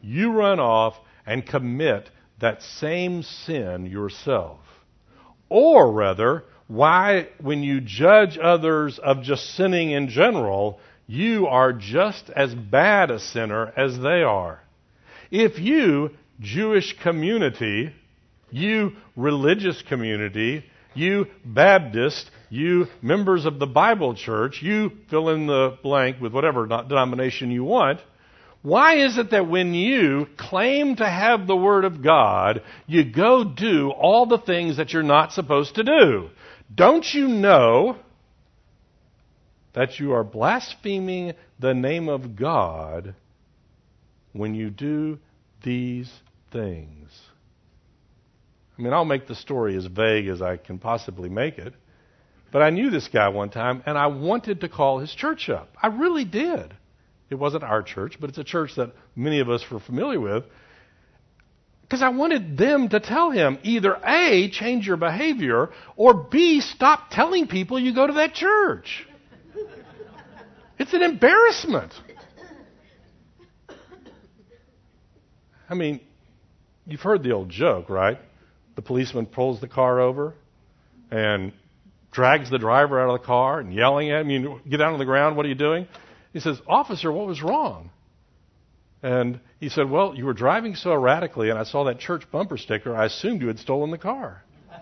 you 0.01 0.31
run 0.31 0.61
off 0.61 0.97
and 1.25 1.45
commit 1.45 2.09
that 2.39 2.63
same 2.63 3.21
sin 3.23 3.85
yourself? 3.85 4.59
Or 5.49 5.91
rather, 5.91 6.45
why, 6.67 7.27
when 7.41 7.63
you 7.63 7.81
judge 7.81 8.37
others 8.41 8.97
of 8.97 9.23
just 9.23 9.55
sinning 9.55 9.91
in 9.91 10.07
general, 10.07 10.79
you 11.05 11.47
are 11.47 11.73
just 11.73 12.29
as 12.29 12.55
bad 12.55 13.11
a 13.11 13.19
sinner 13.19 13.73
as 13.75 13.99
they 13.99 14.23
are? 14.23 14.63
If 15.31 15.59
you, 15.59 16.11
Jewish 16.39 16.97
community, 17.03 17.93
you 18.49 18.93
religious 19.17 19.81
community, 19.81 20.63
you 20.93 21.27
Baptists, 21.45 22.29
you 22.49 22.87
members 23.01 23.45
of 23.45 23.59
the 23.59 23.67
Bible 23.67 24.15
church, 24.15 24.61
you 24.61 24.91
fill 25.09 25.29
in 25.29 25.47
the 25.47 25.77
blank 25.81 26.19
with 26.19 26.33
whatever 26.33 26.65
denomination 26.67 27.51
you 27.51 27.63
want. 27.63 27.99
Why 28.61 28.97
is 28.97 29.17
it 29.17 29.31
that 29.31 29.49
when 29.49 29.73
you 29.73 30.27
claim 30.37 30.95
to 30.97 31.05
have 31.05 31.47
the 31.47 31.55
Word 31.55 31.83
of 31.83 32.03
God, 32.03 32.61
you 32.85 33.03
go 33.03 33.43
do 33.43 33.89
all 33.89 34.27
the 34.27 34.37
things 34.37 34.77
that 34.77 34.93
you're 34.93 35.01
not 35.01 35.33
supposed 35.33 35.75
to 35.75 35.83
do? 35.83 36.29
Don't 36.73 37.05
you 37.11 37.27
know 37.27 37.97
that 39.73 39.99
you 39.99 40.13
are 40.13 40.23
blaspheming 40.23 41.33
the 41.59 41.73
name 41.73 42.07
of 42.07 42.35
God 42.35 43.15
when 44.33 44.53
you 44.53 44.69
do 44.69 45.17
these 45.63 46.11
things? 46.51 47.09
I 48.77 48.81
mean, 48.81 48.93
I'll 48.93 49.05
make 49.05 49.27
the 49.27 49.35
story 49.35 49.75
as 49.75 49.85
vague 49.85 50.27
as 50.27 50.41
I 50.41 50.57
can 50.57 50.79
possibly 50.79 51.29
make 51.29 51.57
it. 51.57 51.73
But 52.51 52.61
I 52.61 52.69
knew 52.69 52.89
this 52.89 53.07
guy 53.07 53.29
one 53.29 53.49
time, 53.49 53.83
and 53.85 53.97
I 53.97 54.07
wanted 54.07 54.61
to 54.61 54.69
call 54.69 54.99
his 54.99 55.13
church 55.13 55.49
up. 55.49 55.69
I 55.81 55.87
really 55.87 56.25
did. 56.25 56.73
It 57.29 57.35
wasn't 57.35 57.63
our 57.63 57.81
church, 57.81 58.17
but 58.19 58.29
it's 58.29 58.37
a 58.37 58.43
church 58.43 58.75
that 58.75 58.91
many 59.15 59.39
of 59.39 59.49
us 59.49 59.63
were 59.71 59.79
familiar 59.79 60.19
with. 60.19 60.43
Because 61.83 62.01
I 62.01 62.09
wanted 62.09 62.57
them 62.57 62.89
to 62.89 62.99
tell 62.99 63.31
him 63.31 63.57
either 63.63 63.97
A, 64.05 64.49
change 64.49 64.87
your 64.87 64.97
behavior, 64.97 65.69
or 65.95 66.13
B, 66.13 66.61
stop 66.61 67.09
telling 67.09 67.47
people 67.47 67.79
you 67.79 67.93
go 67.93 68.07
to 68.07 68.13
that 68.13 68.33
church. 68.33 69.05
It's 70.77 70.93
an 70.93 71.03
embarrassment. 71.03 71.93
I 75.69 75.73
mean, 75.73 76.01
you've 76.85 77.01
heard 77.01 77.23
the 77.23 77.31
old 77.31 77.49
joke, 77.49 77.89
right? 77.89 78.17
The 78.81 78.87
policeman 78.87 79.27
pulls 79.27 79.61
the 79.61 79.67
car 79.67 79.99
over 79.99 80.33
and 81.11 81.53
drags 82.11 82.49
the 82.49 82.57
driver 82.57 82.99
out 82.99 83.13
of 83.13 83.21
the 83.21 83.27
car 83.27 83.59
and 83.59 83.71
yelling 83.71 84.09
at 84.09 84.21
him, 84.21 84.31
you 84.31 84.59
get 84.67 84.77
down 84.77 84.93
on 84.93 84.97
the 84.97 85.05
ground, 85.05 85.37
what 85.37 85.45
are 85.45 85.49
you 85.49 85.55
doing? 85.55 85.87
He 86.33 86.39
says, 86.39 86.59
Officer, 86.67 87.11
what 87.11 87.27
was 87.27 87.43
wrong? 87.43 87.91
And 89.03 89.39
he 89.59 89.69
said, 89.69 89.87
Well, 89.87 90.15
you 90.15 90.25
were 90.25 90.33
driving 90.33 90.73
so 90.73 90.93
erratically, 90.93 91.51
and 91.51 91.59
I 91.59 91.63
saw 91.63 91.83
that 91.83 91.99
church 91.99 92.23
bumper 92.31 92.57
sticker. 92.57 92.95
I 92.95 93.05
assumed 93.05 93.41
you 93.41 93.49
had 93.49 93.59
stolen 93.59 93.91
the 93.91 93.99
car. 93.99 94.43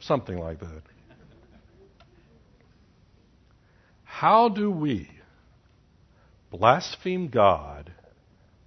Something 0.00 0.38
like 0.38 0.60
that. 0.60 0.82
How 4.04 4.48
do 4.48 4.70
we 4.70 5.10
blaspheme 6.50 7.28
God 7.28 7.92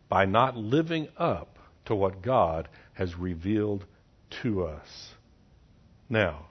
by 0.08 0.26
not 0.26 0.56
living 0.56 1.08
up 1.18 1.58
to 1.88 1.96
what 1.96 2.22
God 2.22 2.70
has 2.98 3.16
revealed 3.16 3.86
to 4.42 4.64
us? 4.64 5.14
Now, 6.10 6.48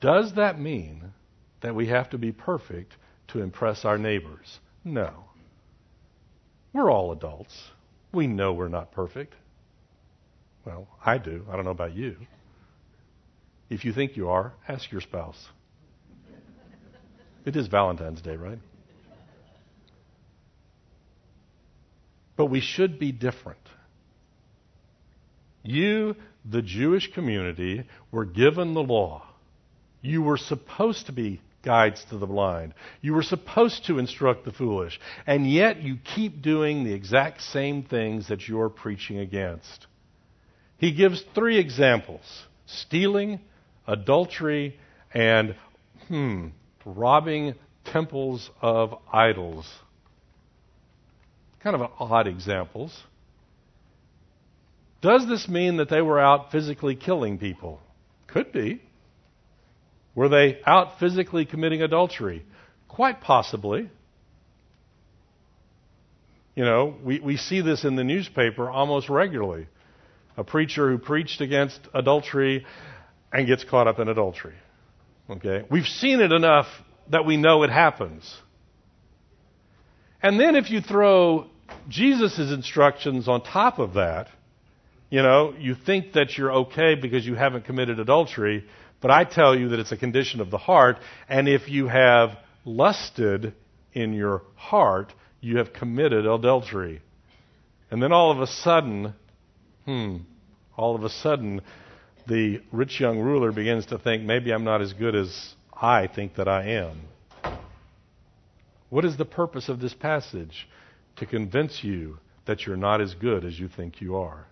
does 0.00 0.34
that 0.34 0.60
mean 0.60 1.12
that 1.60 1.74
we 1.74 1.88
have 1.88 2.10
to 2.10 2.18
be 2.18 2.32
perfect 2.32 2.96
to 3.28 3.42
impress 3.42 3.84
our 3.84 3.98
neighbors. 3.98 4.58
No. 4.84 5.24
We're 6.72 6.90
all 6.90 7.12
adults. 7.12 7.54
We 8.12 8.26
know 8.26 8.52
we're 8.52 8.68
not 8.68 8.92
perfect. 8.92 9.34
Well, 10.64 10.88
I 11.04 11.18
do. 11.18 11.44
I 11.50 11.56
don't 11.56 11.64
know 11.64 11.70
about 11.70 11.94
you. 11.94 12.16
If 13.70 13.84
you 13.84 13.92
think 13.92 14.16
you 14.16 14.28
are, 14.28 14.52
ask 14.66 14.90
your 14.90 15.00
spouse. 15.00 15.48
It 17.44 17.56
is 17.56 17.66
Valentine's 17.68 18.20
Day, 18.20 18.36
right? 18.36 18.58
But 22.36 22.46
we 22.46 22.60
should 22.60 22.98
be 22.98 23.12
different. 23.12 23.60
You, 25.68 26.16
the 26.44 26.62
Jewish 26.62 27.12
community, 27.12 27.84
were 28.10 28.24
given 28.24 28.74
the 28.74 28.82
law. 28.82 29.24
You 30.00 30.22
were 30.22 30.38
supposed 30.38 31.06
to 31.06 31.12
be 31.12 31.40
guides 31.62 32.04
to 32.08 32.16
the 32.16 32.26
blind. 32.26 32.72
You 33.02 33.14
were 33.14 33.22
supposed 33.22 33.84
to 33.86 33.98
instruct 33.98 34.44
the 34.44 34.52
foolish, 34.52 34.98
and 35.26 35.50
yet 35.50 35.82
you 35.82 35.98
keep 36.14 36.40
doing 36.40 36.84
the 36.84 36.94
exact 36.94 37.42
same 37.42 37.82
things 37.82 38.28
that 38.28 38.48
you're 38.48 38.70
preaching 38.70 39.18
against. 39.18 39.86
He 40.78 40.92
gives 40.92 41.22
three 41.34 41.58
examples 41.58 42.22
stealing, 42.66 43.40
adultery, 43.86 44.78
and, 45.12 45.56
hmm, 46.06 46.48
robbing 46.84 47.54
temples 47.84 48.50
of 48.60 48.94
idols. 49.12 49.66
Kind 51.60 51.74
of 51.76 51.90
odd 51.98 52.26
examples. 52.26 53.02
Does 55.00 55.26
this 55.28 55.48
mean 55.48 55.76
that 55.76 55.88
they 55.88 56.02
were 56.02 56.18
out 56.18 56.50
physically 56.50 56.96
killing 56.96 57.38
people? 57.38 57.80
Could 58.26 58.52
be. 58.52 58.82
Were 60.14 60.28
they 60.28 60.60
out 60.66 60.98
physically 60.98 61.46
committing 61.46 61.82
adultery? 61.82 62.44
Quite 62.88 63.20
possibly. 63.20 63.90
You 66.56 66.64
know, 66.64 66.96
we, 67.04 67.20
we 67.20 67.36
see 67.36 67.60
this 67.60 67.84
in 67.84 67.94
the 67.94 68.02
newspaper 68.02 68.68
almost 68.68 69.08
regularly. 69.08 69.68
A 70.36 70.42
preacher 70.42 70.90
who 70.90 70.98
preached 70.98 71.40
against 71.40 71.78
adultery 71.94 72.66
and 73.32 73.46
gets 73.46 73.62
caught 73.62 73.86
up 73.86 74.00
in 74.00 74.08
adultery. 74.08 74.56
Okay? 75.30 75.64
We've 75.70 75.86
seen 75.86 76.20
it 76.20 76.32
enough 76.32 76.66
that 77.10 77.24
we 77.24 77.36
know 77.36 77.62
it 77.62 77.70
happens. 77.70 78.36
And 80.20 80.40
then 80.40 80.56
if 80.56 80.70
you 80.70 80.80
throw 80.80 81.46
Jesus' 81.88 82.38
instructions 82.38 83.28
on 83.28 83.42
top 83.42 83.78
of 83.78 83.94
that, 83.94 84.28
you 85.10 85.22
know, 85.22 85.54
you 85.58 85.74
think 85.74 86.12
that 86.12 86.36
you're 86.36 86.52
okay 86.52 86.94
because 86.94 87.26
you 87.26 87.34
haven't 87.34 87.64
committed 87.64 87.98
adultery, 87.98 88.64
but 89.00 89.10
I 89.10 89.24
tell 89.24 89.58
you 89.58 89.70
that 89.70 89.80
it's 89.80 89.92
a 89.92 89.96
condition 89.96 90.40
of 90.40 90.50
the 90.50 90.58
heart, 90.58 90.98
and 91.28 91.48
if 91.48 91.68
you 91.68 91.88
have 91.88 92.30
lusted 92.64 93.54
in 93.92 94.12
your 94.12 94.42
heart, 94.54 95.12
you 95.40 95.58
have 95.58 95.72
committed 95.72 96.26
adultery. 96.26 97.00
And 97.90 98.02
then 98.02 98.12
all 98.12 98.30
of 98.30 98.40
a 98.40 98.46
sudden, 98.46 99.14
hmm, 99.86 100.16
all 100.76 100.94
of 100.94 101.04
a 101.04 101.08
sudden, 101.08 101.62
the 102.26 102.60
rich 102.70 103.00
young 103.00 103.18
ruler 103.18 103.52
begins 103.52 103.86
to 103.86 103.98
think, 103.98 104.22
maybe 104.22 104.52
I'm 104.52 104.64
not 104.64 104.82
as 104.82 104.92
good 104.92 105.14
as 105.14 105.54
I 105.72 106.06
think 106.06 106.36
that 106.36 106.48
I 106.48 106.64
am. 106.64 107.00
What 108.90 109.04
is 109.04 109.16
the 109.16 109.24
purpose 109.24 109.68
of 109.68 109.80
this 109.80 109.94
passage? 109.94 110.68
To 111.16 111.26
convince 111.26 111.82
you 111.82 112.18
that 112.46 112.66
you're 112.66 112.76
not 112.76 113.00
as 113.00 113.14
good 113.14 113.44
as 113.44 113.58
you 113.58 113.68
think 113.68 114.00
you 114.00 114.16
are. 114.16 114.46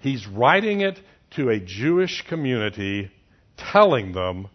He's 0.00 0.26
writing 0.26 0.80
it 0.80 1.00
to 1.32 1.50
a 1.50 1.58
Jewish 1.58 2.22
community 2.28 3.10
telling 3.56 4.12
them 4.12 4.48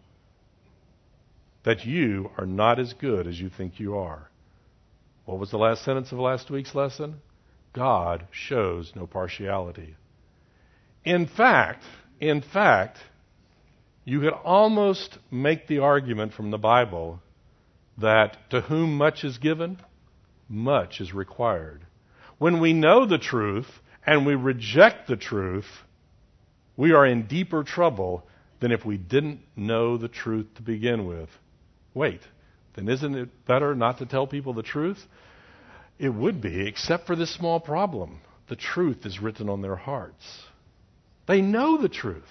that 1.63 1.85
you 1.85 2.31
are 2.37 2.45
not 2.45 2.79
as 2.79 2.93
good 2.93 3.27
as 3.27 3.39
you 3.39 3.49
think 3.49 3.79
you 3.79 3.97
are. 3.97 4.29
What 5.25 5.39
was 5.39 5.51
the 5.51 5.57
last 5.57 5.83
sentence 5.83 6.11
of 6.11 6.19
last 6.19 6.49
week's 6.49 6.75
lesson? 6.75 7.21
God 7.73 8.27
shows 8.31 8.91
no 8.95 9.07
partiality. 9.07 9.95
In 11.05 11.27
fact, 11.27 11.83
in 12.19 12.41
fact, 12.41 12.97
you 14.05 14.19
could 14.19 14.33
almost 14.33 15.17
make 15.31 15.67
the 15.67 15.79
argument 15.79 16.33
from 16.33 16.51
the 16.51 16.57
Bible 16.57 17.21
that 17.97 18.37
to 18.49 18.61
whom 18.61 18.97
much 18.97 19.23
is 19.23 19.37
given, 19.37 19.77
much 20.49 20.99
is 20.99 21.13
required. 21.13 21.85
When 22.37 22.59
we 22.59 22.73
know 22.73 23.05
the 23.05 23.17
truth 23.17 23.79
and 24.05 24.25
we 24.25 24.35
reject 24.35 25.07
the 25.07 25.15
truth, 25.15 25.67
we 26.75 26.91
are 26.91 27.05
in 27.05 27.27
deeper 27.27 27.63
trouble 27.63 28.25
than 28.59 28.71
if 28.71 28.85
we 28.85 28.97
didn't 28.97 29.41
know 29.55 29.97
the 29.97 30.07
truth 30.07 30.47
to 30.55 30.61
begin 30.61 31.05
with. 31.05 31.29
Wait, 31.93 32.21
then 32.75 32.89
isn't 32.89 33.15
it 33.15 33.45
better 33.45 33.75
not 33.75 33.99
to 33.99 34.05
tell 34.05 34.27
people 34.27 34.53
the 34.53 34.63
truth? 34.63 35.03
It 35.99 36.09
would 36.09 36.41
be, 36.41 36.67
except 36.67 37.05
for 37.05 37.15
this 37.15 37.33
small 37.33 37.59
problem. 37.59 38.21
The 38.49 38.55
truth 38.55 39.05
is 39.05 39.21
written 39.21 39.49
on 39.49 39.61
their 39.61 39.75
hearts. 39.75 40.43
They 41.27 41.41
know 41.41 41.77
the 41.77 41.89
truth. 41.89 42.23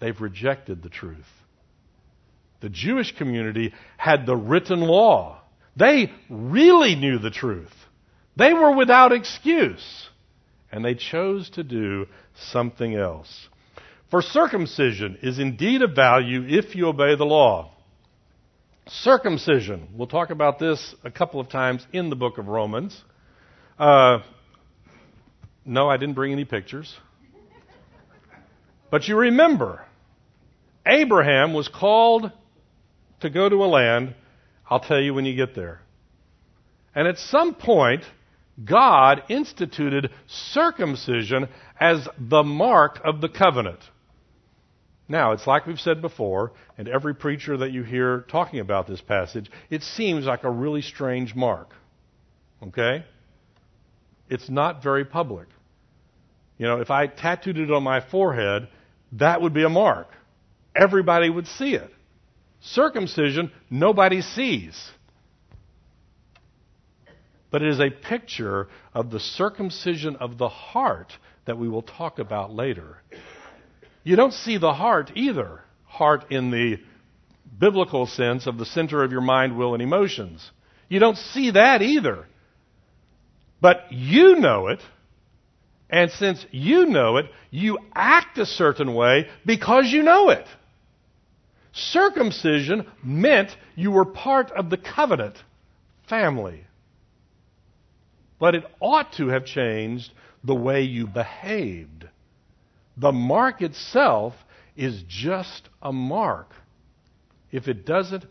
They've 0.00 0.20
rejected 0.20 0.82
the 0.82 0.88
truth. 0.88 1.26
The 2.60 2.68
Jewish 2.68 3.16
community 3.16 3.72
had 3.96 4.26
the 4.26 4.36
written 4.36 4.80
law. 4.80 5.40
They 5.76 6.10
really 6.28 6.94
knew 6.94 7.18
the 7.18 7.30
truth. 7.30 7.72
They 8.36 8.52
were 8.52 8.74
without 8.74 9.12
excuse. 9.12 10.08
And 10.76 10.84
they 10.84 10.94
chose 10.94 11.48
to 11.54 11.64
do 11.64 12.06
something 12.34 12.94
else. 12.94 13.48
For 14.10 14.20
circumcision 14.20 15.16
is 15.22 15.38
indeed 15.38 15.80
of 15.80 15.96
value 15.96 16.44
if 16.46 16.76
you 16.76 16.88
obey 16.88 17.16
the 17.16 17.24
law. 17.24 17.72
Circumcision, 18.86 19.88
we'll 19.96 20.06
talk 20.06 20.28
about 20.28 20.58
this 20.58 20.94
a 21.02 21.10
couple 21.10 21.40
of 21.40 21.48
times 21.48 21.86
in 21.94 22.10
the 22.10 22.14
book 22.14 22.36
of 22.36 22.48
Romans. 22.48 23.02
Uh, 23.78 24.18
no, 25.64 25.88
I 25.88 25.96
didn't 25.96 26.14
bring 26.14 26.32
any 26.32 26.44
pictures. 26.44 26.94
But 28.90 29.08
you 29.08 29.16
remember, 29.16 29.82
Abraham 30.84 31.54
was 31.54 31.68
called 31.68 32.30
to 33.20 33.30
go 33.30 33.48
to 33.48 33.64
a 33.64 33.66
land. 33.66 34.14
I'll 34.68 34.80
tell 34.80 35.00
you 35.00 35.14
when 35.14 35.24
you 35.24 35.34
get 35.34 35.54
there. 35.54 35.80
And 36.94 37.08
at 37.08 37.16
some 37.16 37.54
point, 37.54 38.02
God 38.64 39.22
instituted 39.28 40.10
circumcision 40.26 41.48
as 41.78 42.08
the 42.18 42.42
mark 42.42 43.00
of 43.04 43.20
the 43.20 43.28
covenant. 43.28 43.80
Now, 45.08 45.32
it's 45.32 45.46
like 45.46 45.66
we've 45.66 45.78
said 45.78 46.02
before, 46.02 46.52
and 46.76 46.88
every 46.88 47.14
preacher 47.14 47.56
that 47.58 47.70
you 47.70 47.82
hear 47.84 48.22
talking 48.28 48.60
about 48.60 48.86
this 48.88 49.00
passage, 49.00 49.50
it 49.70 49.82
seems 49.82 50.24
like 50.24 50.42
a 50.42 50.50
really 50.50 50.82
strange 50.82 51.34
mark. 51.34 51.70
Okay? 52.62 53.04
It's 54.28 54.48
not 54.48 54.82
very 54.82 55.04
public. 55.04 55.46
You 56.58 56.66
know, 56.66 56.80
if 56.80 56.90
I 56.90 57.06
tattooed 57.06 57.58
it 57.58 57.70
on 57.70 57.82
my 57.82 58.00
forehead, 58.00 58.68
that 59.12 59.42
would 59.42 59.54
be 59.54 59.62
a 59.62 59.68
mark. 59.68 60.08
Everybody 60.74 61.30
would 61.30 61.46
see 61.46 61.74
it. 61.74 61.90
Circumcision, 62.60 63.52
nobody 63.70 64.22
sees. 64.22 64.90
But 67.56 67.62
it 67.62 67.70
is 67.70 67.80
a 67.80 67.88
picture 67.88 68.68
of 68.92 69.08
the 69.08 69.18
circumcision 69.18 70.16
of 70.16 70.36
the 70.36 70.50
heart 70.50 71.10
that 71.46 71.56
we 71.56 71.70
will 71.70 71.80
talk 71.80 72.18
about 72.18 72.52
later. 72.52 72.98
You 74.04 74.14
don't 74.14 74.34
see 74.34 74.58
the 74.58 74.74
heart 74.74 75.12
either. 75.14 75.62
Heart 75.86 76.30
in 76.30 76.50
the 76.50 76.76
biblical 77.58 78.04
sense 78.04 78.46
of 78.46 78.58
the 78.58 78.66
center 78.66 79.02
of 79.02 79.10
your 79.10 79.22
mind, 79.22 79.56
will, 79.56 79.72
and 79.72 79.82
emotions. 79.82 80.50
You 80.90 80.98
don't 80.98 81.16
see 81.16 81.52
that 81.52 81.80
either. 81.80 82.26
But 83.62 83.90
you 83.90 84.36
know 84.36 84.66
it. 84.66 84.82
And 85.88 86.10
since 86.10 86.44
you 86.50 86.84
know 86.84 87.16
it, 87.16 87.24
you 87.50 87.78
act 87.94 88.36
a 88.36 88.44
certain 88.44 88.92
way 88.92 89.30
because 89.46 89.86
you 89.86 90.02
know 90.02 90.28
it. 90.28 90.46
Circumcision 91.72 92.86
meant 93.02 93.48
you 93.76 93.92
were 93.92 94.04
part 94.04 94.50
of 94.50 94.68
the 94.68 94.76
covenant 94.76 95.42
family. 96.06 96.66
But 98.38 98.54
it 98.54 98.64
ought 98.80 99.12
to 99.14 99.28
have 99.28 99.44
changed 99.44 100.12
the 100.44 100.54
way 100.54 100.82
you 100.82 101.06
behaved. 101.06 102.06
The 102.96 103.12
mark 103.12 103.62
itself 103.62 104.34
is 104.76 105.02
just 105.08 105.68
a 105.82 105.92
mark 105.92 106.52
if 107.50 107.68
it 107.68 107.86
doesn't 107.86 108.24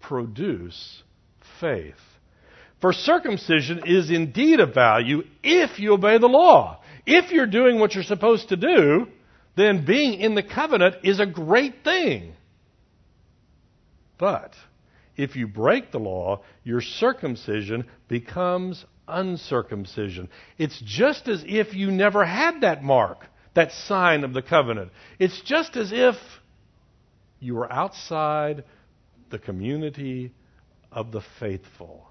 produce 0.00 1.02
faith. 1.60 1.94
For 2.80 2.92
circumcision 2.92 3.82
is 3.86 4.10
indeed 4.10 4.60
of 4.60 4.74
value 4.74 5.22
if 5.42 5.78
you 5.78 5.94
obey 5.94 6.18
the 6.18 6.28
law. 6.28 6.82
If 7.06 7.32
you're 7.32 7.46
doing 7.46 7.78
what 7.78 7.94
you're 7.94 8.04
supposed 8.04 8.50
to 8.50 8.56
do, 8.56 9.08
then 9.56 9.84
being 9.86 10.20
in 10.20 10.34
the 10.34 10.42
covenant 10.42 10.96
is 11.02 11.20
a 11.20 11.26
great 11.26 11.84
thing. 11.84 12.34
But 14.18 14.54
if 15.16 15.36
you 15.36 15.46
break 15.46 15.92
the 15.92 15.98
law, 15.98 16.42
your 16.62 16.80
circumcision 16.80 17.86
becomes 18.08 18.84
uncircumcision. 19.08 20.28
It's 20.58 20.80
just 20.84 21.28
as 21.28 21.44
if 21.46 21.74
you 21.74 21.90
never 21.90 22.24
had 22.24 22.62
that 22.62 22.82
mark, 22.82 23.26
that 23.54 23.72
sign 23.72 24.24
of 24.24 24.32
the 24.32 24.42
covenant. 24.42 24.90
It's 25.18 25.40
just 25.42 25.76
as 25.76 25.92
if 25.92 26.16
you 27.40 27.54
were 27.54 27.70
outside 27.70 28.64
the 29.30 29.38
community 29.38 30.32
of 30.90 31.12
the 31.12 31.22
faithful. 31.38 32.06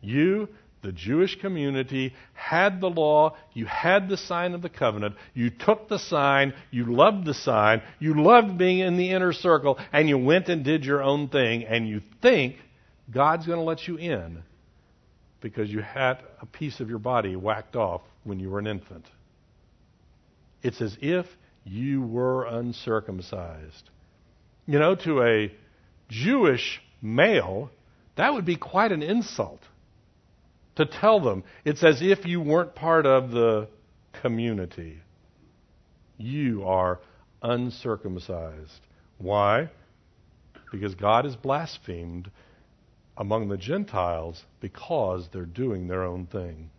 You, 0.00 0.48
the 0.82 0.92
Jewish 0.92 1.40
community, 1.40 2.14
had 2.34 2.80
the 2.80 2.90
law, 2.90 3.36
you 3.54 3.66
had 3.66 4.08
the 4.08 4.16
sign 4.16 4.54
of 4.54 4.62
the 4.62 4.68
covenant, 4.68 5.16
you 5.34 5.50
took 5.50 5.88
the 5.88 5.98
sign, 5.98 6.54
you 6.70 6.84
loved 6.84 7.24
the 7.24 7.34
sign, 7.34 7.82
you 7.98 8.22
loved 8.22 8.56
being 8.56 8.80
in 8.80 8.96
the 8.96 9.10
inner 9.10 9.32
circle, 9.32 9.78
and 9.92 10.08
you 10.08 10.18
went 10.18 10.48
and 10.48 10.64
did 10.64 10.84
your 10.84 11.02
own 11.02 11.28
thing, 11.28 11.64
and 11.64 11.88
you 11.88 12.02
think 12.22 12.56
God's 13.10 13.46
going 13.46 13.58
to 13.58 13.64
let 13.64 13.88
you 13.88 13.96
in 13.96 14.42
because 15.40 15.70
you 15.70 15.80
had 15.80 16.18
a 16.40 16.46
piece 16.46 16.80
of 16.80 16.88
your 16.88 16.98
body 16.98 17.36
whacked 17.36 17.76
off 17.76 18.02
when 18.24 18.40
you 18.40 18.50
were 18.50 18.58
an 18.58 18.66
infant. 18.66 19.06
It's 20.62 20.80
as 20.80 20.96
if 21.00 21.26
you 21.64 22.02
were 22.02 22.44
uncircumcised. 22.46 23.90
You 24.66 24.78
know, 24.78 24.94
to 24.96 25.22
a 25.22 25.52
Jewish 26.08 26.80
male, 27.02 27.70
that 28.16 28.32
would 28.32 28.44
be 28.44 28.56
quite 28.56 28.92
an 28.92 29.02
insult 29.02 29.60
to 30.76 30.86
tell 30.86 31.20
them. 31.20 31.44
It's 31.64 31.84
as 31.84 32.00
if 32.02 32.24
you 32.24 32.40
weren't 32.40 32.74
part 32.74 33.06
of 33.06 33.30
the 33.30 33.68
community. 34.22 34.98
You 36.16 36.64
are 36.64 37.00
uncircumcised. 37.42 38.80
Why? 39.18 39.70
Because 40.72 40.94
God 40.94 41.26
is 41.26 41.36
blasphemed 41.36 42.30
among 43.16 43.48
the 43.48 43.56
Gentiles 43.56 44.42
because 44.60 45.28
they're 45.32 45.44
doing 45.44 45.88
their 45.88 46.04
own 46.04 46.26
thing. 46.26 46.70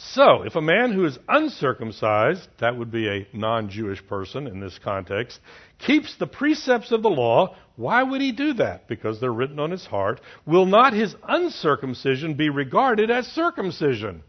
So, 0.00 0.42
if 0.42 0.54
a 0.54 0.60
man 0.60 0.92
who 0.92 1.04
is 1.06 1.18
uncircumcised, 1.28 2.46
that 2.60 2.76
would 2.76 2.92
be 2.92 3.08
a 3.08 3.26
non 3.32 3.68
Jewish 3.68 4.06
person 4.06 4.46
in 4.46 4.60
this 4.60 4.78
context, 4.78 5.40
keeps 5.78 6.16
the 6.16 6.26
precepts 6.26 6.92
of 6.92 7.02
the 7.02 7.10
law, 7.10 7.56
why 7.74 8.04
would 8.04 8.20
he 8.20 8.30
do 8.30 8.54
that? 8.54 8.86
Because 8.86 9.20
they're 9.20 9.32
written 9.32 9.58
on 9.58 9.72
his 9.72 9.84
heart. 9.84 10.20
Will 10.46 10.66
not 10.66 10.92
his 10.92 11.16
uncircumcision 11.26 12.34
be 12.34 12.48
regarded 12.48 13.10
as 13.10 13.26
circumcision? 13.26 14.22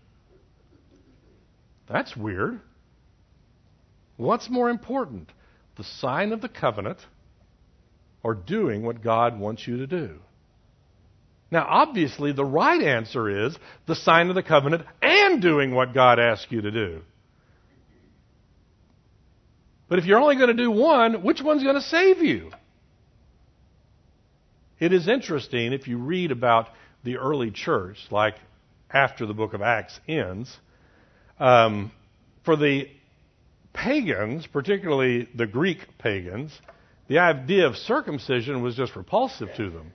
That's 1.88 2.18
weird. 2.18 2.62
What's 4.18 4.50
more 4.50 4.72
important, 4.72 5.32
the 5.78 5.84
sign 5.84 6.32
of 6.32 6.42
the 6.42 6.50
covenant 6.50 7.00
or 8.24 8.34
doing 8.34 8.84
what 8.84 9.04
God 9.04 9.40
wants 9.40 9.68
you 9.68 9.78
to 9.78 9.88
do? 9.88 10.20
Now, 11.52 11.66
obviously, 11.68 12.32
the 12.32 12.46
right 12.46 12.82
answer 12.82 13.46
is 13.46 13.58
the 13.88 13.96
sign 13.96 14.30
of 14.30 14.36
the 14.36 14.44
covenant 14.44 14.86
and 15.02 15.42
doing 15.42 15.74
what 15.74 15.94
God 15.94 16.20
asks 16.20 16.52
you 16.52 16.62
to 16.62 16.72
do. 16.72 17.02
But 19.88 19.98
if 19.98 20.06
you're 20.06 20.20
only 20.20 20.36
going 20.36 20.56
to 20.56 20.64
do 20.64 20.70
one, 20.70 21.24
which 21.24 21.42
one's 21.42 21.64
going 21.64 21.76
to 21.76 21.82
save 21.82 22.20
you? 22.20 22.52
It 24.80 24.94
is 24.94 25.08
interesting 25.08 25.74
if 25.74 25.88
you 25.88 25.98
read 25.98 26.32
about 26.32 26.68
the 27.04 27.18
early 27.18 27.50
church, 27.50 27.98
like 28.12 28.36
after 28.92 29.26
the 29.26 29.34
book 29.34 29.54
of 29.54 29.62
Acts 29.64 30.00
ends, 30.08 30.56
um, 31.40 31.92
for 32.46 32.56
the 32.56 32.88
pagans, 33.74 34.46
particularly 34.46 35.28
the 35.36 35.48
Greek 35.48 35.80
pagans, 35.98 36.58
the 37.08 37.20
idea 37.20 37.66
of 37.66 37.76
circumcision 37.76 38.62
was 38.62 38.76
just 38.76 38.96
repulsive 38.96 39.50
to 39.56 39.72
them. 39.72 39.92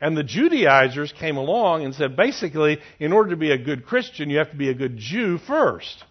And 0.00 0.16
the 0.16 0.22
Judaizers 0.22 1.12
came 1.12 1.36
along 1.36 1.84
and 1.84 1.94
said, 1.94 2.16
basically, 2.16 2.78
in 2.98 3.12
order 3.12 3.30
to 3.30 3.36
be 3.36 3.50
a 3.50 3.58
good 3.58 3.86
Christian, 3.86 4.30
you 4.30 4.38
have 4.38 4.50
to 4.50 4.56
be 4.56 4.68
a 4.68 4.74
good 4.74 4.98
Jew 4.98 5.38
first. 5.38 6.04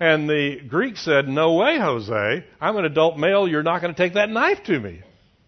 And 0.00 0.28
the 0.28 0.60
Greek 0.66 0.96
said, 0.96 1.28
No 1.28 1.54
way, 1.54 1.78
Jose. 1.78 2.44
I'm 2.60 2.76
an 2.76 2.84
adult 2.84 3.18
male. 3.18 3.46
You're 3.46 3.62
not 3.62 3.80
going 3.80 3.94
to 3.94 4.02
take 4.02 4.14
that 4.14 4.28
knife 4.30 4.64
to 4.64 4.80
me. 4.80 5.02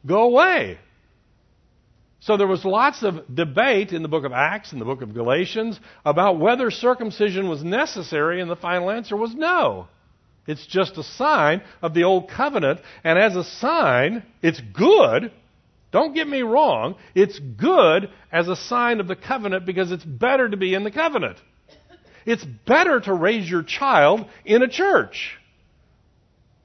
Go 0.04 0.22
away. 0.22 0.78
So 2.20 2.36
there 2.36 2.46
was 2.46 2.64
lots 2.64 3.02
of 3.02 3.34
debate 3.34 3.92
in 3.92 4.02
the 4.02 4.08
book 4.08 4.24
of 4.24 4.32
Acts 4.32 4.72
and 4.72 4.80
the 4.80 4.84
book 4.84 5.02
of 5.02 5.14
Galatians 5.14 5.78
about 6.04 6.38
whether 6.38 6.70
circumcision 6.70 7.48
was 7.48 7.62
necessary, 7.62 8.40
and 8.40 8.50
the 8.50 8.56
final 8.56 8.90
answer 8.90 9.16
was 9.16 9.34
no. 9.34 9.88
It's 10.46 10.66
just 10.66 10.96
a 10.96 11.02
sign 11.02 11.62
of 11.82 11.94
the 11.94 12.04
old 12.04 12.30
covenant, 12.30 12.80
and 13.04 13.18
as 13.18 13.36
a 13.36 13.44
sign, 13.44 14.22
it's 14.42 14.60
good 14.60 15.32
don't 15.92 16.14
get 16.14 16.28
me 16.28 16.42
wrong, 16.42 16.96
it's 17.14 17.38
good 17.38 18.10
as 18.32 18.48
a 18.48 18.56
sign 18.56 19.00
of 19.00 19.08
the 19.08 19.16
covenant 19.16 19.66
because 19.66 19.92
it's 19.92 20.04
better 20.04 20.48
to 20.48 20.56
be 20.56 20.74
in 20.74 20.84
the 20.84 20.90
covenant. 20.90 21.38
It's 22.24 22.44
better 22.44 23.00
to 23.00 23.14
raise 23.14 23.48
your 23.48 23.62
child 23.62 24.26
in 24.44 24.62
a 24.62 24.68
church. 24.68 25.38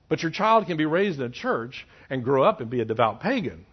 But 0.09 0.23
your 0.23 0.31
child 0.31 0.65
can 0.65 0.75
be 0.75 0.85
raised 0.85 1.19
in 1.19 1.25
a 1.27 1.29
church 1.29 1.87
and 2.09 2.23
grow 2.23 2.43
up 2.43 2.59
and 2.59 2.69
be 2.69 2.81
a 2.81 2.85
devout 2.85 3.21
pagan. 3.21 3.65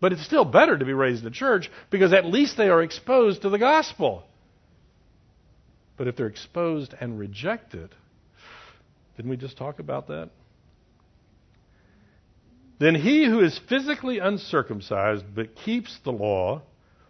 But 0.00 0.12
it's 0.12 0.24
still 0.24 0.44
better 0.44 0.76
to 0.76 0.84
be 0.84 0.92
raised 0.92 1.22
in 1.22 1.28
a 1.28 1.34
church 1.34 1.70
because 1.90 2.12
at 2.12 2.26
least 2.26 2.56
they 2.56 2.68
are 2.68 2.82
exposed 2.82 3.42
to 3.42 3.50
the 3.50 3.58
gospel. 3.58 4.24
But 5.96 6.08
if 6.08 6.16
they're 6.16 6.26
exposed 6.26 6.92
and 7.00 7.18
reject 7.18 7.74
it, 7.74 7.92
didn't 9.16 9.30
we 9.30 9.36
just 9.36 9.56
talk 9.56 9.78
about 9.78 10.08
that? 10.08 10.30
Then 12.82 12.96
he 12.96 13.26
who 13.26 13.38
is 13.38 13.60
physically 13.68 14.18
uncircumcised 14.18 15.24
but 15.36 15.54
keeps 15.54 16.00
the 16.02 16.10
law 16.10 16.62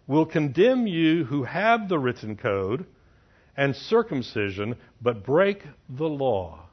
will 0.05 0.27
condemn 0.27 0.85
you 0.85 1.25
who 1.25 1.45
have 1.45 1.89
the 1.89 1.97
written 1.97 2.35
code 2.37 2.85
and 3.57 3.75
circumcision 3.75 4.75
but 5.01 5.25
break 5.25 5.63
the 5.89 6.07
law. 6.07 6.67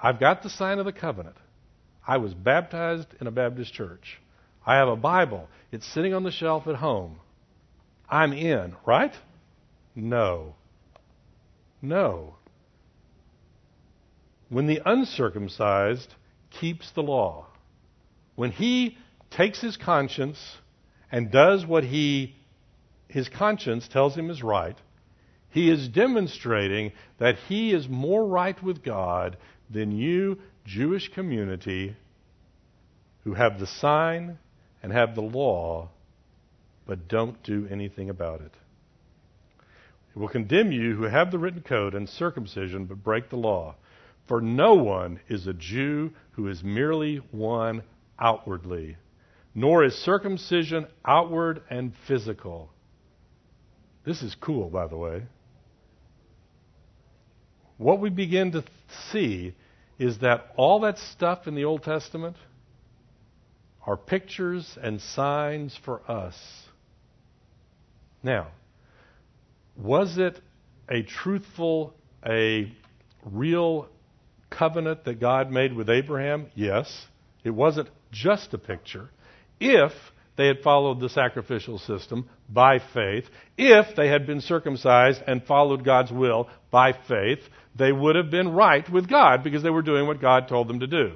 I've 0.00 0.20
got 0.20 0.44
the 0.44 0.48
sign 0.48 0.78
of 0.78 0.84
the 0.84 0.92
covenant. 0.92 1.34
I 2.06 2.18
was 2.18 2.34
baptized 2.34 3.08
in 3.20 3.26
a 3.26 3.32
Baptist 3.32 3.74
church. 3.74 4.20
I 4.64 4.76
have 4.76 4.86
a 4.86 4.94
Bible. 4.94 5.48
It's 5.72 5.92
sitting 5.92 6.14
on 6.14 6.22
the 6.22 6.30
shelf 6.30 6.68
at 6.68 6.76
home. 6.76 7.18
I'm 8.08 8.32
in, 8.32 8.76
right? 8.86 9.14
No. 9.96 10.54
No. 11.82 12.36
When 14.48 14.68
the 14.68 14.80
uncircumcised 14.86 16.14
keeps 16.50 16.90
the 16.92 17.02
law, 17.02 17.46
when 18.34 18.50
he 18.50 18.96
takes 19.30 19.60
his 19.60 19.76
conscience 19.76 20.56
and 21.12 21.30
does 21.30 21.64
what 21.66 21.84
he 21.84 22.34
his 23.10 23.28
conscience 23.28 23.88
tells 23.88 24.14
him 24.14 24.30
is 24.30 24.42
right, 24.42 24.76
He 25.50 25.68
is 25.68 25.88
demonstrating 25.88 26.92
that 27.18 27.36
he 27.48 27.72
is 27.72 27.88
more 27.88 28.24
right 28.24 28.60
with 28.62 28.84
God 28.84 29.36
than 29.68 29.90
you, 29.90 30.38
Jewish 30.64 31.12
community, 31.12 31.96
who 33.24 33.34
have 33.34 33.58
the 33.58 33.66
sign 33.66 34.38
and 34.82 34.92
have 34.92 35.14
the 35.14 35.22
law, 35.22 35.90
but 36.86 37.08
don't 37.08 37.42
do 37.42 37.66
anything 37.70 38.10
about 38.10 38.40
it. 38.40 38.52
It 40.14 40.18
will 40.18 40.28
condemn 40.28 40.72
you 40.72 40.94
who 40.94 41.04
have 41.04 41.30
the 41.30 41.38
written 41.38 41.62
code 41.62 41.94
and 41.94 42.08
circumcision, 42.08 42.86
but 42.86 43.02
break 43.02 43.28
the 43.28 43.36
law. 43.36 43.74
For 44.30 44.40
no 44.40 44.74
one 44.74 45.18
is 45.28 45.48
a 45.48 45.52
Jew 45.52 46.12
who 46.30 46.46
is 46.46 46.62
merely 46.62 47.16
one 47.32 47.82
outwardly, 48.16 48.96
nor 49.56 49.82
is 49.82 49.96
circumcision 49.96 50.86
outward 51.04 51.62
and 51.68 51.92
physical. 52.06 52.70
This 54.04 54.22
is 54.22 54.36
cool, 54.36 54.70
by 54.70 54.86
the 54.86 54.96
way. 54.96 55.24
What 57.76 57.98
we 57.98 58.08
begin 58.08 58.52
to 58.52 58.62
see 59.10 59.52
is 59.98 60.18
that 60.18 60.52
all 60.56 60.78
that 60.82 60.98
stuff 60.98 61.48
in 61.48 61.56
the 61.56 61.64
Old 61.64 61.82
Testament 61.82 62.36
are 63.84 63.96
pictures 63.96 64.78
and 64.80 65.00
signs 65.00 65.76
for 65.84 66.08
us. 66.08 66.38
Now, 68.22 68.52
was 69.74 70.18
it 70.18 70.40
a 70.88 71.02
truthful, 71.02 71.94
a 72.24 72.72
real 73.24 73.88
covenant 74.50 75.04
that 75.04 75.20
God 75.20 75.50
made 75.50 75.72
with 75.72 75.88
Abraham? 75.88 76.48
Yes. 76.54 77.06
It 77.44 77.50
wasn't 77.50 77.88
just 78.10 78.52
a 78.52 78.58
picture. 78.58 79.08
If 79.58 79.92
they 80.36 80.46
had 80.46 80.60
followed 80.60 81.00
the 81.00 81.08
sacrificial 81.08 81.78
system 81.78 82.28
by 82.48 82.78
faith, 82.94 83.24
if 83.56 83.94
they 83.96 84.08
had 84.08 84.26
been 84.26 84.40
circumcised 84.40 85.20
and 85.26 85.44
followed 85.44 85.84
God's 85.84 86.10
will 86.10 86.48
by 86.70 86.92
faith, 86.92 87.40
they 87.76 87.92
would 87.92 88.16
have 88.16 88.30
been 88.30 88.52
right 88.52 88.88
with 88.90 89.08
God 89.08 89.44
because 89.44 89.62
they 89.62 89.70
were 89.70 89.82
doing 89.82 90.06
what 90.06 90.20
God 90.20 90.48
told 90.48 90.68
them 90.68 90.80
to 90.80 90.86
do. 90.86 91.12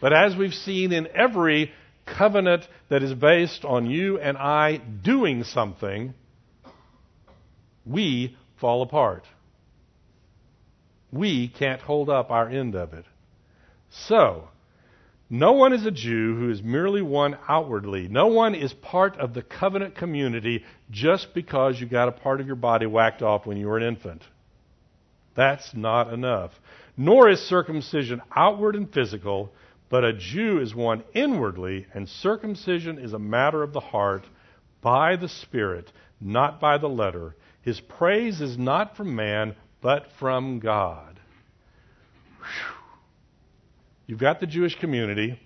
But 0.00 0.12
as 0.12 0.36
we've 0.36 0.54
seen 0.54 0.92
in 0.92 1.08
every 1.14 1.72
covenant 2.06 2.66
that 2.88 3.02
is 3.02 3.14
based 3.14 3.64
on 3.64 3.90
you 3.90 4.18
and 4.18 4.36
I 4.36 4.76
doing 4.76 5.44
something, 5.44 6.14
we 7.84 8.36
fall 8.60 8.82
apart. 8.82 9.24
We 11.12 11.48
can't 11.48 11.80
hold 11.80 12.10
up 12.10 12.30
our 12.30 12.48
end 12.48 12.74
of 12.74 12.92
it. 12.92 13.04
So, 13.90 14.48
no 15.28 15.52
one 15.52 15.72
is 15.72 15.84
a 15.84 15.90
Jew 15.90 16.36
who 16.36 16.50
is 16.50 16.62
merely 16.62 17.02
one 17.02 17.36
outwardly. 17.48 18.08
No 18.08 18.28
one 18.28 18.54
is 18.54 18.72
part 18.72 19.16
of 19.18 19.34
the 19.34 19.42
covenant 19.42 19.96
community 19.96 20.64
just 20.90 21.34
because 21.34 21.80
you 21.80 21.86
got 21.86 22.08
a 22.08 22.12
part 22.12 22.40
of 22.40 22.46
your 22.46 22.56
body 22.56 22.86
whacked 22.86 23.22
off 23.22 23.46
when 23.46 23.56
you 23.56 23.66
were 23.66 23.78
an 23.78 23.82
infant. 23.82 24.22
That's 25.34 25.74
not 25.74 26.12
enough. 26.12 26.52
Nor 26.96 27.28
is 27.28 27.40
circumcision 27.40 28.22
outward 28.34 28.76
and 28.76 28.92
physical, 28.92 29.52
but 29.88 30.04
a 30.04 30.12
Jew 30.12 30.60
is 30.60 30.74
one 30.74 31.02
inwardly, 31.12 31.86
and 31.92 32.08
circumcision 32.08 32.98
is 32.98 33.12
a 33.12 33.18
matter 33.18 33.62
of 33.62 33.72
the 33.72 33.80
heart 33.80 34.24
by 34.80 35.16
the 35.16 35.28
Spirit, 35.28 35.90
not 36.20 36.60
by 36.60 36.78
the 36.78 36.88
letter. 36.88 37.34
His 37.62 37.80
praise 37.80 38.40
is 38.40 38.56
not 38.56 38.96
from 38.96 39.14
man, 39.14 39.56
but 39.86 40.08
from 40.18 40.58
God. 40.58 41.20
Whew. 42.40 42.74
You've 44.08 44.18
got 44.18 44.40
the 44.40 44.46
Jewish 44.48 44.74
community. 44.74 45.38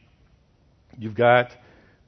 You've 0.98 1.14
got 1.14 1.50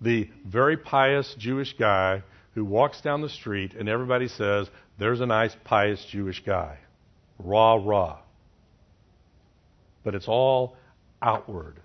the 0.00 0.30
very 0.46 0.78
pious 0.78 1.34
Jewish 1.38 1.74
guy 1.74 2.22
who 2.54 2.64
walks 2.64 3.02
down 3.02 3.20
the 3.20 3.28
street 3.28 3.74
and 3.74 3.86
everybody 3.86 4.28
says, 4.28 4.70
There's 4.98 5.20
a 5.20 5.26
nice, 5.26 5.54
pious 5.64 6.02
Jewish 6.06 6.42
guy. 6.42 6.78
Rah, 7.38 7.74
rah. 7.74 8.20
But 10.02 10.14
it's 10.14 10.26
all 10.26 10.74
outward. 11.20 11.80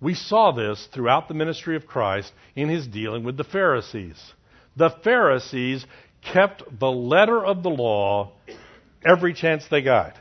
We 0.00 0.14
saw 0.14 0.50
this 0.50 0.88
throughout 0.92 1.28
the 1.28 1.34
ministry 1.34 1.76
of 1.76 1.86
Christ 1.86 2.32
in 2.56 2.68
his 2.68 2.88
dealing 2.88 3.22
with 3.22 3.36
the 3.36 3.44
Pharisees. 3.44 4.20
The 4.74 4.90
Pharisees 5.04 5.86
kept 6.32 6.64
the 6.80 6.90
letter 6.90 7.46
of 7.46 7.62
the 7.62 7.70
law 7.70 8.32
every 9.04 9.34
chance 9.34 9.66
they 9.70 9.82
got. 9.82 10.16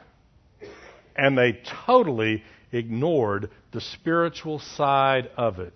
And 1.15 1.37
they 1.37 1.61
totally 1.85 2.43
ignored 2.71 3.49
the 3.71 3.81
spiritual 3.81 4.59
side 4.59 5.29
of 5.37 5.59
it. 5.59 5.73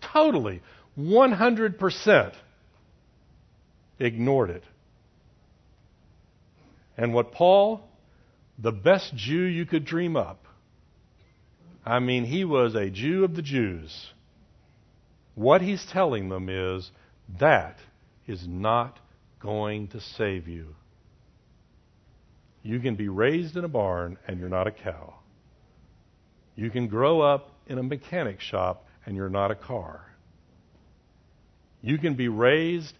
Totally. 0.00 0.62
100% 0.98 2.34
ignored 3.98 4.50
it. 4.50 4.64
And 6.96 7.14
what 7.14 7.32
Paul, 7.32 7.88
the 8.58 8.72
best 8.72 9.14
Jew 9.14 9.42
you 9.42 9.64
could 9.64 9.84
dream 9.84 10.16
up, 10.16 10.44
I 11.86 12.00
mean, 12.00 12.24
he 12.24 12.44
was 12.44 12.74
a 12.74 12.90
Jew 12.90 13.24
of 13.24 13.34
the 13.34 13.42
Jews. 13.42 14.12
What 15.34 15.62
he's 15.62 15.86
telling 15.86 16.28
them 16.28 16.48
is 16.48 16.90
that 17.38 17.78
is 18.26 18.46
not 18.46 18.98
going 19.40 19.88
to 19.88 20.00
save 20.00 20.48
you. 20.48 20.74
You 22.62 22.80
can 22.80 22.96
be 22.96 23.08
raised 23.08 23.56
in 23.56 23.64
a 23.64 23.68
barn 23.68 24.18
and 24.26 24.38
you're 24.38 24.48
not 24.48 24.66
a 24.66 24.72
cow. 24.72 25.14
You 26.56 26.70
can 26.70 26.88
grow 26.88 27.20
up 27.20 27.50
in 27.66 27.78
a 27.78 27.82
mechanic 27.82 28.40
shop 28.40 28.86
and 29.06 29.16
you're 29.16 29.28
not 29.28 29.50
a 29.50 29.54
car. 29.54 30.04
You 31.80 31.98
can 31.98 32.14
be 32.14 32.28
raised 32.28 32.94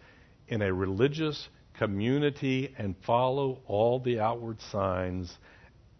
in 0.47 0.63
a 0.63 0.73
religious 0.73 1.49
community 1.79 2.75
and 2.79 2.95
follow 3.05 3.61
all 3.67 4.01
the 4.01 4.21
outward 4.21 4.61
signs, 4.61 5.37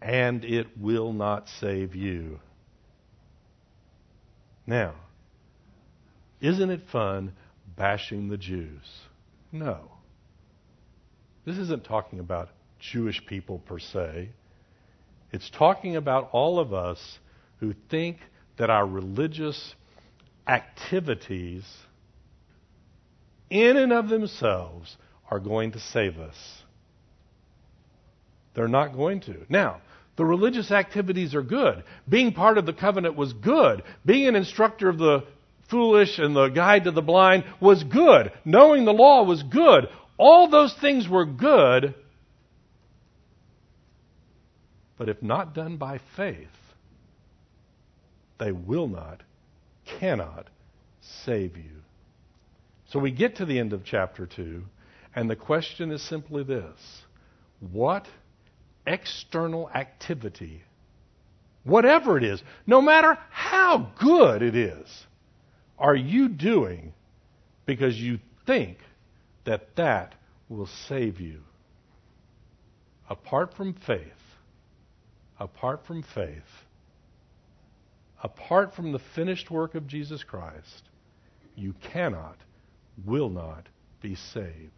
and 0.01 0.43
it 0.43 0.77
will 0.77 1.13
not 1.13 1.47
save 1.59 1.95
you. 1.95 2.39
Now, 4.65 4.93
isn't 6.41 6.69
it 6.69 6.89
fun 6.91 7.33
bashing 7.75 8.29
the 8.29 8.37
Jews? 8.37 9.01
No. 9.51 9.91
This 11.45 11.57
isn't 11.57 11.83
talking 11.83 12.19
about 12.19 12.49
Jewish 12.79 13.25
people 13.25 13.59
per 13.59 13.79
se. 13.79 14.29
It's 15.31 15.49
talking 15.49 15.95
about 15.95 16.29
all 16.31 16.59
of 16.59 16.73
us 16.73 17.19
who 17.59 17.73
think 17.89 18.17
that 18.57 18.69
our 18.69 18.85
religious 18.85 19.75
activities, 20.47 21.63
in 23.49 23.77
and 23.77 23.93
of 23.93 24.09
themselves, 24.09 24.97
are 25.29 25.39
going 25.39 25.73
to 25.73 25.79
save 25.79 26.17
us. 26.17 26.35
They're 28.55 28.67
not 28.67 28.95
going 28.95 29.21
to. 29.21 29.45
Now, 29.47 29.81
the 30.15 30.25
religious 30.25 30.71
activities 30.71 31.35
are 31.35 31.43
good. 31.43 31.83
Being 32.07 32.33
part 32.33 32.57
of 32.57 32.65
the 32.65 32.73
covenant 32.73 33.15
was 33.15 33.31
good. 33.31 33.83
Being 34.05 34.27
an 34.27 34.35
instructor 34.35 34.89
of 34.89 34.97
the 34.97 35.23
foolish 35.69 36.19
and 36.19 36.35
the 36.35 36.49
guide 36.49 36.85
to 36.85 36.91
the 36.91 37.01
blind 37.01 37.45
was 37.61 37.83
good. 37.83 38.31
Knowing 38.43 38.85
the 38.85 38.91
law 38.91 39.23
was 39.23 39.43
good. 39.43 39.87
All 40.17 40.49
those 40.49 40.73
things 40.81 41.07
were 41.07 41.25
good. 41.25 41.95
But 44.99 45.07
if 45.07 45.23
not 45.23 45.55
done 45.55 45.77
by 45.77 46.01
faith, 46.17 46.75
they 48.37 48.51
will 48.51 48.89
not, 48.89 49.23
cannot 49.85 50.49
save 50.99 51.55
you. 51.55 51.83
So 52.89 52.99
we 52.99 53.11
get 53.11 53.37
to 53.37 53.45
the 53.45 53.57
end 53.57 53.71
of 53.71 53.85
chapter 53.85 54.25
2, 54.25 54.61
and 55.15 55.29
the 55.29 55.37
question 55.37 55.91
is 55.91 56.01
simply 56.01 56.43
this 56.43 57.03
What 57.71 58.07
external 58.85 59.69
activity, 59.69 60.63
whatever 61.63 62.17
it 62.17 62.25
is, 62.25 62.43
no 62.67 62.81
matter 62.81 63.17
how 63.29 63.93
good 63.99 64.41
it 64.41 64.55
is, 64.55 65.07
are 65.77 65.95
you 65.95 66.27
doing 66.27 66.91
because 67.65 67.97
you 67.97 68.19
think 68.45 68.79
that 69.45 69.77
that 69.77 70.15
will 70.49 70.67
save 70.89 71.21
you? 71.21 71.39
Apart 73.09 73.53
from 73.55 73.73
faith, 73.73 74.18
apart 75.39 75.85
from 75.85 76.03
faith, 76.03 76.65
apart 78.23 78.75
from 78.75 78.91
the 78.91 78.99
finished 79.15 79.49
work 79.49 79.75
of 79.75 79.87
Jesus 79.87 80.23
Christ, 80.23 80.83
you 81.55 81.73
cannot, 81.81 82.37
will 83.05 83.29
not 83.29 83.67
be 84.01 84.15
saved. 84.15 84.71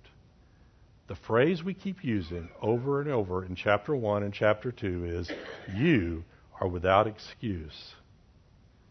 The 1.07 1.16
phrase 1.16 1.64
we 1.64 1.74
keep 1.74 2.03
using 2.03 2.49
over 2.62 3.01
and 3.01 3.09
over 3.09 3.43
in 3.43 3.55
chapter 3.55 3.95
1 3.95 4.24
and 4.24 4.34
chapter 4.34 4.72
2 4.72 5.05
is, 5.05 5.32
You 5.76 6.24
are 6.59 6.68
without 6.68 7.07
excuse. 7.07 7.93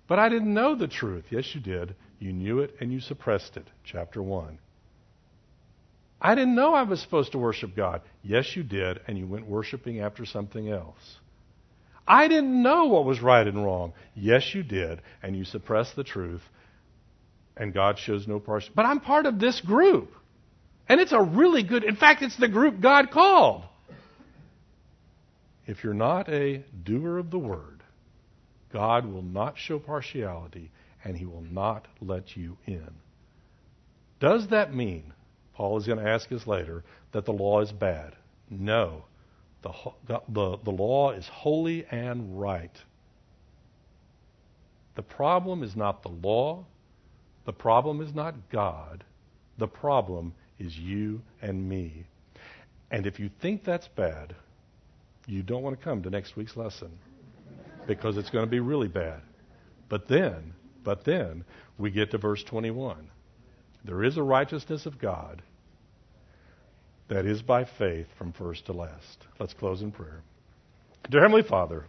But 0.06 0.18
I 0.18 0.28
didn't 0.28 0.52
know 0.52 0.74
the 0.74 0.88
truth. 0.88 1.24
Yes, 1.30 1.54
you 1.54 1.60
did. 1.60 1.94
You 2.18 2.32
knew 2.32 2.58
it 2.58 2.76
and 2.80 2.92
you 2.92 3.00
suppressed 3.00 3.56
it. 3.56 3.68
Chapter 3.84 4.22
1. 4.22 4.58
I 6.20 6.34
didn't 6.34 6.54
know 6.54 6.74
I 6.74 6.82
was 6.82 7.00
supposed 7.00 7.32
to 7.32 7.38
worship 7.38 7.74
God. 7.74 8.02
Yes, 8.22 8.54
you 8.54 8.62
did, 8.62 9.00
and 9.06 9.16
you 9.16 9.26
went 9.26 9.46
worshiping 9.46 10.00
after 10.00 10.26
something 10.26 10.68
else. 10.68 11.16
I 12.10 12.26
didn't 12.26 12.60
know 12.60 12.86
what 12.86 13.04
was 13.04 13.22
right 13.22 13.46
and 13.46 13.64
wrong. 13.64 13.92
Yes, 14.16 14.52
you 14.52 14.64
did, 14.64 15.00
and 15.22 15.36
you 15.36 15.44
suppressed 15.44 15.94
the 15.94 16.02
truth, 16.02 16.42
and 17.56 17.72
God 17.72 18.00
shows 18.00 18.26
no 18.26 18.40
partiality. 18.40 18.72
But 18.74 18.86
I'm 18.86 18.98
part 18.98 19.26
of 19.26 19.38
this 19.38 19.60
group. 19.60 20.10
And 20.88 21.00
it's 21.00 21.12
a 21.12 21.22
really 21.22 21.62
good, 21.62 21.84
in 21.84 21.94
fact, 21.94 22.22
it's 22.22 22.36
the 22.36 22.48
group 22.48 22.80
God 22.80 23.12
called. 23.12 23.62
If 25.68 25.84
you're 25.84 25.94
not 25.94 26.28
a 26.28 26.64
doer 26.82 27.18
of 27.18 27.30
the 27.30 27.38
word, 27.38 27.80
God 28.72 29.06
will 29.06 29.22
not 29.22 29.56
show 29.56 29.78
partiality 29.78 30.72
and 31.04 31.16
he 31.16 31.26
will 31.26 31.44
not 31.48 31.86
let 32.00 32.36
you 32.36 32.56
in. 32.66 32.90
Does 34.18 34.48
that 34.48 34.74
mean, 34.74 35.12
Paul 35.54 35.78
is 35.78 35.86
going 35.86 36.00
to 36.00 36.10
ask 36.10 36.32
us 36.32 36.44
later, 36.44 36.82
that 37.12 37.24
the 37.24 37.32
law 37.32 37.60
is 37.60 37.70
bad? 37.70 38.16
No. 38.50 39.04
The, 39.62 39.72
the, 40.28 40.56
the 40.64 40.70
law 40.70 41.10
is 41.12 41.26
holy 41.28 41.84
and 41.90 42.40
right. 42.40 42.76
The 44.94 45.02
problem 45.02 45.62
is 45.62 45.76
not 45.76 46.02
the 46.02 46.08
law. 46.08 46.64
The 47.44 47.52
problem 47.52 48.00
is 48.00 48.14
not 48.14 48.34
God. 48.50 49.04
The 49.58 49.68
problem 49.68 50.34
is 50.58 50.76
you 50.78 51.22
and 51.42 51.68
me. 51.68 52.04
And 52.90 53.06
if 53.06 53.20
you 53.20 53.30
think 53.40 53.64
that's 53.64 53.88
bad, 53.88 54.34
you 55.26 55.42
don't 55.42 55.62
want 55.62 55.78
to 55.78 55.84
come 55.84 56.02
to 56.02 56.10
next 56.10 56.36
week's 56.36 56.56
lesson 56.56 56.90
because 57.86 58.16
it's 58.16 58.30
going 58.30 58.44
to 58.44 58.50
be 58.50 58.60
really 58.60 58.88
bad. 58.88 59.20
But 59.88 60.08
then, 60.08 60.54
but 60.82 61.04
then 61.04 61.44
we 61.78 61.90
get 61.90 62.10
to 62.12 62.18
verse 62.18 62.42
21. 62.44 63.10
There 63.84 64.04
is 64.04 64.16
a 64.16 64.22
righteousness 64.22 64.86
of 64.86 64.98
God 64.98 65.42
that 67.10 67.26
is 67.26 67.42
by 67.42 67.64
faith 67.64 68.06
from 68.16 68.32
first 68.32 68.66
to 68.66 68.72
last. 68.72 69.26
Let's 69.38 69.52
close 69.52 69.82
in 69.82 69.90
prayer. 69.90 70.22
Dear 71.10 71.22
Heavenly 71.22 71.42
Father, 71.42 71.84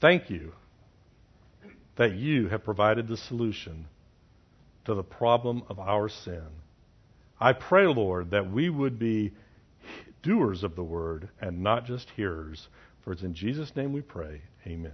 thank 0.00 0.28
you 0.28 0.52
that 1.96 2.14
you 2.14 2.48
have 2.48 2.64
provided 2.64 3.06
the 3.06 3.16
solution 3.16 3.86
to 4.84 4.94
the 4.94 5.04
problem 5.04 5.62
of 5.68 5.78
our 5.78 6.08
sin. 6.08 6.46
I 7.38 7.52
pray, 7.52 7.86
Lord, 7.86 8.32
that 8.32 8.50
we 8.50 8.68
would 8.68 8.98
be 8.98 9.32
doers 10.22 10.64
of 10.64 10.74
the 10.74 10.82
word 10.82 11.28
and 11.40 11.62
not 11.62 11.86
just 11.86 12.10
hearers. 12.10 12.68
For 13.04 13.12
it's 13.12 13.22
in 13.22 13.34
Jesus' 13.34 13.74
name 13.76 13.92
we 13.92 14.02
pray. 14.02 14.42
Amen. 14.66 14.92